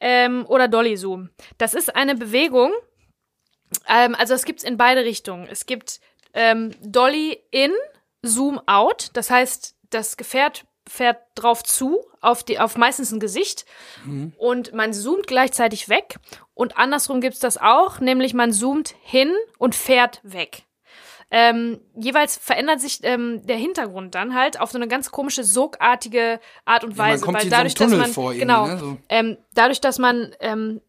ähm, 0.00 0.44
oder 0.46 0.68
Dolly 0.68 0.96
Zoom. 0.96 1.30
Das 1.58 1.74
ist 1.74 1.94
eine 1.94 2.14
Bewegung, 2.14 2.72
ähm, 3.86 4.14
also 4.14 4.34
es 4.34 4.44
gibt's 4.44 4.64
in 4.64 4.76
beide 4.76 5.04
Richtungen. 5.04 5.46
Es 5.50 5.66
gibt 5.66 6.00
ähm, 6.34 6.72
Dolly 6.82 7.38
in, 7.50 7.72
Zoom 8.22 8.60
out. 8.66 9.10
Das 9.14 9.30
heißt, 9.30 9.76
das 9.90 10.16
Gefährt 10.16 10.66
fährt 10.88 11.18
drauf 11.34 11.62
zu, 11.62 12.04
auf, 12.20 12.42
die, 12.42 12.58
auf 12.58 12.76
meistens 12.76 13.12
ein 13.12 13.20
Gesicht 13.20 13.64
und 14.38 14.72
man 14.72 14.92
zoomt 14.92 15.26
gleichzeitig 15.26 15.88
weg. 15.88 16.16
Und 16.54 16.78
andersrum 16.78 17.20
gibt's 17.20 17.38
das 17.38 17.58
auch, 17.58 18.00
nämlich 18.00 18.34
man 18.34 18.52
zoomt 18.52 18.94
hin 19.02 19.32
und 19.58 19.74
fährt 19.74 20.20
weg. 20.22 20.64
Ähm, 21.30 21.80
jeweils 21.96 22.36
verändert 22.36 22.80
sich 22.80 23.00
ähm, 23.02 23.46
der 23.46 23.56
Hintergrund 23.56 24.14
dann 24.14 24.34
halt 24.34 24.60
auf 24.60 24.70
so 24.72 24.78
eine 24.78 24.88
ganz 24.88 25.10
komische, 25.12 25.44
sogartige 25.44 26.40
Art 26.64 26.82
und 26.84 26.96
Ja, 26.96 27.02
man 27.04 27.12
Weise. 27.12 27.24
kommt 27.24 27.36
weil 27.36 27.44
in 27.44 27.50
so 27.50 27.56
dadurch, 27.56 27.74
dass 27.74 27.90
man, 27.90 28.12
vor 28.12 28.34
genau, 28.34 28.66
ne, 28.66 28.78
so. 28.78 28.96
ähm, 29.08 29.38
dadurch, 29.54 29.80
dass 29.80 29.98
man 29.98 30.34
ähm, 30.40 30.80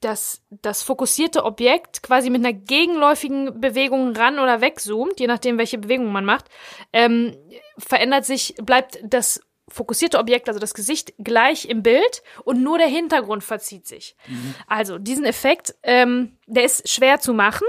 das, 0.00 0.42
das 0.50 0.82
fokussierte 0.82 1.44
Objekt 1.44 2.02
quasi 2.02 2.30
mit 2.30 2.44
einer 2.44 2.52
gegenläufigen 2.52 3.60
Bewegung 3.60 4.14
ran 4.14 4.38
oder 4.38 4.60
wegzoomt, 4.60 5.18
je 5.18 5.26
nachdem, 5.26 5.58
welche 5.58 5.78
Bewegung 5.78 6.12
man 6.12 6.24
macht, 6.24 6.44
ähm, 6.92 7.36
verändert 7.76 8.24
sich, 8.24 8.54
bleibt 8.62 9.00
das 9.02 9.40
fokussierte 9.68 10.18
Objekt, 10.18 10.48
also 10.48 10.60
das 10.60 10.72
Gesicht, 10.74 11.12
gleich 11.18 11.66
im 11.66 11.82
Bild 11.82 12.22
und 12.44 12.62
nur 12.62 12.78
der 12.78 12.86
Hintergrund 12.86 13.44
verzieht 13.44 13.86
sich. 13.86 14.16
Also 14.66 14.98
diesen 14.98 15.24
Effekt, 15.24 15.74
ähm, 15.82 16.38
der 16.46 16.64
ist 16.64 16.88
schwer 16.88 17.20
zu 17.20 17.34
machen. 17.34 17.66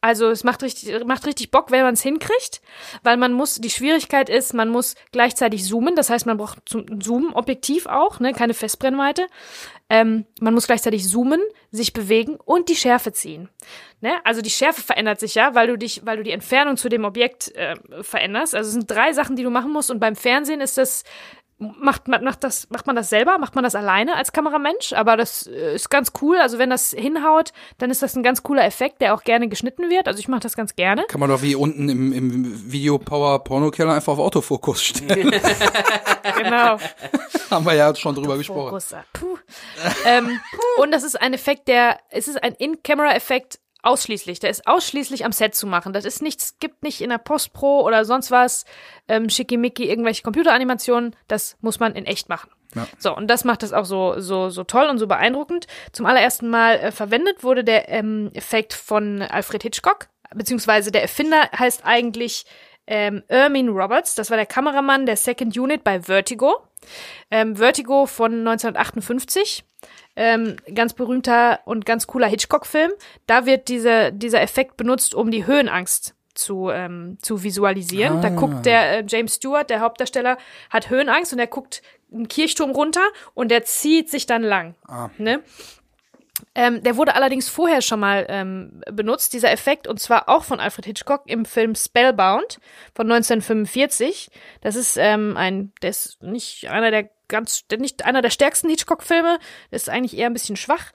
Also 0.00 0.30
es 0.30 0.44
macht 0.44 0.62
richtig, 0.62 1.04
macht 1.04 1.26
richtig 1.26 1.50
Bock, 1.50 1.70
wenn 1.70 1.82
man 1.82 1.94
es 1.94 2.02
hinkriegt, 2.02 2.60
weil 3.02 3.16
man 3.16 3.32
muss, 3.32 3.56
die 3.56 3.70
Schwierigkeit 3.70 4.28
ist, 4.28 4.54
man 4.54 4.68
muss 4.68 4.94
gleichzeitig 5.12 5.64
zoomen, 5.64 5.96
das 5.96 6.10
heißt, 6.10 6.26
man 6.26 6.36
braucht 6.36 6.58
ein 6.72 7.00
Zoom-Objektiv 7.00 7.86
auch, 7.86 8.20
ne, 8.20 8.32
keine 8.32 8.54
Festbrennweite. 8.54 9.26
Ähm, 9.90 10.26
man 10.40 10.52
muss 10.52 10.66
gleichzeitig 10.66 11.08
zoomen, 11.08 11.40
sich 11.70 11.94
bewegen 11.94 12.36
und 12.36 12.68
die 12.68 12.76
Schärfe 12.76 13.12
ziehen. 13.12 13.48
Ne? 14.02 14.20
Also 14.24 14.42
die 14.42 14.50
Schärfe 14.50 14.82
verändert 14.82 15.18
sich 15.18 15.34
ja, 15.34 15.54
weil 15.54 15.66
du 15.66 15.78
dich, 15.78 16.04
weil 16.04 16.18
du 16.18 16.22
die 16.22 16.30
Entfernung 16.30 16.76
zu 16.76 16.90
dem 16.90 17.04
Objekt 17.04 17.54
äh, 17.56 17.74
veränderst. 18.02 18.54
Also 18.54 18.68
es 18.68 18.74
sind 18.74 18.90
drei 18.90 19.14
Sachen, 19.14 19.34
die 19.34 19.42
du 19.42 19.50
machen 19.50 19.72
musst 19.72 19.90
und 19.90 19.98
beim 19.98 20.14
Fernsehen 20.14 20.60
ist 20.60 20.76
das 20.76 21.04
macht 21.58 22.06
man 22.06 22.22
macht 22.22 22.44
das 22.44 22.70
macht 22.70 22.86
man 22.86 22.94
das 22.94 23.10
selber 23.10 23.38
macht 23.38 23.54
man 23.56 23.64
das 23.64 23.74
alleine 23.74 24.14
als 24.14 24.32
Kameramensch 24.32 24.92
aber 24.92 25.16
das 25.16 25.46
äh, 25.46 25.74
ist 25.74 25.90
ganz 25.90 26.12
cool 26.22 26.38
also 26.38 26.58
wenn 26.58 26.70
das 26.70 26.92
hinhaut 26.96 27.52
dann 27.78 27.90
ist 27.90 28.00
das 28.00 28.14
ein 28.14 28.22
ganz 28.22 28.44
cooler 28.44 28.64
Effekt 28.64 29.00
der 29.00 29.14
auch 29.14 29.24
gerne 29.24 29.48
geschnitten 29.48 29.90
wird 29.90 30.06
also 30.06 30.20
ich 30.20 30.28
mache 30.28 30.40
das 30.40 30.56
ganz 30.56 30.76
gerne 30.76 31.04
Kann 31.08 31.20
man 31.20 31.30
doch 31.30 31.42
wie 31.42 31.56
unten 31.56 31.88
im, 31.88 32.12
im 32.12 32.72
Video 32.72 32.98
Power 32.98 33.42
Porno-Keller 33.42 33.94
einfach 33.94 34.12
auf 34.12 34.18
Autofokus 34.20 34.82
stellen. 34.82 35.30
genau 36.36 36.78
Haben 37.50 37.66
wir 37.66 37.74
ja 37.74 37.94
schon 37.94 38.14
drüber 38.14 38.36
gesprochen. 38.36 38.78
Ah, 38.92 39.04
puh. 39.12 39.36
ähm, 40.04 40.40
und 40.80 40.92
das 40.92 41.02
ist 41.02 41.20
ein 41.20 41.34
Effekt 41.34 41.66
der 41.66 41.98
es 42.10 42.28
ist 42.28 42.42
ein 42.42 42.54
In-Camera-Effekt 42.54 43.58
ausschließlich 43.82 44.40
der 44.40 44.50
ist 44.50 44.66
ausschließlich 44.66 45.24
am 45.24 45.32
Set 45.32 45.54
zu 45.54 45.66
machen 45.66 45.92
das 45.92 46.04
ist 46.04 46.22
nichts 46.22 46.58
gibt 46.58 46.82
nicht 46.82 47.00
in 47.00 47.10
der 47.10 47.18
Post-Pro 47.18 47.82
oder 47.82 48.04
sonst 48.04 48.30
was 48.30 48.64
ähm, 49.08 49.30
schickimicki 49.30 49.88
irgendwelche 49.88 50.22
Computeranimationen 50.22 51.14
das 51.28 51.56
muss 51.60 51.80
man 51.80 51.94
in 51.94 52.06
echt 52.06 52.28
machen 52.28 52.50
Ja. 52.74 52.86
So, 52.98 53.16
und 53.16 53.28
das 53.28 53.44
macht 53.44 53.62
es 53.62 53.72
auch 53.72 53.86
so, 53.86 54.20
so, 54.20 54.50
so 54.50 54.62
toll 54.62 54.88
und 54.90 54.98
so 54.98 55.06
beeindruckend. 55.06 55.66
Zum 55.92 56.04
allerersten 56.04 56.50
Mal 56.50 56.74
äh, 56.74 56.92
verwendet 56.92 57.42
wurde 57.42 57.64
der 57.64 57.88
ähm, 57.88 58.30
Effekt 58.34 58.74
von 58.74 59.22
Alfred 59.22 59.62
Hitchcock, 59.62 60.08
beziehungsweise 60.34 60.92
der 60.92 61.00
Erfinder 61.00 61.48
heißt 61.58 61.86
eigentlich 61.86 62.44
ähm, 62.88 63.22
Ermin 63.28 63.68
Roberts. 63.68 64.14
Das 64.14 64.30
war 64.30 64.36
der 64.36 64.46
Kameramann 64.46 65.06
der 65.06 65.16
Second 65.16 65.56
Unit 65.56 65.84
bei 65.84 66.02
Vertigo. 66.02 66.56
Ähm, 67.30 67.56
Vertigo 67.56 68.06
von 68.06 68.32
1958. 68.46 69.64
Ähm, 70.20 70.56
ganz 70.74 70.94
berühmter 70.94 71.60
und 71.64 71.86
ganz 71.86 72.08
cooler 72.08 72.26
Hitchcock-Film. 72.26 72.90
Da 73.28 73.46
wird 73.46 73.68
diese, 73.68 74.12
dieser 74.12 74.42
Effekt 74.42 74.76
benutzt, 74.76 75.14
um 75.14 75.30
die 75.30 75.46
Höhenangst 75.46 76.16
zu, 76.34 76.70
ähm, 76.70 77.18
zu 77.22 77.44
visualisieren. 77.44 78.20
Da 78.20 78.30
guckt 78.30 78.66
der 78.66 78.98
äh, 78.98 79.04
James 79.06 79.36
Stewart, 79.36 79.70
der 79.70 79.78
Hauptdarsteller, 79.78 80.36
hat 80.70 80.90
Höhenangst 80.90 81.32
und 81.32 81.38
er 81.38 81.46
guckt 81.46 81.82
einen 82.12 82.26
Kirchturm 82.26 82.72
runter 82.72 83.06
und 83.34 83.52
der 83.52 83.62
zieht 83.62 84.10
sich 84.10 84.26
dann 84.26 84.42
lang. 84.42 84.74
Ne? 85.18 85.40
Ähm, 86.54 86.82
der 86.82 86.96
wurde 86.96 87.14
allerdings 87.14 87.48
vorher 87.48 87.82
schon 87.82 88.00
mal 88.00 88.26
ähm, 88.28 88.82
benutzt, 88.90 89.32
dieser 89.32 89.52
Effekt, 89.52 89.86
und 89.86 90.00
zwar 90.00 90.28
auch 90.28 90.44
von 90.44 90.58
Alfred 90.58 90.86
Hitchcock 90.86 91.22
im 91.26 91.44
Film 91.44 91.74
Spellbound 91.74 92.58
von 92.92 93.10
1945. 93.10 94.30
Das 94.60 94.74
ist 94.74 94.96
ähm, 94.96 95.36
ein, 95.36 95.72
der 95.82 95.90
ist 95.90 96.22
nicht 96.22 96.68
einer 96.68 96.90
der 96.90 97.10
ganz, 97.28 97.64
nicht 97.78 98.04
einer 98.04 98.22
der 98.22 98.30
stärksten 98.30 98.68
Hitchcock-Filme, 98.68 99.38
ist 99.70 99.88
eigentlich 99.88 100.16
eher 100.16 100.26
ein 100.26 100.32
bisschen 100.32 100.56
schwach. 100.56 100.92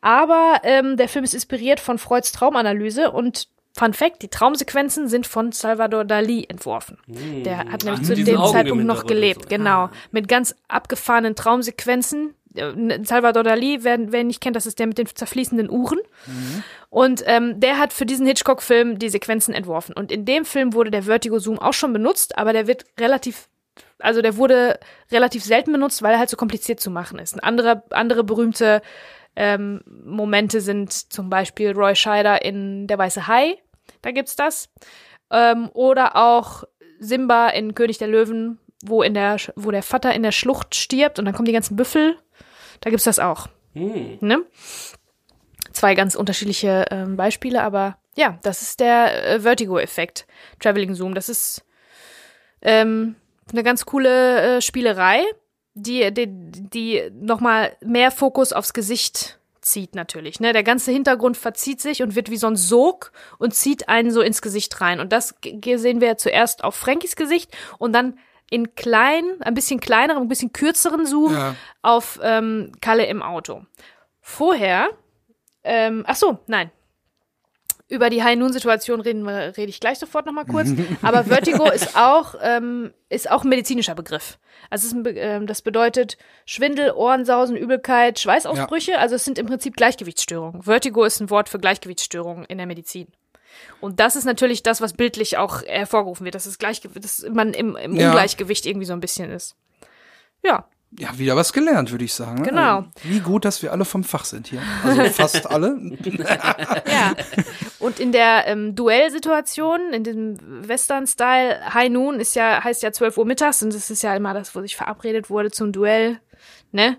Aber 0.00 0.60
ähm, 0.62 0.96
der 0.96 1.08
Film 1.08 1.24
ist 1.24 1.34
inspiriert 1.34 1.80
von 1.80 1.98
Freuds 1.98 2.32
Traumanalyse 2.32 3.10
und 3.10 3.48
Fun 3.76 3.92
Fact, 3.92 4.22
die 4.22 4.28
Traumsequenzen 4.28 5.08
sind 5.08 5.26
von 5.26 5.50
Salvador 5.50 6.04
Dali 6.04 6.46
entworfen. 6.48 6.96
Der 7.08 7.58
hat 7.58 7.82
nämlich 7.82 8.08
mit 8.08 8.18
zu 8.18 8.24
dem 8.24 8.36
Augen 8.36 8.52
Zeitpunkt 8.52 8.84
noch 8.84 9.04
gelebt, 9.04 9.42
so. 9.42 9.48
genau. 9.48 9.90
Mit 10.12 10.28
ganz 10.28 10.54
abgefahrenen 10.68 11.34
Traumsequenzen. 11.34 12.34
Äh, 12.54 13.02
Salvador 13.02 13.42
Dali, 13.42 13.78
wer, 13.82 14.12
wer 14.12 14.20
ihn 14.20 14.28
nicht 14.28 14.40
kennt, 14.40 14.54
das 14.54 14.66
ist 14.66 14.78
der 14.78 14.86
mit 14.86 14.98
den 14.98 15.06
zerfließenden 15.06 15.68
Uhren. 15.70 15.98
Und 16.88 17.24
ähm, 17.26 17.58
der 17.58 17.78
hat 17.78 17.92
für 17.92 18.06
diesen 18.06 18.26
Hitchcock-Film 18.28 19.00
die 19.00 19.08
Sequenzen 19.08 19.52
entworfen. 19.52 19.92
Und 19.92 20.12
in 20.12 20.24
dem 20.24 20.44
Film 20.44 20.72
wurde 20.72 20.92
der 20.92 21.02
Vertigo-Zoom 21.02 21.58
auch 21.58 21.72
schon 21.72 21.92
benutzt, 21.92 22.38
aber 22.38 22.52
der 22.52 22.68
wird 22.68 22.84
relativ, 23.00 23.48
also 23.98 24.22
der 24.22 24.36
wurde 24.36 24.78
relativ 25.10 25.44
selten 25.44 25.72
benutzt, 25.72 26.02
weil 26.02 26.12
er 26.12 26.18
halt 26.18 26.30
so 26.30 26.36
kompliziert 26.36 26.80
zu 26.80 26.90
machen 26.90 27.18
ist. 27.18 27.34
Ein 27.34 27.40
anderer, 27.40 27.84
andere 27.90 28.24
berühmte 28.24 28.82
ähm, 29.36 29.82
Momente 29.86 30.60
sind 30.60 30.92
zum 30.92 31.30
Beispiel 31.30 31.72
Roy 31.72 31.94
Scheider 31.94 32.44
in 32.44 32.86
Der 32.86 32.98
Weiße 32.98 33.26
Hai, 33.26 33.58
da 34.02 34.10
gibt's 34.10 34.36
das. 34.36 34.68
Ähm, 35.30 35.70
oder 35.72 36.16
auch 36.16 36.64
Simba 36.98 37.48
in 37.48 37.74
König 37.74 37.98
der 37.98 38.08
Löwen, 38.08 38.58
wo, 38.84 39.02
in 39.02 39.14
der, 39.14 39.36
wo 39.56 39.70
der 39.70 39.82
Vater 39.82 40.14
in 40.14 40.22
der 40.22 40.32
Schlucht 40.32 40.74
stirbt 40.74 41.18
und 41.18 41.24
dann 41.24 41.34
kommen 41.34 41.46
die 41.46 41.52
ganzen 41.52 41.76
Büffel. 41.76 42.16
Da 42.80 42.90
gibt's 42.90 43.04
das 43.04 43.18
auch. 43.18 43.48
Ne? 44.20 44.44
Zwei 45.72 45.94
ganz 45.94 46.14
unterschiedliche 46.14 46.86
ähm, 46.90 47.16
Beispiele, 47.16 47.62
aber 47.62 47.98
ja, 48.16 48.38
das 48.42 48.62
ist 48.62 48.80
der 48.80 49.26
äh, 49.26 49.40
Vertigo-Effekt. 49.40 50.26
Traveling 50.60 50.94
Zoom. 50.94 51.14
Das 51.14 51.28
ist 51.28 51.64
ähm, 52.62 53.16
eine 53.52 53.62
ganz 53.62 53.84
coole 53.86 54.56
äh, 54.56 54.60
Spielerei. 54.60 55.22
die, 55.74 56.12
die, 56.14 56.26
die 56.28 57.10
nochmal 57.12 57.76
mehr 57.84 58.10
Fokus 58.10 58.52
aufs 58.52 58.72
Gesicht 58.72 59.38
zieht 59.60 59.94
natürlich. 59.94 60.40
Ne? 60.40 60.52
Der 60.52 60.62
ganze 60.62 60.92
Hintergrund 60.92 61.36
verzieht 61.36 61.80
sich 61.80 62.02
und 62.02 62.14
wird 62.14 62.30
wie 62.30 62.36
so 62.36 62.46
ein 62.46 62.56
Sog 62.56 63.12
und 63.38 63.54
zieht 63.54 63.88
einen 63.88 64.10
so 64.10 64.20
ins 64.20 64.42
Gesicht 64.42 64.80
rein. 64.80 65.00
Und 65.00 65.10
das 65.12 65.34
sehen 65.42 66.00
wir 66.00 66.16
zuerst 66.18 66.62
auf 66.62 66.74
Frankies 66.74 67.16
Gesicht 67.16 67.50
und 67.78 67.92
dann 67.94 68.18
in 68.50 68.74
klein, 68.74 69.24
ein 69.40 69.54
bisschen 69.54 69.80
kleineren, 69.80 70.22
ein 70.22 70.28
bisschen 70.28 70.52
kürzeren 70.52 71.06
Zoom 71.06 71.32
Ja. 71.32 71.54
auf 71.82 72.20
ähm, 72.22 72.72
Kalle 72.82 73.06
im 73.06 73.22
Auto. 73.22 73.62
Vorher, 74.20 74.90
ähm, 75.64 76.04
ach 76.06 76.16
so, 76.16 76.38
nein. 76.46 76.70
Über 77.88 78.08
die 78.08 78.22
High-Noon-Situation 78.22 79.00
reden 79.00 79.24
wir, 79.24 79.56
rede 79.56 79.68
ich 79.68 79.78
gleich 79.78 79.98
sofort 79.98 80.24
nochmal 80.24 80.46
kurz. 80.46 80.70
Aber 81.02 81.24
Vertigo 81.24 81.70
ist 81.70 81.96
auch, 81.96 82.34
ähm, 82.42 82.94
ist 83.10 83.30
auch 83.30 83.44
ein 83.44 83.50
medizinischer 83.50 83.94
Begriff. 83.94 84.38
Also 84.70 85.02
Be 85.02 85.10
ähm, 85.10 85.46
das 85.46 85.60
bedeutet 85.60 86.16
Schwindel, 86.46 86.92
Ohrensausen, 86.92 87.56
Übelkeit, 87.56 88.18
Schweißausbrüche. 88.18 88.98
Also 88.98 89.16
es 89.16 89.24
sind 89.24 89.38
im 89.38 89.46
Prinzip 89.46 89.76
Gleichgewichtsstörungen. 89.76 90.62
Vertigo 90.62 91.04
ist 91.04 91.20
ein 91.20 91.28
Wort 91.28 91.50
für 91.50 91.58
Gleichgewichtsstörungen 91.58 92.46
in 92.46 92.56
der 92.56 92.66
Medizin. 92.66 93.08
Und 93.80 94.00
das 94.00 94.16
ist 94.16 94.24
natürlich 94.24 94.62
das, 94.62 94.80
was 94.80 94.94
bildlich 94.94 95.36
auch 95.36 95.62
hervorgerufen 95.62 96.24
wird, 96.24 96.34
dass, 96.34 96.46
es 96.46 96.58
Gleichge 96.58 96.88
dass 96.88 97.24
man 97.30 97.52
im, 97.52 97.76
im 97.76 97.94
Ja. 97.94 98.08
Ungleichgewicht 98.08 98.66
irgendwie 98.66 98.86
so 98.86 98.94
ein 98.94 99.00
bisschen 99.00 99.30
ist. 99.30 99.56
Ja, 100.42 100.68
Ja, 100.98 101.18
wieder 101.18 101.34
was 101.34 101.52
gelernt, 101.52 101.90
würde 101.90 102.04
ich 102.04 102.14
sagen. 102.14 102.42
ne? 102.42 102.48
Genau. 102.48 102.76
Also, 102.78 102.90
Wie 103.02 103.20
gut, 103.20 103.44
dass 103.44 103.62
wir 103.62 103.72
alle 103.72 103.84
vom 103.84 104.04
Fach 104.04 104.24
sind 104.24 104.46
hier. 104.46 104.62
Also 104.84 105.02
fast 105.12 105.50
alle. 105.50 105.76
Ja. 106.86 107.14
Und 107.80 107.98
in 108.00 108.12
der 108.12 108.46
ähm, 108.46 108.74
Duellsituation, 108.74 109.92
in 109.92 110.04
dem 110.04 110.38
Western-Style, 110.68 111.74
High 111.74 111.90
Noon 111.90 112.20
ist 112.20 112.34
ja, 112.36 112.62
heißt 112.62 112.82
ja 112.82 112.92
12 112.92 113.18
Uhr 113.18 113.26
mittags 113.26 113.62
und 113.62 113.74
das 113.74 113.90
ist 113.90 114.02
ja 114.02 114.14
immer 114.14 114.34
das, 114.34 114.54
wo 114.54 114.60
sich 114.60 114.76
verabredet 114.76 115.30
wurde 115.30 115.50
zum 115.50 115.72
Duell. 115.72 116.20
Ne? 116.72 116.96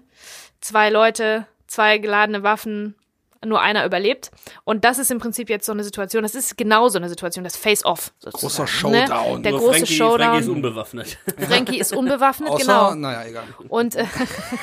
Zwei 0.59 0.89
Leute, 0.89 1.47
zwei 1.67 1.97
geladene 1.97 2.43
Waffen, 2.43 2.95
nur 3.45 3.61
einer 3.61 3.85
überlebt. 3.85 4.31
Und 4.63 4.85
das 4.85 4.97
ist 4.97 5.11
im 5.11 5.19
Prinzip 5.19 5.49
jetzt 5.49 5.65
so 5.65 5.71
eine 5.71 5.83
Situation, 5.83 6.23
das 6.23 6.35
ist 6.35 6.57
genau 6.57 6.89
so 6.89 6.97
eine 6.97 7.09
Situation, 7.09 7.43
das 7.43 7.57
Face-Off. 7.57 8.13
Großer 8.23 8.67
Showdown. 8.67 9.37
Ne? 9.37 9.41
Der 9.41 9.51
Nur 9.51 9.61
große 9.61 9.79
Frankie, 9.79 9.93
Showdown. 9.93 10.19
Frankie 10.19 10.39
ist 10.39 10.49
unbewaffnet. 10.49 11.17
Frankie 11.37 11.79
ist 11.79 11.93
unbewaffnet, 11.95 12.49
Außer, 12.49 12.63
genau. 12.63 12.95
naja, 12.95 13.27
egal. 13.27 13.43
Und, 13.67 13.95
äh, 13.95 14.05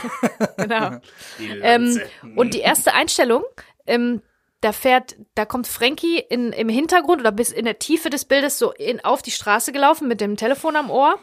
genau. 0.56 0.90
Die 1.38 1.48
Ähm, 1.62 2.00
und 2.36 2.54
die 2.54 2.60
erste 2.60 2.94
Einstellung, 2.94 3.44
ähm, 3.86 4.22
da 4.62 4.70
fährt, 4.72 5.16
da 5.34 5.44
kommt 5.44 5.66
Frankie 5.66 6.18
in, 6.18 6.52
im 6.52 6.68
Hintergrund 6.68 7.20
oder 7.20 7.32
bis 7.32 7.50
in 7.50 7.64
der 7.64 7.80
Tiefe 7.80 8.10
des 8.10 8.24
Bildes 8.24 8.58
so 8.58 8.70
in, 8.72 9.04
auf 9.04 9.20
die 9.20 9.32
Straße 9.32 9.72
gelaufen 9.72 10.06
mit 10.06 10.20
dem 10.20 10.36
Telefon 10.36 10.76
am 10.76 10.88
Ohr. 10.88 11.18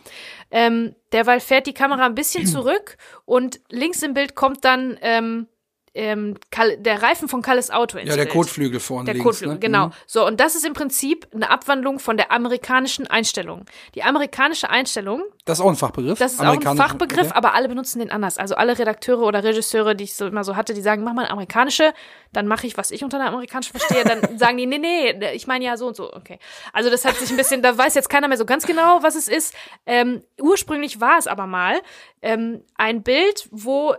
Ähm, 0.51 0.93
derweil 1.13 1.39
fährt 1.39 1.65
die 1.65 1.73
Kamera 1.73 2.05
ein 2.05 2.15
bisschen 2.15 2.45
zurück 2.45 2.97
und 3.25 3.61
links 3.69 4.03
im 4.03 4.13
Bild 4.13 4.35
kommt 4.35 4.65
dann 4.65 4.97
ähm, 5.01 5.47
ähm, 5.93 6.35
der 6.77 7.01
Reifen 7.01 7.27
von 7.27 7.41
Kalles 7.41 7.71
Auto 7.71 7.97
ins 7.97 8.09
Ja, 8.09 8.15
der. 8.15 8.27
Kotflügel 8.27 8.79
vorne 8.79 9.05
Der 9.05 9.13
links. 9.15 9.25
Kotflügel, 9.25 9.55
ne? 9.55 9.59
genau. 9.59 9.87
Mhm. 9.87 9.93
So, 10.05 10.25
und 10.25 10.39
das 10.39 10.55
ist 10.55 10.65
im 10.65 10.73
Prinzip 10.73 11.27
eine 11.33 11.49
Abwandlung 11.49 11.99
von 11.99 12.17
der 12.17 12.31
amerikanischen 12.31 13.07
Einstellung. 13.07 13.65
Die 13.95 14.03
amerikanische 14.03 14.69
Einstellung 14.69 15.23
Das 15.45 15.59
ist 15.59 15.65
auch 15.65 15.69
ein 15.69 15.75
Fachbegriff. 15.75 16.19
das 16.19 16.33
ist 16.33 16.39
auch 16.41 16.45
ein 16.45 16.77
Fachbegriff, 16.77 17.27
okay. 17.27 17.35
aber 17.35 17.53
alle 17.53 17.67
benutzen 17.67 17.99
den 17.99 18.11
anders. 18.11 18.37
Also 18.37 18.55
alle 18.55 18.77
Redakteure 18.77 19.23
oder 19.23 19.43
Regisseure, 19.43 19.95
die 19.95 20.03
ich 20.05 20.15
so 20.15 20.27
immer 20.27 20.43
so 20.43 20.55
hatte, 20.55 20.73
die 20.73 20.81
sagen, 20.81 21.03
mach 21.03 21.13
mal 21.13 21.23
eine 21.23 21.31
amerikanische, 21.31 21.93
dann 22.33 22.47
mache 22.47 22.67
ich, 22.67 22.77
was 22.77 22.91
ich 22.91 23.03
unter 23.03 23.17
einer 23.19 23.29
amerikanischen 23.29 23.77
verstehe, 23.77 24.03
dann 24.03 24.37
sagen 24.37 24.57
die, 24.57 24.65
nee, 24.65 24.77
nee, 24.77 25.31
ich 25.33 25.47
meine 25.47 25.65
ja 25.65 25.77
so 25.77 25.87
und 25.87 25.95
so, 25.95 26.13
okay. 26.13 26.39
Also 26.73 26.89
das 26.89 27.05
hat 27.05 27.15
sich 27.15 27.29
ein 27.31 27.37
bisschen, 27.37 27.61
da 27.61 27.77
weiß 27.77 27.95
jetzt 27.95 28.09
keiner 28.09 28.27
mehr 28.27 28.37
so 28.37 28.45
ganz 28.45 28.65
genau, 28.65 29.01
was 29.01 29.15
es 29.15 29.27
ist. 29.27 29.53
Ähm, 29.85 30.23
ursprünglich 30.39 31.01
war 31.01 31.17
es 31.17 31.27
aber 31.27 31.47
mal 31.47 31.81
ähm, 32.21 32.63
ein 32.75 33.03
Bild, 33.03 33.47
wo 33.51 33.95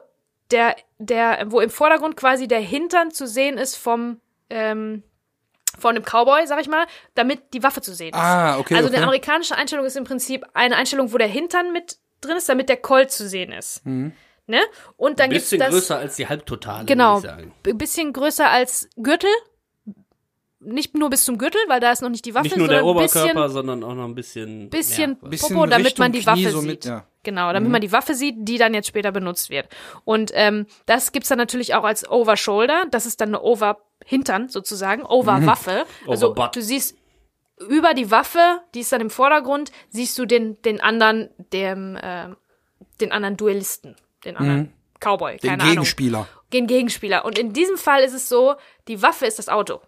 der, 0.51 0.77
der, 0.99 1.45
wo 1.49 1.61
im 1.61 1.71
Vordergrund 1.71 2.17
quasi 2.17 2.49
der 2.49 2.61
Hintern 2.61 3.11
zu 3.11 3.27
sehen 3.27 3.59
ist 3.59 3.77
vom, 3.77 4.21
ähm, 4.51 5.03
von 5.79 5.95
dem 5.95 6.05
Cowboy, 6.05 6.47
sag 6.47 6.61
ich 6.61 6.69
mal, 6.69 6.87
damit 7.15 7.55
die 7.55 7.63
Waffe 7.63 7.81
zu 7.81 7.95
sehen 7.95 8.11
ist. 8.15 8.17
Ah, 8.21 8.59
okay, 8.59 8.75
Also 8.75 8.89
okay. 8.89 8.97
eine 8.97 9.05
amerikanische 9.07 9.57
Einstellung 9.57 9.87
ist 9.87 9.97
im 9.97 10.05
Prinzip 10.05 10.45
eine 10.55 10.77
Einstellung, 10.77 11.13
wo 11.13 11.19
der 11.19 11.29
Hintern 11.29 11.73
mit 11.73 11.99
drin 12.21 12.37
ist, 12.37 12.49
damit 12.49 12.69
der 12.69 12.77
Colt 12.77 13.11
zu 13.11 13.29
sehen 13.29 13.53
ist. 13.53 13.85
Mhm. 13.87 14.13
Ne? 14.47 14.61
Und 14.97 15.21
dann 15.21 15.27
Ein 15.27 15.31
gibt's 15.31 15.51
bisschen 15.51 15.61
das 15.61 15.71
größer 15.71 15.99
als 15.99 16.17
die 16.17 16.27
Halbtotale, 16.29 16.85
genau, 16.85 17.23
würde 17.23 17.27
ich 17.29 17.33
sagen. 17.33 17.55
ein 17.67 17.79
bisschen 17.79 18.13
größer 18.13 18.51
als 18.51 18.89
Gürtel. 18.97 19.31
Nicht 20.63 20.95
nur 20.95 21.09
bis 21.09 21.25
zum 21.25 21.39
Gürtel, 21.39 21.61
weil 21.69 21.81
da 21.81 21.91
ist 21.93 22.03
noch 22.03 22.11
nicht 22.11 22.25
die 22.27 22.35
Waffe, 22.35 22.49
Nicht 22.49 22.57
nur 22.59 22.69
der 22.69 22.81
sondern 22.81 22.97
ein 22.99 23.01
Oberkörper, 23.07 23.33
bisschen, 23.45 23.53
sondern 23.53 23.85
auch 23.85 23.95
noch 23.95 24.05
ein 24.05 24.15
bisschen. 24.15 24.69
bisschen. 24.69 25.17
Bisschen 25.21 25.55
Popo, 25.55 25.67
damit 25.67 25.87
Richtung 25.87 26.05
man 26.05 26.13
die 26.13 26.19
Knie 26.19 26.27
Waffe 26.27 26.51
so 26.51 26.61
sieht. 26.61 26.69
mit, 26.71 26.85
ja. 26.85 27.07
Genau, 27.23 27.53
damit 27.53 27.71
man 27.71 27.83
die 27.83 27.93
Waffe 27.93 28.15
sieht, 28.15 28.35
die 28.39 28.57
dann 28.57 28.73
jetzt 28.73 28.89
später 28.89 29.13
benutzt 29.13 29.51
wird. 29.51 29.69
Und 30.05 30.31
ähm, 30.35 30.67
das 30.87 31.13
gibt's 31.13 31.29
dann 31.29 31.37
natürlich 31.39 31.75
auch 31.75 31.85
als 31.85 32.09
Over-Shoulder. 32.09 32.87
Das 32.91 33.05
ist 33.05 33.21
dann 33.21 33.29
eine 33.29 33.43
Over-Hintern 33.43 34.49
sozusagen, 34.49 35.05
Over-Waffe. 35.05 35.85
Also 36.09 36.29
Over-Butt. 36.31 36.57
du 36.57 36.63
siehst 36.63 36.97
über 37.69 37.93
die 37.93 38.11
Waffe, 38.11 38.63
die 38.75 38.81
ist 38.81 38.91
dann 38.93 39.03
im 39.03 39.11
Vordergrund, 39.11 39.71
siehst 39.91 40.19
du 40.19 40.25
den, 40.25 40.61
den 40.63 40.81
anderen, 40.81 41.29
dem, 41.53 41.97
äh, 41.97 42.29
den 43.03 43.13
anderen 43.13 43.37
Duellisten, 43.37 43.97
den 44.25 44.39
anderen 44.39 44.73
Cowboy, 44.99 45.37
Den 45.37 45.51
keine 45.51 45.63
Ahnung 45.65 45.75
Gegenspieler. 45.75 46.27
den 46.55 46.67
Gegenspieler. 46.67 47.27
Und 47.27 47.39
in 47.39 47.53
diesem 47.53 47.77
Fall 47.77 48.03
ist 48.03 48.15
es 48.15 48.31
so, 48.31 48.55
die 48.89 49.03
Waffe 49.03 49.27
ist 49.27 49.39
das 49.39 49.51
Auto. 49.51 49.81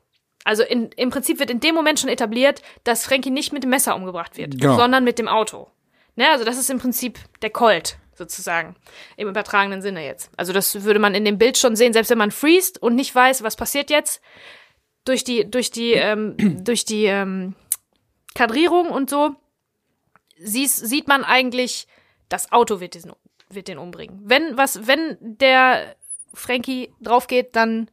Also 0.44 0.64
in, 0.64 0.90
im 0.96 1.08
Prinzip 1.08 1.38
wird 1.38 1.48
in 1.50 1.60
dem 1.60 1.74
Moment 1.74 1.98
schon 2.00 2.10
etabliert, 2.10 2.60
dass 2.84 3.06
Frankie 3.06 3.30
nicht 3.30 3.52
mit 3.54 3.62
dem 3.62 3.70
Messer 3.70 3.94
umgebracht 3.96 4.36
wird, 4.36 4.58
Genau. 4.60 4.76
sondern 4.76 5.02
mit 5.04 5.18
dem 5.18 5.28
Auto. 5.28 5.68
Ne, 6.14 6.30
also 6.30 6.44
das 6.44 6.58
ist 6.58 6.70
im 6.70 6.78
Prinzip 6.78 7.18
der 7.40 7.50
Colt, 7.50 7.98
sozusagen. 8.14 8.76
Im 9.16 9.28
übertragenen 9.28 9.80
Sinne 9.80 10.04
jetzt. 10.04 10.30
Also 10.36 10.52
das 10.52 10.84
würde 10.84 11.00
man 11.00 11.14
in 11.14 11.24
dem 11.24 11.38
Bild 11.38 11.56
schon 11.56 11.76
sehen, 11.76 11.92
selbst 11.92 12.10
wenn 12.10 12.18
man 12.18 12.30
freest 12.30 12.80
und 12.82 12.94
nicht 12.94 13.14
weiß, 13.14 13.42
was 13.42 13.56
passiert 13.56 13.90
jetzt. 13.90 14.20
Durch 15.04 15.24
die, 15.24 15.50
durch 15.50 15.70
die, 15.70 15.92
ähm, 15.92 16.36
durch 16.64 16.84
die 16.84 17.06
ähm, 17.06 17.54
Kadrierung 18.34 18.88
und 18.88 19.10
so, 19.10 19.34
siehst, 20.38 20.86
sieht 20.86 21.08
man 21.08 21.24
eigentlich, 21.24 21.86
das 22.28 22.52
Auto 22.52 22.80
wird, 22.80 22.94
diesen, 22.94 23.12
wird 23.48 23.68
den 23.68 23.78
umbringen. 23.78 24.20
Wenn, 24.24 24.56
was, 24.56 24.86
wenn 24.86 25.16
der 25.20 25.96
Frankie 26.34 26.92
drauf 27.00 27.26
geht, 27.26 27.56
dann 27.56 27.90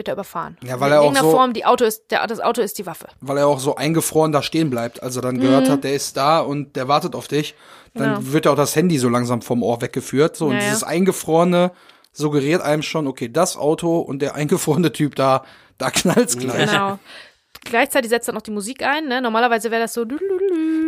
wird 0.00 0.08
er 0.08 0.14
überfahren. 0.14 0.56
Ja, 0.64 0.80
weil 0.80 0.88
In 0.88 0.92
er 0.94 1.00
auch 1.00 1.04
irgendeiner 1.04 1.30
so- 1.30 1.36
Form, 1.36 1.52
die 1.52 1.64
Auto 1.66 1.84
ist, 1.84 2.10
der, 2.10 2.26
das 2.26 2.40
Auto 2.40 2.62
ist 2.62 2.78
die 2.78 2.86
Waffe. 2.86 3.06
Weil 3.20 3.36
er 3.38 3.46
auch 3.46 3.60
so 3.60 3.76
eingefroren 3.76 4.32
da 4.32 4.42
stehen 4.42 4.70
bleibt. 4.70 5.02
Also 5.02 5.20
dann 5.20 5.38
gehört 5.38 5.68
Mhm. 5.68 5.72
hat, 5.72 5.84
der 5.84 5.92
ist 5.94 6.16
da 6.16 6.40
und 6.40 6.74
der 6.74 6.88
wartet 6.88 7.14
auf 7.14 7.28
dich. 7.28 7.54
Dann 7.94 8.14
Genau. 8.14 8.32
wird 8.32 8.46
ja 8.46 8.52
auch 8.52 8.56
das 8.56 8.74
Handy 8.74 8.98
so 8.98 9.08
langsam 9.10 9.42
vom 9.42 9.62
Ohr 9.62 9.80
weggeführt. 9.82 10.36
So, 10.36 10.46
und 10.46 10.52
Ja, 10.54 10.58
ja. 10.60 10.64
dieses 10.64 10.82
Eingefrorene 10.84 11.70
suggeriert 12.12 12.62
einem 12.62 12.82
schon, 12.82 13.06
okay, 13.06 13.28
das 13.30 13.56
Auto 13.56 13.98
und 13.98 14.20
der 14.22 14.34
eingefrorene 14.34 14.90
Typ 14.92 15.14
da, 15.16 15.44
da 15.78 15.90
knallt's 15.90 16.36
gleich. 16.38 16.70
Genau. 16.70 16.98
Gleichzeitig 17.62 18.08
setzt 18.08 18.26
dann 18.26 18.36
auch 18.38 18.42
die 18.42 18.50
Musik 18.52 18.82
ein. 18.82 19.06
Ne? 19.06 19.20
Normalerweise 19.20 19.70
wäre 19.70 19.82
das 19.82 19.92
so. 19.92 20.06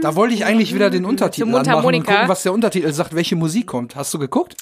Da 0.01 0.15
wollte 0.17 0.35
ich 0.35 0.45
eigentlich 0.47 0.75
wieder 0.75 0.89
den 0.89 1.05
Untertitel 1.05 1.55
anmachen 1.55 1.85
und 1.85 2.07
gucken, 2.07 2.29
was 2.29 2.43
der 2.45 2.53
Untertitel 2.55 2.91
sagt, 2.93 3.15
welche 3.15 3.37
Musik 3.37 3.67
kommt. 3.67 3.95
Hast 3.95 4.15
du 4.15 4.19
geguckt? 4.19 4.57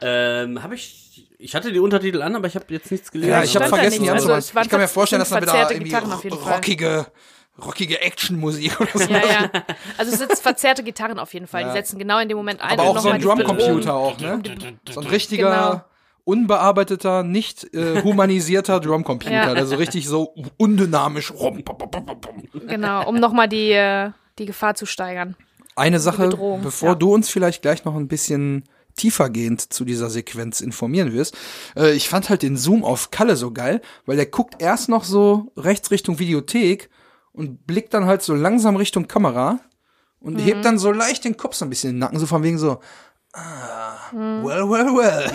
Ähm, 0.00 0.62
habe 0.62 0.74
ich. 0.74 0.98
Ich 1.44 1.54
hatte 1.56 1.72
die 1.72 1.80
Untertitel 1.80 2.22
an, 2.22 2.36
aber 2.36 2.46
ich 2.46 2.54
habe 2.54 2.66
jetzt 2.68 2.90
nichts 2.90 3.10
gelesen. 3.10 3.30
Ja, 3.32 3.42
ich 3.42 3.54
habe 3.56 3.64
da 3.64 3.68
vergessen, 3.76 3.94
die 4.04 4.10
nichts. 4.10 4.12
anzumachen. 4.12 4.34
Also, 4.36 4.60
ich 4.60 4.68
kann 4.70 4.80
mir 4.80 4.88
vorstellen, 4.88 5.20
dass 5.20 5.30
dann 5.30 5.42
wieder 5.42 5.50
verzerrte 5.52 5.74
irgendwie 5.74 5.90
Gitarren 5.90 6.12
auf 6.12 6.24
jeden 6.24 6.38
Fall. 6.38 6.52
rockige, 6.54 7.06
rockige 7.64 8.00
Actionmusik 8.00 8.80
oder 8.80 8.90
so. 8.94 9.12
Ja, 9.12 9.18
ja. 9.26 9.50
Also 9.98 10.12
es 10.12 10.18
sind 10.18 10.38
verzerrte 10.38 10.84
Gitarren 10.84 11.18
auf 11.18 11.34
jeden 11.34 11.48
Fall. 11.48 11.62
Ja. 11.62 11.68
Die 11.68 11.72
setzen 11.78 11.98
genau 11.98 12.20
in 12.20 12.28
dem 12.28 12.36
Moment 12.36 12.60
ein. 12.60 12.70
Aber 12.78 12.90
und 12.90 12.96
auch 12.96 13.02
so 13.02 13.08
ein 13.10 13.20
Drumcomputer 13.20 13.92
auch, 13.94 14.18
ne? 14.20 14.40
So 14.88 15.00
ein 15.00 15.06
richtiger, 15.08 15.50
Genau. 15.50 15.84
unbearbeiteter, 16.24 17.24
nicht 17.24 17.74
äh, 17.74 18.02
humanisierter 18.02 18.78
Drumcomputer, 18.78 19.32
Ja. 19.32 19.54
der 19.54 19.66
so 19.66 19.74
richtig 19.74 20.06
so 20.06 20.34
undynamisch 20.58 21.32
rum. 21.32 21.64
Genau, 22.68 23.08
um 23.08 23.16
nochmal 23.16 23.48
die, 23.48 23.72
äh, 23.72 24.10
die 24.38 24.46
Gefahr 24.46 24.74
zu 24.74 24.86
steigern. 24.86 25.36
Eine 25.74 25.98
Sache, 25.98 26.28
bevor 26.62 26.90
ja. 26.90 26.94
du 26.94 27.14
uns 27.14 27.30
vielleicht 27.30 27.62
gleich 27.62 27.84
noch 27.84 27.96
ein 27.96 28.06
bisschen 28.06 28.64
tiefergehend 28.96 29.72
zu 29.72 29.84
dieser 29.84 30.10
Sequenz 30.10 30.60
informieren 30.60 31.12
wirst. 31.12 31.36
Äh, 31.76 31.92
ich 31.92 32.08
fand 32.08 32.28
halt 32.28 32.42
den 32.42 32.56
Zoom 32.56 32.84
auf 32.84 33.10
Kalle 33.10 33.36
so 33.36 33.50
geil, 33.52 33.80
weil 34.06 34.16
der 34.16 34.26
guckt 34.26 34.60
erst 34.60 34.88
noch 34.88 35.04
so 35.04 35.52
rechts 35.56 35.90
Richtung 35.90 36.18
Videothek 36.18 36.90
und 37.32 37.66
blickt 37.66 37.94
dann 37.94 38.06
halt 38.06 38.22
so 38.22 38.34
langsam 38.34 38.76
Richtung 38.76 39.08
Kamera 39.08 39.60
und 40.20 40.34
Mhm. 40.34 40.40
hebt 40.40 40.64
dann 40.64 40.78
so 40.78 40.92
leicht 40.92 41.24
den 41.24 41.36
Kopf 41.36 41.54
so 41.54 41.64
ein 41.64 41.70
bisschen 41.70 41.90
in 41.90 41.96
den 41.96 42.00
Nacken, 42.00 42.18
so 42.18 42.26
von 42.26 42.42
wegen 42.42 42.58
so, 42.58 42.78
ah, 43.34 44.10
well, 44.12 44.68
well, 44.68 44.86
well. 44.94 45.30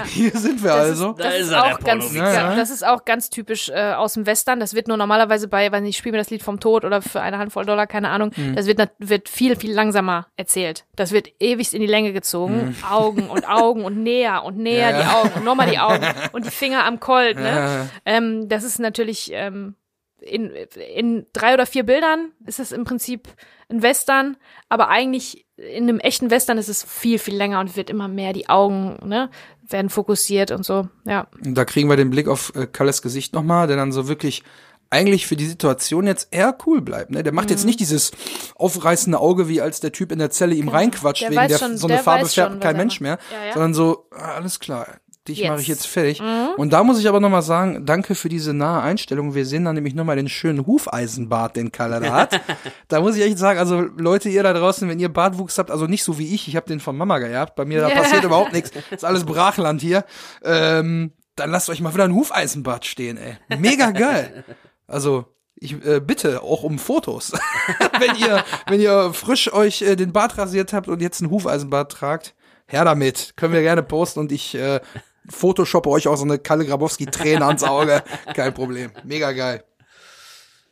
Hier 0.06 0.30
sind 0.32 0.62
wir 0.62 0.72
also. 0.74 1.12
Da 1.12 1.24
Das 1.24 1.34
ist 1.34 1.40
ist, 1.42 1.50
er, 1.52 1.62
der 1.62 1.74
auch 1.74 1.78
ganz, 1.80 2.14
ja, 2.14 2.56
das 2.56 2.70
ist 2.70 2.84
auch 2.86 3.04
ganz 3.04 3.30
typisch 3.30 3.68
äh, 3.68 3.92
aus 3.92 4.14
dem 4.14 4.26
Western. 4.26 4.60
Das 4.60 4.74
wird 4.74 4.88
nur 4.88 4.96
normalerweise 4.96 5.48
bei, 5.48 5.70
wenn 5.72 5.84
ich 5.86 5.96
spiele 5.96 6.12
mir 6.12 6.18
das 6.18 6.30
Lied 6.30 6.42
vom 6.42 6.60
Tod 6.60 6.84
oder 6.84 7.02
für 7.02 7.20
eine 7.20 7.38
Handvoll 7.38 7.64
Dollar, 7.66 7.86
keine 7.86 8.08
Ahnung, 8.10 8.30
Mhm. 8.36 8.54
das 8.56 8.66
wird, 8.66 8.80
wird 8.98 9.28
viel, 9.28 9.56
viel 9.56 9.72
langsamer 9.72 10.26
erzählt. 10.36 10.84
Das 10.96 11.12
wird 11.12 11.28
ewigst 11.40 11.74
in 11.74 11.80
die 11.80 11.86
Länge 11.86 12.12
gezogen. 12.12 12.74
Augen 12.90 13.28
und 13.28 13.46
Augen 13.48 13.84
und 13.84 14.02
näher 14.02 14.44
und 14.44 14.56
näher 14.58 14.92
Mhm. 14.92 14.98
Ja, 14.98 15.02
die 15.02 15.08
Augen 15.08 15.30
und 15.36 15.44
nochmal 15.44 15.70
die 15.70 15.78
Augen 15.78 16.06
und 16.32 16.46
die 16.46 16.50
Finger 16.50 16.84
am 16.84 17.00
Colt. 17.00 17.36
Ne? 17.38 17.48
Ja. 17.48 17.86
Ähm, 18.04 18.48
das 18.48 18.64
ist 18.64 18.78
natürlich 18.78 19.30
ähm, 19.34 19.74
in, 20.22 20.50
in 20.94 21.26
drei 21.32 21.54
oder 21.54 21.66
vier 21.66 21.84
Bildern 21.84 22.32
ist 22.46 22.58
es 22.60 22.72
im 22.72 22.84
Prinzip 22.84 23.28
ein 23.68 23.82
Western, 23.82 24.36
aber 24.68 24.88
eigentlich 24.88 25.46
in 25.56 25.84
einem 25.84 25.98
echten 26.00 26.30
Western 26.30 26.58
ist 26.58 26.68
es 26.68 26.82
viel, 26.82 27.18
viel 27.18 27.36
länger 27.36 27.60
und 27.60 27.76
wird 27.76 27.90
immer 27.90 28.08
mehr 28.08 28.32
die 28.32 28.48
Augen, 28.48 28.98
ne, 29.04 29.30
werden 29.62 29.90
fokussiert 29.90 30.50
und 30.50 30.64
so, 30.64 30.88
ja. 31.06 31.28
Und 31.44 31.54
da 31.54 31.64
kriegen 31.64 31.88
wir 31.88 31.96
den 31.96 32.10
Blick 32.10 32.28
auf 32.28 32.52
äh, 32.56 32.66
Kalles 32.66 33.00
Gesicht 33.02 33.32
nochmal, 33.34 33.66
der 33.66 33.76
dann 33.76 33.92
so 33.92 34.08
wirklich 34.08 34.42
eigentlich 34.90 35.26
für 35.26 35.36
die 35.36 35.46
Situation 35.46 36.06
jetzt 36.06 36.28
eher 36.34 36.54
cool 36.66 36.82
bleibt. 36.82 37.10
Ne? 37.12 37.22
Der 37.22 37.32
macht 37.32 37.46
Mhm. 37.46 37.52
jetzt 37.52 37.64
nicht 37.64 37.80
dieses 37.80 38.10
aufreißende 38.56 39.18
Auge, 39.18 39.48
wie 39.48 39.62
als 39.62 39.80
der 39.80 39.90
Typ 39.92 40.12
in 40.12 40.18
der 40.18 40.28
Zelle 40.30 40.54
ihm 40.54 40.68
reinquatscht, 40.68 41.22
Der 41.22 41.30
wegen 41.30 41.48
der 41.48 41.58
schon- 41.58 41.78
so 41.78 41.86
eine 41.86 41.98
Farbe 41.98 42.26
färbt 42.26 42.60
kein 42.60 42.76
Mensch 42.76 43.00
mehr, 43.00 43.18
Ja, 43.32 43.46
ja. 43.46 43.52
sondern 43.54 43.72
so, 43.72 44.06
ah, 44.10 44.34
alles 44.34 44.60
klar, 44.60 44.86
dich. 45.28 45.42
Mhm. 45.42 45.48
mache 45.48 45.60
ich 45.60 45.68
jetzt 45.68 45.86
fertig. 45.86 46.22
Und 46.56 46.72
da 46.72 46.84
muss 46.84 46.98
ich 46.98 47.08
aber 47.08 47.20
nochmal 47.20 47.42
sagen, 47.42 47.86
danke 47.86 48.14
für 48.14 48.28
diese 48.28 48.54
nahe 48.54 48.82
Einstellung. 48.82 49.34
Wir 49.34 49.46
sehen 49.46 49.64
dann 49.64 49.74
nämlich 49.74 49.94
nochmal 49.94 50.16
den 50.16 50.28
schönen 50.28 50.66
Hufeisenbart, 50.66 51.56
den 51.56 51.72
Kalle 51.72 52.00
da 52.00 52.12
hat. 52.12 52.40
da 52.88 53.00
muss 53.00 53.16
ich 53.16 53.22
echt 53.22 53.38
sagen, 53.38 53.58
also 53.58 53.80
Leute, 53.80 54.28
ihr 54.28 54.42
da 54.42 54.52
draußen, 54.52 54.88
wenn 54.88 54.98
ihr 54.98 55.08
Bartwuchs 55.08 55.58
habt, 55.58 55.70
also 55.70 55.86
nicht 55.86 56.04
so 56.04 56.18
wie 56.18 56.34
ich, 56.34 56.48
ich 56.48 56.56
habe 56.56 56.66
den 56.66 56.80
von 56.80 56.96
Mama 56.96 57.18
geerbt, 57.18 57.54
bei 57.54 57.64
mir 57.64 57.80
da 57.80 57.88
passiert 57.88 58.24
überhaupt 58.24 58.52
nichts, 58.52 58.72
ist 58.90 59.04
alles 59.04 59.24
Brachland 59.24 59.80
hier. 59.80 60.04
Ähm, 60.42 61.12
dann 61.36 61.50
lasst 61.50 61.70
euch 61.70 61.80
mal 61.80 61.94
wieder 61.94 62.04
ein 62.04 62.14
Hufeisenbart 62.14 62.84
stehen, 62.84 63.16
ey. 63.16 63.38
Mega 63.58 63.90
geil. 63.90 64.44
Also, 64.86 65.26
ich 65.54 65.82
äh, 65.86 66.00
bitte 66.00 66.42
auch 66.42 66.62
um 66.62 66.78
Fotos. 66.78 67.32
wenn 67.98 68.16
ihr, 68.16 68.44
wenn 68.66 68.80
ihr 68.80 69.14
frisch 69.14 69.52
euch 69.52 69.82
äh, 69.82 69.96
den 69.96 70.12
Bart 70.12 70.36
rasiert 70.36 70.72
habt 70.72 70.88
und 70.88 71.00
jetzt 71.00 71.20
ein 71.20 71.30
Hufeisenbart 71.30 71.92
tragt, 71.92 72.34
her 72.66 72.84
damit. 72.84 73.34
Können 73.36 73.54
wir 73.54 73.62
gerne 73.62 73.82
posten 73.82 74.20
und 74.20 74.32
ich 74.32 74.54
äh, 74.54 74.80
photoshoppe 75.28 75.88
euch 75.88 76.08
auch 76.08 76.16
so 76.16 76.24
eine 76.24 76.38
Kalle 76.38 76.64
Grabowski-Träne 76.64 77.44
ans 77.44 77.62
Auge. 77.62 78.02
Kein 78.34 78.54
Problem. 78.54 78.90
Mega 79.04 79.32
geil. 79.32 79.64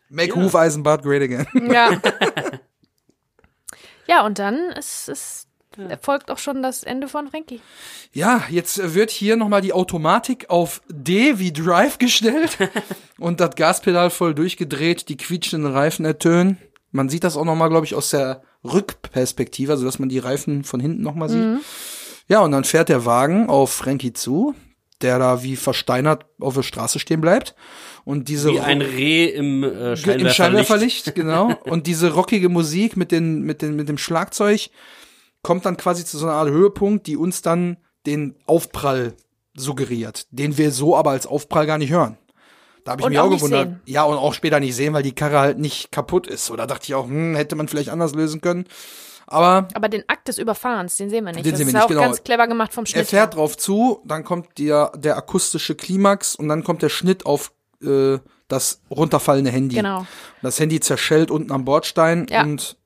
Make 0.09 0.34
Hufeisenbart 0.34 1.03
great 1.03 1.22
again. 1.22 1.46
Ja. 1.70 1.90
ja, 4.07 4.26
und 4.26 4.38
dann 4.38 4.70
ist 4.72 5.09
es 5.09 5.46
folgt 6.03 6.30
auch 6.30 6.38
schon 6.38 6.62
das 6.62 6.82
Ende 6.82 7.09
von 7.09 7.28
Frankie. 7.28 7.61
Ja, 8.12 8.42
jetzt 8.51 8.94
wird 8.94 9.11
hier 9.11 9.36
nochmal 9.36 9.61
die 9.61 9.72
Automatik 9.72 10.51
auf 10.51 10.82
D 10.88 11.38
wie 11.38 11.53
Drive 11.53 11.98
gestellt 11.98 12.59
und 13.18 13.40
das 13.40 13.55
Gaspedal 13.55 14.11
voll 14.11 14.34
durchgedreht, 14.34 15.09
die 15.09 15.16
quietschenden 15.16 15.72
Reifen 15.72 16.05
ertönen. 16.05 16.59
Man 16.90 17.09
sieht 17.09 17.22
das 17.22 17.36
auch 17.36 17.44
nochmal, 17.44 17.68
glaube 17.68 17.86
ich, 17.86 17.94
aus 17.94 18.11
der 18.11 18.42
Rückperspektive, 18.64 19.72
also 19.72 19.84
dass 19.84 20.01
man 20.01 20.09
die 20.09 20.18
Reifen 20.18 20.64
von 20.64 20.80
hinten 20.80 21.03
nochmal 21.03 21.28
sieht. 21.28 21.61
Ja, 22.30 22.40
und 22.40 22.52
dann 22.52 22.64
fährt 22.64 22.88
der 22.88 23.04
Wagen 23.04 23.48
auf 23.48 23.72
Frankie 23.72 24.12
zu, 24.12 24.54
der 25.02 25.18
da 25.18 25.42
wie 25.42 25.56
versteinert 25.56 26.26
auf 26.40 26.54
der 26.54 26.62
Straße 26.62 26.98
stehen 26.98 27.20
bleibt. 27.20 27.54
Und 28.04 28.28
diese 28.28 28.50
Wie 28.52 28.60
ein 28.60 28.80
Reh 28.80 29.26
im 29.26 29.62
äh, 29.64 29.68
Ge- 29.68 29.84
Im 29.84 29.96
Scheinwerferlicht. 29.96 30.36
Scheinwerferlicht, 30.36 31.14
genau. 31.14 31.52
Und 31.64 31.86
diese 31.86 32.12
rockige 32.14 32.48
Musik 32.48 32.96
mit, 32.96 33.10
den, 33.12 33.42
mit, 33.42 33.62
den, 33.62 33.76
mit 33.76 33.88
dem 33.88 33.98
Schlagzeug 33.98 34.70
kommt 35.42 35.64
dann 35.66 35.76
quasi 35.76 36.04
zu 36.04 36.18
so 36.18 36.26
einer 36.26 36.34
Art 36.36 36.48
Höhepunkt, 36.50 37.06
die 37.06 37.16
uns 37.16 37.42
dann 37.42 37.76
den 38.06 38.36
Aufprall 38.46 39.14
suggeriert, 39.54 40.26
den 40.30 40.56
wir 40.56 40.70
so 40.70 40.96
aber 40.96 41.10
als 41.10 41.26
Aufprall 41.26 41.66
gar 41.66 41.78
nicht 41.78 41.90
hören. 41.90 42.16
Da 42.84 42.92
habe 42.92 43.00
ich 43.02 43.06
Und 43.06 43.10
mich 43.12 43.18
auch 43.20 43.26
auch 43.26 43.30
gewundert. 43.30 43.68
sehen. 43.68 43.80
Ja, 43.86 44.04
und 44.04 44.16
auch 44.16 44.32
später 44.32 44.60
nicht 44.60 44.74
sehen, 44.74 44.94
weil 44.94 45.02
die 45.02 45.14
Karre 45.14 45.38
halt 45.38 45.58
nicht 45.58 45.92
kaputt 45.92 46.26
ist. 46.26 46.50
Oder 46.50 46.66
dachte 46.66 46.84
ich 46.84 46.94
auch, 46.94 47.06
hm, 47.06 47.34
hätte 47.34 47.56
man 47.56 47.68
vielleicht 47.68 47.90
anders 47.90 48.14
lösen 48.14 48.40
können. 48.40 48.64
Aber 49.30 49.68
Aber 49.74 49.88
den 49.88 50.04
Akt 50.08 50.28
des 50.28 50.38
Überfahrens, 50.38 50.96
den 50.96 51.08
sehen 51.08 51.24
wir 51.24 51.32
nicht. 51.32 51.44
Den 51.46 51.52
das 51.52 51.58
sehen 51.58 51.66
wir 51.68 51.70
ist 51.70 51.74
nicht, 51.74 51.84
auch 51.84 51.88
genau. 51.88 52.02
ganz 52.02 52.22
clever 52.22 52.46
gemacht 52.46 52.74
vom 52.74 52.84
er 52.84 52.88
Schnitt. 52.88 53.06
fährt 53.06 53.34
drauf 53.36 53.56
zu, 53.56 54.02
dann 54.04 54.24
kommt 54.24 54.58
der, 54.58 54.92
der 54.96 55.16
akustische 55.16 55.74
Klimax 55.74 56.34
und 56.34 56.48
dann 56.48 56.62
kommt 56.64 56.82
der 56.82 56.88
Schnitt 56.88 57.24
auf 57.26 57.52
äh, 57.82 58.18
das 58.48 58.82
runterfallende 58.90 59.50
Handy. 59.50 59.76
Genau. 59.76 60.06
Das 60.42 60.58
Handy 60.60 60.80
zerschellt 60.80 61.30
unten 61.30 61.52
am 61.52 61.64
Bordstein 61.64 62.26
Ja. 62.28 62.42
und 62.42 62.76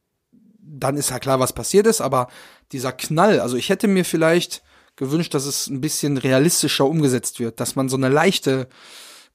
dann 0.60 0.96
ist 0.96 1.10
ja 1.10 1.18
klar, 1.18 1.40
was 1.40 1.52
passiert 1.52 1.86
ist, 1.86 2.00
aber 2.00 2.28
dieser 2.72 2.92
Knall, 2.92 3.40
also 3.40 3.56
ich 3.56 3.68
hätte 3.70 3.88
mir 3.88 4.04
vielleicht 4.04 4.62
gewünscht, 4.96 5.32
dass 5.34 5.46
es 5.46 5.68
ein 5.68 5.80
bisschen 5.80 6.18
realistischer 6.18 6.84
umgesetzt 6.86 7.40
wird, 7.40 7.60
dass 7.60 7.76
man 7.76 7.88
so 7.88 7.96
eine 7.96 8.08
leichte 8.08 8.68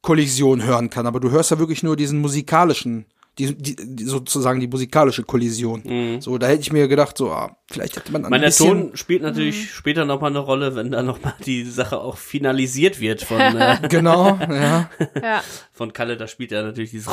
Kollision 0.02 0.64
hören 0.64 0.90
kann, 0.90 1.08
aber 1.08 1.20
du 1.20 1.32
hörst 1.32 1.52
ja 1.52 1.60
wirklich 1.60 1.84
nur 1.84 1.96
diesen 1.96 2.20
musikalischen, 2.20 3.06
die, 3.40 3.56
die, 3.56 3.76
die 3.78 4.04
sozusagen 4.04 4.60
die 4.60 4.68
musikalische 4.68 5.24
Kollision. 5.24 6.20
So, 6.20 6.38
da 6.38 6.48
hätte 6.48 6.62
ich 6.62 6.72
mir 6.74 6.88
gedacht, 6.88 7.18
so, 7.18 7.32
ah, 7.32 7.58
vielleicht 7.72 7.96
hätte 7.96 8.12
man 8.12 8.26
ein 8.26 8.30
meine, 8.30 8.42
der 8.42 8.48
bisschen 8.50 8.90
Ton 8.90 8.98
spielt 8.98 9.22
natürlich 9.22 9.72
später 9.72 10.06
noch 10.06 10.20
mal 10.20 10.28
eine 10.28 10.40
Rolle, 10.40 10.76
wenn 10.76 10.92
da 10.92 11.02
noch 11.02 11.22
mal 11.24 11.34
die 11.46 11.64
Sache 11.64 12.00
auch 12.00 12.18
finalisiert 12.18 13.00
wird 13.00 13.24
von, 13.24 13.40
äh, 13.40 13.78
genau, 13.90 14.38
ja, 14.38 14.90
Ja. 15.22 15.44
von 15.72 15.94
Kalle. 15.94 16.18
Da 16.18 16.28
spielt 16.28 16.52
er 16.52 16.64
natürlich 16.64 16.92
dieses 16.92 17.10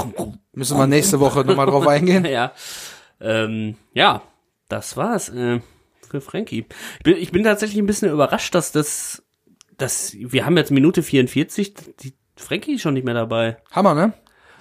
müssen 0.53 0.77
wir 0.79 0.87
nächste 0.87 1.21
Woche 1.21 1.45
nochmal 1.45 1.67
drauf 1.67 1.87
eingehen. 1.87 2.25
Ja, 2.37 2.53
ähm, 3.21 3.77
ja, 3.95 4.23
das 4.69 4.97
war's 4.97 5.29
äh, 5.29 5.61
für 6.09 6.21
Frankie. 6.21 6.67
Ich 6.99 7.05
bin, 7.05 7.17
ich 7.17 7.31
bin 7.31 7.45
tatsächlich 7.45 7.79
ein 7.79 7.87
bisschen 7.87 8.11
überrascht, 8.11 8.55
dass 8.55 8.73
das, 8.73 9.23
dass 9.79 10.15
wir 10.19 10.45
haben 10.45 10.57
jetzt 10.57 10.71
Minute 10.71 11.03
44, 11.03 11.75
die 12.01 12.13
Frankie 12.37 12.75
ist 12.75 12.83
schon 12.83 12.95
nicht 12.95 13.05
mehr 13.05 13.15
dabei. 13.15 13.59
Hammer, 13.71 13.95
ne? 13.95 14.13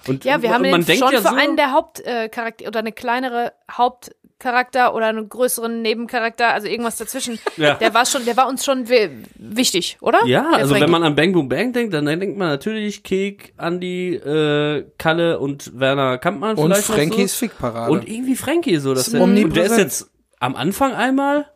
Und 0.08 0.24
Ja, 0.24 0.42
wir 0.42 0.52
haben 0.52 0.62
man 0.62 0.80
den 0.80 0.86
denkt 0.86 1.02
schon 1.04 1.12
ja 1.12 1.20
für 1.20 1.28
so, 1.28 1.34
einen 1.34 1.56
der 1.56 1.72
Hauptcharakter 1.72 2.66
oder 2.68 2.78
eine 2.80 2.92
kleinere 2.92 3.52
Hauptcharakter 3.70 4.94
oder 4.94 5.06
einen 5.06 5.28
größeren 5.28 5.82
Nebencharakter, 5.82 6.48
also 6.52 6.68
irgendwas 6.68 6.96
dazwischen. 6.96 7.38
Ja. 7.56 7.74
Der 7.74 7.94
war 7.94 8.04
schon, 8.04 8.24
der 8.26 8.36
war 8.36 8.48
uns 8.48 8.64
schon 8.64 8.88
wi- 8.88 9.10
wichtig, 9.36 9.96
oder? 10.02 10.24
Ja, 10.26 10.42
Der 10.50 10.58
also 10.58 10.74
wenn 10.74 10.80
Frankie. 10.80 10.92
man 10.92 11.02
an 11.04 11.14
Bang 11.16 11.32
Boom 11.32 11.48
Bang 11.48 11.72
denkt, 11.72 11.94
dann 11.94 12.04
denkt 12.04 12.36
man 12.36 12.48
natürlich 12.48 13.02
Kek, 13.02 13.54
Andi, 13.56 14.14
äh, 14.14 14.84
Kalle 14.98 15.38
und 15.38 15.78
Werner 15.78 16.18
Kampmann 16.18 16.56
Und 16.56 16.66
vielleicht 16.72 16.88
noch 16.90 16.96
Frankies 16.96 17.32
so. 17.32 17.38
Fickparade. 17.46 17.90
Und 17.92 18.06
irgendwie 18.08 18.36
Frankie 18.36 18.76
so. 18.76 18.92
Dass 18.94 19.06
Ist 19.08 19.14
der, 19.14 19.22
und 19.22 19.34
der 19.56 19.64
ist 19.64 19.78
jetzt 19.78 20.10
am 20.38 20.54
Anfang 20.54 20.92
einmal, 20.92 21.46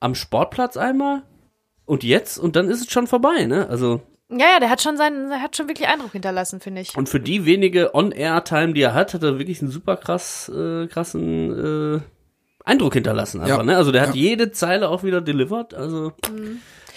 am 0.00 0.16
Sportplatz 0.16 0.76
einmal 0.76 1.22
und 1.84 2.02
jetzt 2.02 2.36
und 2.38 2.56
dann 2.56 2.68
ist 2.68 2.80
es 2.80 2.90
schon 2.92 3.06
vorbei, 3.06 3.44
ne? 3.46 3.68
Also 3.68 4.00
Ja, 4.38 4.46
ja, 4.54 4.60
der 4.60 4.70
hat 4.70 4.80
schon 4.82 4.96
seinen, 4.96 5.28
der 5.30 5.42
hat 5.42 5.56
schon 5.56 5.68
wirklich 5.68 5.88
Eindruck 5.88 6.12
hinterlassen, 6.12 6.60
finde 6.60 6.80
ich. 6.80 6.96
und 6.96 7.08
für 7.08 7.20
die 7.20 7.44
wenige 7.46 7.94
On-Air-Time, 7.94 8.72
die 8.72 8.82
er 8.82 8.94
hat, 8.94 9.14
hat 9.14 9.22
er 9.22 9.38
wirklich 9.38 9.60
einen 9.62 9.70
super 9.70 9.96
krass, 9.96 10.48
äh, 10.54 10.86
krassen 10.86 11.96
äh, 11.96 12.00
Eindruck 12.64 12.94
hinterlassen 12.94 13.40
einfach, 13.40 13.58
Ja. 13.58 13.62
ne? 13.64 13.76
Also 13.76 13.90
der 13.92 14.02
hat 14.02 14.14
Ja. 14.14 14.20
jede 14.22 14.52
Zeile 14.52 14.88
auch 14.88 15.02
wieder 15.02 15.20
delivered, 15.20 15.74
also 15.74 16.12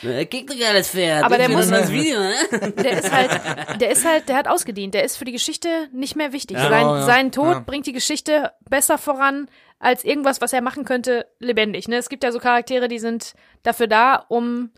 Er 0.04 0.26
kriegt 0.26 0.50
doch 0.52 0.56
alles 0.68 0.90
Pferd. 0.90 1.24
Aber 1.24 1.38
der 1.38 1.50
muss- 1.50 1.70
das 1.70 1.92
Video, 1.92 2.20
ne? 2.20 2.34
Der 2.78 3.00
ist 3.00 3.12
halt, 3.12 3.82
der 3.82 3.90
ist 3.90 4.06
halt, 4.06 4.30
der 4.30 4.36
hat 4.38 4.48
ausgedient. 4.48 4.94
Der 4.94 5.04
ist 5.04 5.18
für 5.18 5.26
die 5.26 5.32
Geschichte 5.32 5.68
nicht 5.94 6.16
mehr 6.16 6.32
wichtig. 6.34 6.58
Ja. 6.58 6.70
sein, 6.70 6.82
Genau, 6.82 6.96
ja. 6.98 7.02
sein 7.04 7.32
Tod 7.32 7.54
Ja. 7.54 7.60
bringt 7.66 7.88
die 7.88 7.94
Geschichte 7.94 8.52
besser 8.70 8.98
voran 9.00 9.48
als 9.80 10.04
irgendwas, 10.04 10.42
was 10.42 10.54
er 10.54 10.62
machen 10.62 10.86
könnte, 10.86 11.26
lebendig. 11.40 11.88
Ne? 11.88 11.96
Es 11.98 12.10
gibt 12.10 12.24
ja 12.24 12.32
so 12.32 12.40
Charaktere, 12.40 12.88
die 12.88 13.00
sind 13.00 13.34
dafür 13.64 13.88
da, 13.88 14.24
um 14.28 14.70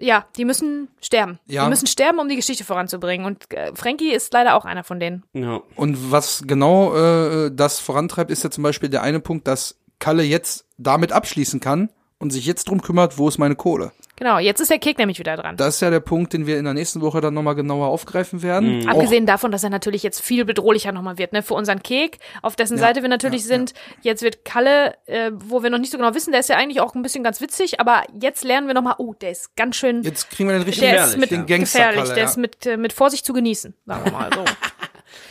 ja, 0.00 0.26
die 0.36 0.44
müssen 0.44 0.88
sterben. 1.00 1.38
Ja. 1.46 1.64
Die 1.64 1.70
müssen 1.70 1.86
sterben, 1.86 2.18
um 2.18 2.28
die 2.28 2.36
Geschichte 2.36 2.64
voranzubringen. 2.64 3.26
Und 3.26 3.52
äh, 3.52 3.72
Frankie 3.74 4.12
ist 4.12 4.32
leider 4.32 4.56
auch 4.56 4.64
einer 4.64 4.84
von 4.84 5.00
denen. 5.00 5.24
Ja. 5.32 5.60
Und 5.76 6.10
was 6.10 6.44
genau 6.46 6.94
äh, 6.94 7.50
das 7.52 7.78
vorantreibt, 7.80 8.30
ist 8.30 8.44
ja 8.44 8.50
zum 8.50 8.62
Beispiel 8.62 8.88
der 8.88 9.02
eine 9.02 9.20
Punkt, 9.20 9.46
dass 9.46 9.76
Kalle 9.98 10.22
jetzt 10.22 10.66
damit 10.78 11.12
abschließen 11.12 11.60
kann 11.60 11.90
und 12.18 12.30
sich 12.30 12.46
jetzt 12.46 12.68
drum 12.68 12.80
kümmert, 12.80 13.18
wo 13.18 13.28
ist 13.28 13.38
meine 13.38 13.56
Kohle. 13.56 13.92
Genau, 14.18 14.38
jetzt 14.38 14.60
ist 14.60 14.70
der 14.70 14.78
Kek 14.78 14.98
nämlich 14.98 15.20
wieder 15.20 15.36
dran. 15.36 15.56
Das 15.56 15.76
ist 15.76 15.80
ja 15.80 15.90
der 15.90 16.00
Punkt, 16.00 16.32
den 16.32 16.46
wir 16.46 16.58
in 16.58 16.64
der 16.64 16.74
nächsten 16.74 17.00
Woche 17.00 17.20
dann 17.20 17.34
nochmal 17.34 17.54
genauer 17.54 17.86
aufgreifen 17.86 18.42
werden. 18.42 18.80
Mhm. 18.80 18.88
Abgesehen 18.88 19.26
davon, 19.26 19.52
dass 19.52 19.62
er 19.62 19.70
natürlich 19.70 20.02
jetzt 20.02 20.20
viel 20.20 20.44
bedrohlicher 20.44 20.90
nochmal 20.90 21.18
wird, 21.18 21.32
ne? 21.32 21.42
Für 21.42 21.54
unseren 21.54 21.82
Kek, 21.82 22.18
auf 22.42 22.56
dessen 22.56 22.78
Seite 22.78 23.02
wir 23.02 23.08
natürlich 23.08 23.44
sind. 23.44 23.74
Jetzt 24.02 24.22
wird 24.22 24.44
Kalle, 24.44 24.94
äh, 25.06 25.30
wo 25.32 25.62
wir 25.62 25.70
noch 25.70 25.78
nicht 25.78 25.92
so 25.92 25.98
genau 25.98 26.14
wissen, 26.14 26.32
der 26.32 26.40
ist 26.40 26.48
ja 26.48 26.56
eigentlich 26.56 26.80
auch 26.80 26.94
ein 26.94 27.02
bisschen 27.02 27.22
ganz 27.22 27.40
witzig, 27.40 27.80
aber 27.80 28.02
jetzt 28.12 28.42
lernen 28.42 28.66
wir 28.66 28.74
nochmal, 28.74 28.96
oh, 28.98 29.14
der 29.14 29.30
ist 29.30 29.54
ganz 29.54 29.76
schön, 29.76 30.02
jetzt 30.02 30.30
kriegen 30.30 30.48
wir 30.48 30.58
den 30.58 30.64
richtigen 30.64 30.90
der 30.90 31.04
ist 31.04 31.16
mit 31.16 31.30
den 31.30 31.46
Gangster 31.46 31.78
gefährlich, 31.78 32.00
Kalle, 32.00 32.14
der 32.14 32.24
ja. 32.24 32.28
ist 32.28 32.36
mit, 32.36 32.66
äh, 32.66 32.76
mit 32.76 32.92
Vorsicht 32.92 33.24
zu 33.24 33.32
genießen, 33.32 33.74
sagen 33.86 34.04
wir 34.04 34.12
mal 34.12 34.30
so. 34.34 34.44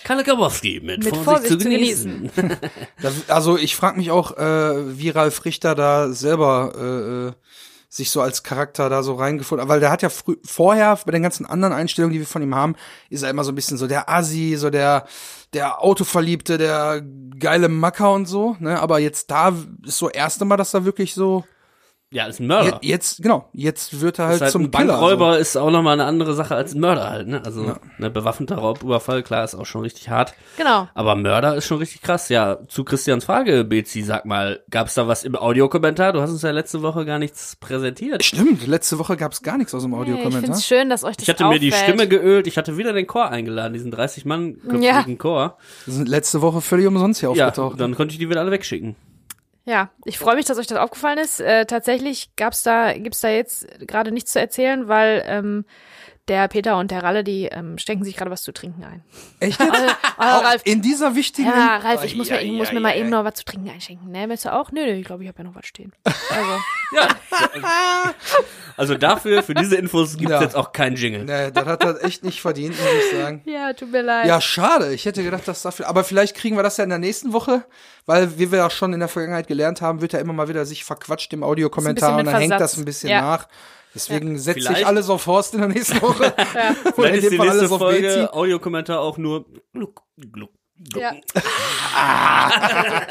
Kalle 0.04 0.24
Grabowski 0.24 0.80
mit, 0.82 1.04
Mit 1.04 1.16
Vorsicht, 1.18 1.48
zu 1.48 1.60
Vorsicht 1.60 1.62
zu 1.62 1.70
genießen. 1.70 2.32
Da, 3.02 3.12
also 3.28 3.58
ich 3.58 3.76
frage 3.76 3.98
mich 3.98 4.10
auch, 4.10 4.38
äh, 4.38 4.98
wie 4.98 5.10
Ralf 5.10 5.44
Richter 5.46 5.76
da 5.76 6.10
selber 6.14 6.74
äh, 6.78 7.28
äh, 7.28 7.34
sich 7.98 8.12
so 8.12 8.22
als 8.22 8.44
Charakter 8.44 8.90
da 8.90 9.02
so 9.04 9.16
reingefunden 9.16 9.68
weil 9.68 9.80
der 9.80 9.90
hat 9.92 10.04
ja 10.04 10.10
frü 10.10 10.36
vorher 10.46 10.98
bei 11.06 11.12
den 11.12 11.24
ganzen 11.24 11.46
anderen 11.46 11.74
Einstellungen, 11.74 12.14
die 12.14 12.20
wir 12.20 12.28
von 12.28 12.44
ihm 12.44 12.56
haben, 12.56 12.76
ist 13.10 13.24
er 13.24 13.30
immer 13.30 13.44
so 13.44 13.52
ein 13.52 13.56
bisschen 13.56 13.78
so 13.78 13.88
der 13.88 14.08
Assi, 14.10 14.56
so 14.58 14.70
der 14.70 15.06
der 15.54 15.84
Autoverliebte, 15.84 16.58
der 16.58 17.02
geile 17.40 17.70
Macker 17.70 18.14
und 18.14 18.28
so, 18.28 18.56
ne? 18.60 18.80
Aber 18.80 19.00
jetzt 19.00 19.32
da 19.32 19.54
ist 19.84 19.98
so 19.98 20.10
erste 20.10 20.46
Mal, 20.46 20.58
dass 20.58 20.74
er 20.74 20.86
wirklich 20.86 21.14
so 21.14 21.44
Ja, 22.10 22.26
ist 22.28 22.40
ein 22.40 22.48
Mörder. 22.48 22.80
Je- 22.82 22.90
Jetzt, 22.90 23.22
genau, 23.22 23.50
jetzt 23.52 24.00
wird 24.00 24.18
er 24.18 24.28
halt, 24.28 24.40
halt 24.40 24.52
zum 24.54 24.64
ein 24.64 24.72
Killer. 24.72 24.94
Bankräuber 24.94 25.38
ist 25.40 25.58
auch 25.58 25.70
nochmal 25.70 25.92
eine 25.94 26.06
andere 26.06 26.34
Sache 26.36 26.56
als 26.56 26.74
ein 26.74 26.80
Mörder 26.80 27.10
halt, 27.10 27.28
ne? 27.28 27.42
Also, 27.46 27.74
ne, 27.98 28.10
bewaffneter 28.10 28.56
Raubüberfall, 28.56 29.24
klar, 29.24 29.44
ist 29.44 29.56
auch 29.56 29.66
schon 29.66 29.82
richtig 29.82 30.08
hart. 30.10 30.34
Genau. 30.56 30.88
Aber 30.94 31.16
Mörder 31.16 31.56
ist 31.56 31.66
schon 31.66 31.80
richtig 31.80 32.02
krass. 32.02 32.30
Ja, 32.30 32.60
zu 32.70 32.86
Christians 32.86 33.26
Frage, 33.26 33.66
Bezi, 33.66 34.04
sag 34.04 34.24
mal, 34.26 34.62
gab's 34.70 34.94
da 34.94 35.10
was 35.10 35.26
im 35.26 35.36
Audiokommentar? 35.36 36.14
Du 36.14 36.22
hast 36.22 36.30
uns 36.32 36.44
ja 36.44 36.52
letzte 36.52 36.82
Woche 36.82 37.04
gar 37.06 37.20
nichts 37.20 37.58
präsentiert. 37.58 38.24
Stimmt, 38.24 38.66
letzte 38.66 39.00
Woche 39.00 39.18
gab's 39.18 39.42
gar 39.42 39.58
nichts 39.58 39.74
aus 39.76 39.84
dem 39.84 39.92
Ich 39.92 39.98
Audiokommentar. 40.00 40.42
finde 40.44 40.58
es 40.58 40.66
schön, 40.66 40.90
dass 40.90 41.04
euch 41.04 41.18
das 41.18 41.24
Ich 41.24 41.30
hatte 41.30 41.44
mir 41.44 41.60
die 41.60 41.74
auffällt. 41.74 41.90
Stimme 41.90 42.08
geölt, 42.08 42.48
ich 42.48 42.58
hatte 42.58 42.78
wieder 42.78 42.94
den 42.94 43.06
Chor 43.08 43.28
eingeladen, 43.30 43.74
diesen 43.74 43.92
30 43.92 44.24
Mann 44.24 44.56
Ja. 44.80 44.94
köpfigen 44.94 45.18
Chor. 45.18 45.58
Die 45.86 45.92
sind 45.92 46.08
letzte 46.08 46.42
Woche 46.42 46.62
völlig 46.62 46.88
umsonst 46.88 47.20
hier 47.20 47.34
Ja, 47.34 47.48
aufgetaucht. 47.48 47.82
dann 47.82 47.96
konnte 47.96 48.14
ich 48.14 48.18
die 48.20 48.30
wieder 48.30 48.40
alle 48.40 48.52
wegschicken. 48.52 48.96
Ja, 49.68 49.90
ich 50.06 50.18
freue 50.18 50.38
mich, 50.38 50.46
dass 50.46 50.58
euch 50.58 50.68
das 50.68 50.78
aufgefallen 50.78 51.18
ist. 51.18 51.42
Äh, 51.42 51.66
tatsächlich 51.66 52.34
gab's 52.38 52.64
da, 52.64 52.94
gibt's 52.94 53.20
da 53.20 53.28
jetzt 53.28 53.68
gerade 53.86 54.14
nichts 54.14 54.32
zu 54.32 54.40
erzählen, 54.40 54.88
weil 54.88 55.24
ähm, 55.28 55.66
der 56.28 56.48
Peter 56.48 56.78
und 56.78 56.92
der 56.92 57.04
Ralle, 57.04 57.24
die 57.24 57.46
ähm, 57.46 57.78
stecken 57.78 58.04
sich 58.04 58.16
gerade 58.18 58.30
was 58.32 58.44
zu 58.44 58.52
trinken 58.52 58.84
ein. 58.84 59.04
Echt 59.40 59.60
jetzt? 59.60 59.72
Auch 60.18 60.44
Ralf, 60.44 60.62
in 60.66 60.82
dieser 60.82 61.16
wichtigen. 61.16 61.48
ja, 61.50 61.78
Ralf, 61.78 62.04
ich 62.04 62.16
muss, 62.16 62.30
mir, 62.30 62.38
Ai, 62.38 62.44
ich 62.44 62.50
ai, 62.52 62.54
muss 62.58 62.72
mir 62.72 62.78
ai, 62.80 62.82
mal 62.82 62.98
eben 62.98 63.10
noch 63.10 63.24
was 63.24 63.36
zu 63.36 63.46
trinken 63.46 63.70
einschenken. 63.70 64.12
Ne, 64.12 64.28
willst 64.30 64.46
du 64.46 64.54
auch? 64.54 64.72
Nö, 64.72 64.82
nö, 64.86 64.94
ich 64.94 65.06
glaube, 65.06 65.24
ich 65.24 65.30
habe 65.30 65.38
ja 65.40 65.44
noch 65.46 65.56
was 65.56 65.66
stehen. 65.66 65.92
Also, 66.06 66.52
Ja. 66.94 67.08
also 68.78 68.96
dafür, 68.96 69.44
für 69.44 69.54
diese 69.54 69.76
Infos 69.76 70.18
gibt's 70.18 70.32
Ja. 70.32 70.42
jetzt 70.42 70.56
auch 70.56 70.72
keinen 70.72 70.96
Jingle. 70.96 71.26
Nee, 71.26 71.52
das 71.52 71.66
hat 71.66 71.84
er 71.84 72.04
echt 72.04 72.24
nicht 72.24 72.42
verdient, 72.42 72.76
muss 72.78 72.88
ich 73.12 73.18
sagen. 73.20 73.42
ja, 73.46 73.74
tut 73.74 73.92
mir 73.92 74.02
leid. 74.02 74.26
Ja, 74.28 74.40
schade. 74.42 74.94
Ich 74.94 75.06
hätte 75.06 75.24
gedacht, 75.24 75.48
dass 75.48 75.62
dafür. 75.62 75.88
Aber 75.88 76.04
vielleicht 76.04 76.36
kriegen 76.36 76.56
wir 76.56 76.64
das 76.64 76.78
ja 76.78 76.84
in 76.84 76.90
der 76.90 77.00
nächsten 77.00 77.34
Woche, 77.34 77.64
weil 78.06 78.38
wie 78.40 78.52
wir 78.52 78.60
ja 78.60 78.70
schon 78.70 78.94
in 78.94 79.00
der 79.00 79.10
Vergangenheit 79.10 79.48
gelernt 79.48 79.82
haben, 79.82 80.02
wird 80.02 80.14
er 80.14 80.20
immer 80.22 80.34
mal 80.34 80.48
wieder 80.48 80.66
sich 80.66 80.84
verquatscht 80.84 81.34
im 81.34 81.44
Audiokommentar 81.44 82.12
und 82.18 82.26
dann 82.26 82.34
mit 82.34 82.36
hängt 82.42 82.52
das 82.54 82.60
Versatz. 82.60 82.78
ein 82.78 82.86
bisschen 82.86 83.10
Ja. 83.10 83.22
nach. 83.22 83.48
Deswegen 83.98 84.38
setze 84.38 84.72
ich 84.74 84.86
alles 84.86 85.10
auf 85.10 85.26
Horst 85.26 85.54
in 85.56 85.62
der 85.62 85.70
nächsten 85.70 86.02
Woche. 86.02 86.34
Oder 86.34 86.94
Vielleicht 86.94 87.16
in 87.16 87.24
ist 87.24 87.32
die 87.32 87.38
nächste 87.40 87.60
alles 87.60 87.72
auf 87.72 87.80
Folge. 87.80 88.34
Audiokommentar 88.34 89.00
auch 89.00 89.18
nur 89.18 89.46
gluck, 89.74 90.04
gluck, 90.18 90.52
gluck. 90.94 91.02
Ja. 91.02 91.14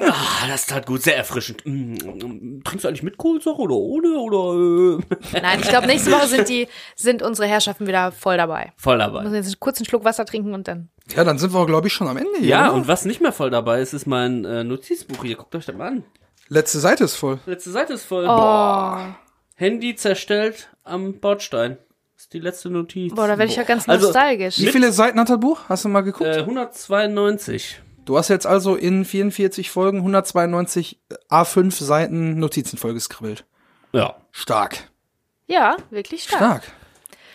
Ah, 0.00 0.46
das 0.48 0.66
tat 0.66 0.86
gut, 0.86 1.02
sehr 1.02 1.16
erfrischend. 1.16 1.64
Mm, 1.64 1.94
mm, 1.94 2.62
Trinkst 2.64 2.84
du 2.84 2.88
eigentlich 2.88 3.02
mit 3.02 3.16
Kohlensäure 3.16 3.58
oder 3.58 3.74
ohne? 3.74 4.18
Oder 4.18 4.98
äh? 5.32 5.40
Nein, 5.40 5.60
ich 5.60 5.68
glaube, 5.68 5.86
nächste 5.86 6.10
Woche 6.12 6.26
sind 6.26 6.48
die, 6.48 6.68
sind 6.96 7.22
unsere 7.22 7.48
Herrschaften 7.48 7.86
wieder 7.86 8.12
voll 8.12 8.36
dabei. 8.36 8.72
voll 8.76 8.96
Wir 8.98 9.06
dabei. 9.06 9.22
müssen 9.22 9.34
jetzt 9.34 9.46
einen 9.46 9.60
kurzen 9.60 9.84
Schluck 9.84 10.04
Wasser 10.04 10.24
trinken 10.24 10.54
und 10.54 10.68
dann. 10.68 10.88
Ja, 11.14 11.24
dann 11.24 11.38
sind 11.38 11.52
wir, 11.52 11.66
glaube 11.66 11.86
ich, 11.88 11.92
schon 11.92 12.08
am 12.08 12.16
Ende 12.16 12.30
hier. 12.38 12.48
Ja, 12.48 12.66
oder? 12.68 12.74
und 12.74 12.88
was 12.88 13.04
nicht 13.04 13.20
mehr 13.20 13.32
voll 13.32 13.50
dabei 13.50 13.80
ist, 13.80 13.92
ist 13.92 14.06
mein 14.06 14.44
äh, 14.44 14.64
Notizbuch 14.64 15.22
hier. 15.24 15.36
Guckt 15.36 15.54
euch 15.54 15.66
das 15.66 15.76
mal 15.76 15.88
an. 15.88 16.04
Letzte 16.48 16.78
Seite 16.78 17.04
ist 17.04 17.16
voll. 17.16 17.38
Letzte 17.46 17.70
Seite 17.70 17.92
ist 17.94 18.04
voll. 18.04 18.24
Oh, 18.26 18.96
Handy 19.58 19.96
zerstellt 19.96 20.68
am 20.84 21.14
Bordstein. 21.18 21.78
Ist 22.16 22.32
die 22.32 22.38
letzte 22.38 22.70
Notiz. 22.70 23.12
boah, 23.12 23.26
da 23.26 23.38
werde 23.38 23.50
ich 23.50 23.56
ja 23.56 23.64
ganz 23.64 23.88
Also, 23.88 24.06
nostalgisch. 24.06 24.58
Wie 24.60 24.68
viele 24.68 24.92
Seiten 24.92 25.18
hat 25.18 25.28
das 25.30 25.40
Buch? 25.40 25.60
Hast 25.68 25.84
du 25.84 25.88
mal 25.88 26.02
geguckt? 26.02 26.30
Äh, 26.30 26.40
192. 26.40 27.80
Du 28.04 28.16
hast 28.16 28.28
jetzt 28.28 28.46
also 28.46 28.76
in 28.76 29.04
44 29.04 29.70
Folgen 29.70 29.98
192 29.98 31.00
A5 31.28 31.72
Seiten 31.82 32.38
Notizen 32.38 32.78
vollgeskribbelt. 32.78 33.44
Ja. 33.92 34.16
Stark. 34.30 34.90
ja, 35.46 35.76
wirklich 35.90 36.22
stark. 36.22 36.62
Stark. 36.62 36.62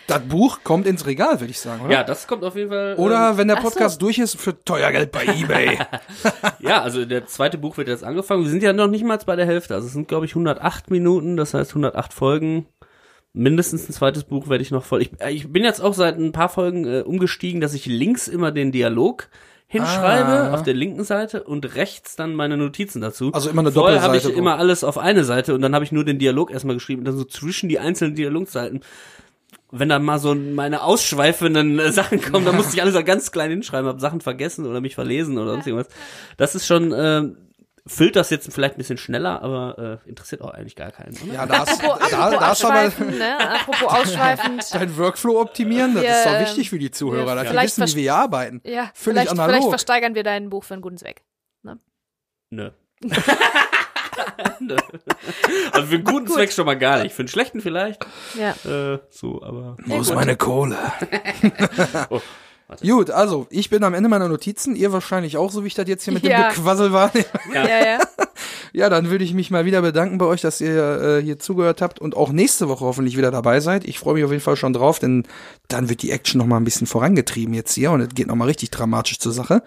Das 0.06 0.20
Buch 0.20 0.58
kommt 0.64 0.86
ins 0.86 1.06
Regal, 1.06 1.40
würde 1.40 1.50
ich 1.50 1.58
sagen, 1.60 1.82
oder? 1.86 1.92
Ja, 1.92 2.04
das 2.04 2.26
kommt 2.26 2.44
auf 2.44 2.56
jeden 2.56 2.70
Fall. 2.70 2.94
Oder 2.96 3.38
wenn 3.38 3.48
der 3.48 3.56
Ach 3.56 3.62
so. 3.62 3.68
Podcast 3.70 4.02
durch 4.02 4.18
ist, 4.18 4.38
für 4.38 4.62
teuer 4.64 4.90
Geld 4.92 5.12
bei 5.12 5.24
Ebay. 5.40 5.78
Ja, 6.60 6.82
also 6.82 7.04
der 7.04 7.26
zweite 7.26 7.56
Buch 7.58 7.76
wird 7.76 7.88
jetzt 7.88 8.04
angefangen. 8.04 8.44
Wir 8.44 8.50
sind 8.50 8.62
ja 8.62 8.72
noch 8.72 8.88
nicht 8.88 9.04
mal 9.04 9.18
bei 9.24 9.36
der 9.36 9.46
Hälfte. 9.46 9.74
Also 9.74 9.86
es 9.86 9.92
sind, 9.92 10.08
glaube 10.08 10.26
ich, 10.26 10.32
108 10.32 10.90
Minuten, 10.90 11.36
das 11.36 11.54
heißt 11.54 11.70
108 11.70 12.12
Folgen. 12.12 12.66
Mindestens 13.32 13.88
ein 13.88 13.92
zweites 13.92 14.24
Buch 14.24 14.48
werde 14.48 14.62
ich 14.62 14.70
noch 14.70 14.84
voll. 14.84 15.02
Ich, 15.02 15.10
äh, 15.20 15.30
ich 15.32 15.50
bin 15.52 15.64
jetzt 15.64 15.80
auch 15.80 15.94
seit 15.94 16.18
ein 16.18 16.32
paar 16.32 16.48
Folgen 16.48 16.84
äh, 16.86 17.00
umgestiegen, 17.00 17.60
dass 17.60 17.74
ich 17.74 17.86
links 17.86 18.28
immer 18.28 18.52
den 18.52 18.70
Dialog 18.72 19.28
hinschreibe 19.66 20.28
Ah. 20.28 20.54
auf 20.54 20.62
der 20.62 20.74
linken 20.74 21.02
Seite 21.02 21.42
und 21.42 21.74
rechts 21.74 22.14
dann 22.14 22.34
meine 22.36 22.56
Notizen 22.56 23.00
dazu. 23.00 23.32
Also 23.32 23.50
immer 23.50 23.62
eine 23.62 23.72
Vorher 23.72 24.02
habe 24.02 24.16
ich 24.16 24.22
Doppelseite, 24.22 24.36
wo- 24.36 24.38
immer 24.38 24.58
alles 24.58 24.84
auf 24.84 24.98
eine 24.98 25.24
Seite 25.24 25.54
und 25.54 25.62
dann 25.62 25.74
habe 25.74 25.84
ich 25.84 25.90
nur 25.90 26.04
den 26.04 26.18
Dialog 26.20 26.52
erstmal 26.52 26.76
geschrieben 26.76 27.00
und 27.00 27.06
dann 27.06 27.16
so 27.16 27.24
zwischen 27.24 27.68
die 27.68 27.80
einzelnen 27.80 28.14
Dialogseiten. 28.14 28.80
Wenn 29.76 29.88
dann 29.88 30.04
mal 30.04 30.18
so 30.18 30.34
meine 30.34 30.82
ausschweifenden 30.82 31.78
äh, 31.78 31.92
Sachen 31.92 32.20
kommen, 32.20 32.44
dann 32.44 32.56
musste 32.56 32.74
ich 32.74 32.82
alles 32.82 32.94
da 32.94 33.02
ganz 33.02 33.32
klein 33.32 33.50
hinschreiben, 33.50 33.88
habe 33.88 34.00
Sachen 34.00 34.20
vergessen 34.20 34.66
oder 34.66 34.80
mich 34.80 34.94
verlesen 34.94 35.36
oder 35.38 35.52
sonst 35.52 35.66
irgendwas. 35.66 35.88
Das 36.36 36.54
ist 36.54 36.66
schon, 36.66 36.92
äh, 36.92 37.22
füllt 37.86 38.16
das 38.16 38.30
jetzt 38.30 38.52
vielleicht 38.52 38.76
ein 38.76 38.78
bisschen 38.78 38.98
schneller, 38.98 39.42
aber 39.42 40.00
äh, 40.04 40.08
interessiert 40.08 40.40
auch 40.42 40.50
eigentlich 40.50 40.76
gar 40.76 40.90
keinen. 40.90 41.16
Oder? 41.22 41.34
ja, 41.34 41.46
da 41.46 41.62
ist, 41.64 41.82
Apropos, 41.84 42.10
da, 42.10 42.18
apropos 42.18 42.38
da 42.40 42.52
ist 42.52 42.64
aber 42.64 42.74
ausschweifend, 42.80 43.18
ne? 43.18 43.50
Apropos 43.50 43.82
ausschweifend. 43.88 44.74
dein 44.74 44.96
Workflow 44.96 45.40
optimieren, 45.40 45.94
das 45.94 46.02
Wir, 46.02 46.10
ist 46.10 46.26
doch 46.26 46.40
wichtig 46.40 46.70
für 46.70 46.78
die 46.78 46.90
Zuhörer, 46.90 47.34
dass 47.34 47.44
die 47.44 47.50
vielleicht 47.50 47.78
wissen, 47.78 47.92
wie 47.92 47.96
wir 47.96 48.02
hier 48.02 48.14
arbeiten. 48.14 48.60
Ja, 48.64 48.70
Völlig 48.72 48.92
vielleicht, 48.94 49.30
vielleicht 49.30 49.40
analog. 49.40 49.68
versteigern 49.70 50.14
wir 50.14 50.22
dein 50.22 50.50
Buch 50.50 50.64
für 50.64 50.74
einen 50.74 50.82
guten 50.82 50.96
Zweck. 50.96 51.22
Nö. 51.62 51.74
Nö. 52.50 52.70
Also 55.72 55.86
für 55.88 55.94
einen 55.94 56.04
guten 56.04 56.26
Zweck 56.28 56.52
schon 56.52 56.66
mal 56.66 56.78
gar 56.78 57.02
nicht. 57.02 57.14
Für 57.14 57.22
einen 57.22 57.28
schlechten 57.28 57.60
vielleicht. 57.60 58.04
Ja. 58.38 58.50
Äh, 58.94 58.98
so, 59.10 59.42
aber. 59.42 59.76
Wo 59.84 60.00
ist 60.00 60.08
gut. 60.08 60.16
meine 60.16 60.36
Kohle? 60.36 60.76
Oh, 62.10 62.20
Gut, 62.82 63.10
also 63.10 63.46
ich 63.50 63.68
bin 63.68 63.84
am 63.84 63.92
Ende 63.92 64.08
meiner 64.08 64.26
Notizen, 64.26 64.74
ihr 64.74 64.90
wahrscheinlich 64.90 65.36
auch, 65.36 65.50
so 65.52 65.62
wie 65.64 65.66
ich 65.66 65.74
das 65.74 65.86
jetzt 65.86 66.04
hier 66.04 66.14
mit 66.14 66.24
Ja. 66.24 66.48
dem 66.48 66.54
Gequassel 66.54 66.92
war. 66.92 67.12
Ja, 67.54 67.66
ja. 67.66 67.98
Ja, 68.72 68.88
dann 68.88 69.08
würde 69.10 69.22
ich 69.22 69.34
mich 69.34 69.52
mal 69.52 69.66
wieder 69.66 69.82
bedanken 69.82 70.18
bei 70.18 70.24
euch, 70.24 70.40
dass 70.40 70.60
ihr 70.60 71.00
äh, 71.18 71.22
hier 71.22 71.38
zugehört 71.38 71.80
habt 71.82 72.00
und 72.00 72.16
auch 72.16 72.32
nächste 72.32 72.68
Woche 72.68 72.84
hoffentlich 72.84 73.16
wieder 73.16 73.30
dabei 73.30 73.60
seid. 73.60 73.84
Ich 73.84 74.00
freue 74.00 74.14
mich 74.14 74.24
auf 74.24 74.30
jeden 74.32 74.42
Fall 74.42 74.56
schon 74.56 74.72
drauf, 74.72 74.98
denn 74.98 75.24
dann 75.68 75.88
wird 75.88 76.02
die 76.02 76.10
Action 76.10 76.38
noch 76.38 76.46
mal 76.46 76.56
ein 76.56 76.64
bisschen 76.64 76.88
vorangetrieben 76.88 77.54
jetzt 77.54 77.74
hier 77.74 77.92
und 77.92 78.00
es 78.00 78.08
geht 78.14 78.26
noch 78.26 78.34
mal 78.34 78.46
richtig 78.46 78.70
dramatisch 78.70 79.20
zur 79.20 79.30
Sache. 79.32 79.62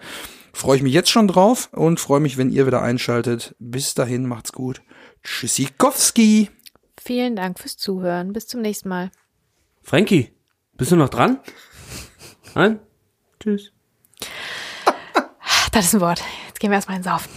Freue 0.52 0.76
ich 0.76 0.82
mich 0.82 0.92
jetzt 0.92 1.10
schon 1.10 1.28
drauf 1.28 1.68
und 1.72 2.00
freue 2.00 2.20
mich, 2.20 2.36
wenn 2.36 2.50
ihr 2.50 2.66
wieder 2.66 2.82
einschaltet. 2.82 3.54
Bis 3.58 3.94
dahin, 3.94 4.26
macht's 4.26 4.52
gut. 4.52 4.82
Tschüssikowski. 5.22 6.50
Vielen 7.00 7.36
Dank 7.36 7.58
fürs 7.58 7.76
Zuhören. 7.76 8.32
Bis 8.32 8.46
zum 8.46 8.60
nächsten 8.60 8.88
Mal. 8.88 9.10
Frankie, 9.82 10.32
bist 10.76 10.92
du 10.92 10.96
noch 10.96 11.08
dran? 11.08 11.40
Nein? 12.54 12.80
Tschüss. 13.40 13.72
Das 15.70 15.84
ist 15.84 15.94
ein 15.94 16.00
Wort. 16.00 16.22
Jetzt 16.48 16.60
gehen 16.60 16.70
wir 16.70 16.76
erstmal 16.76 16.96
ins 16.96 17.06
Saufen. 17.06 17.30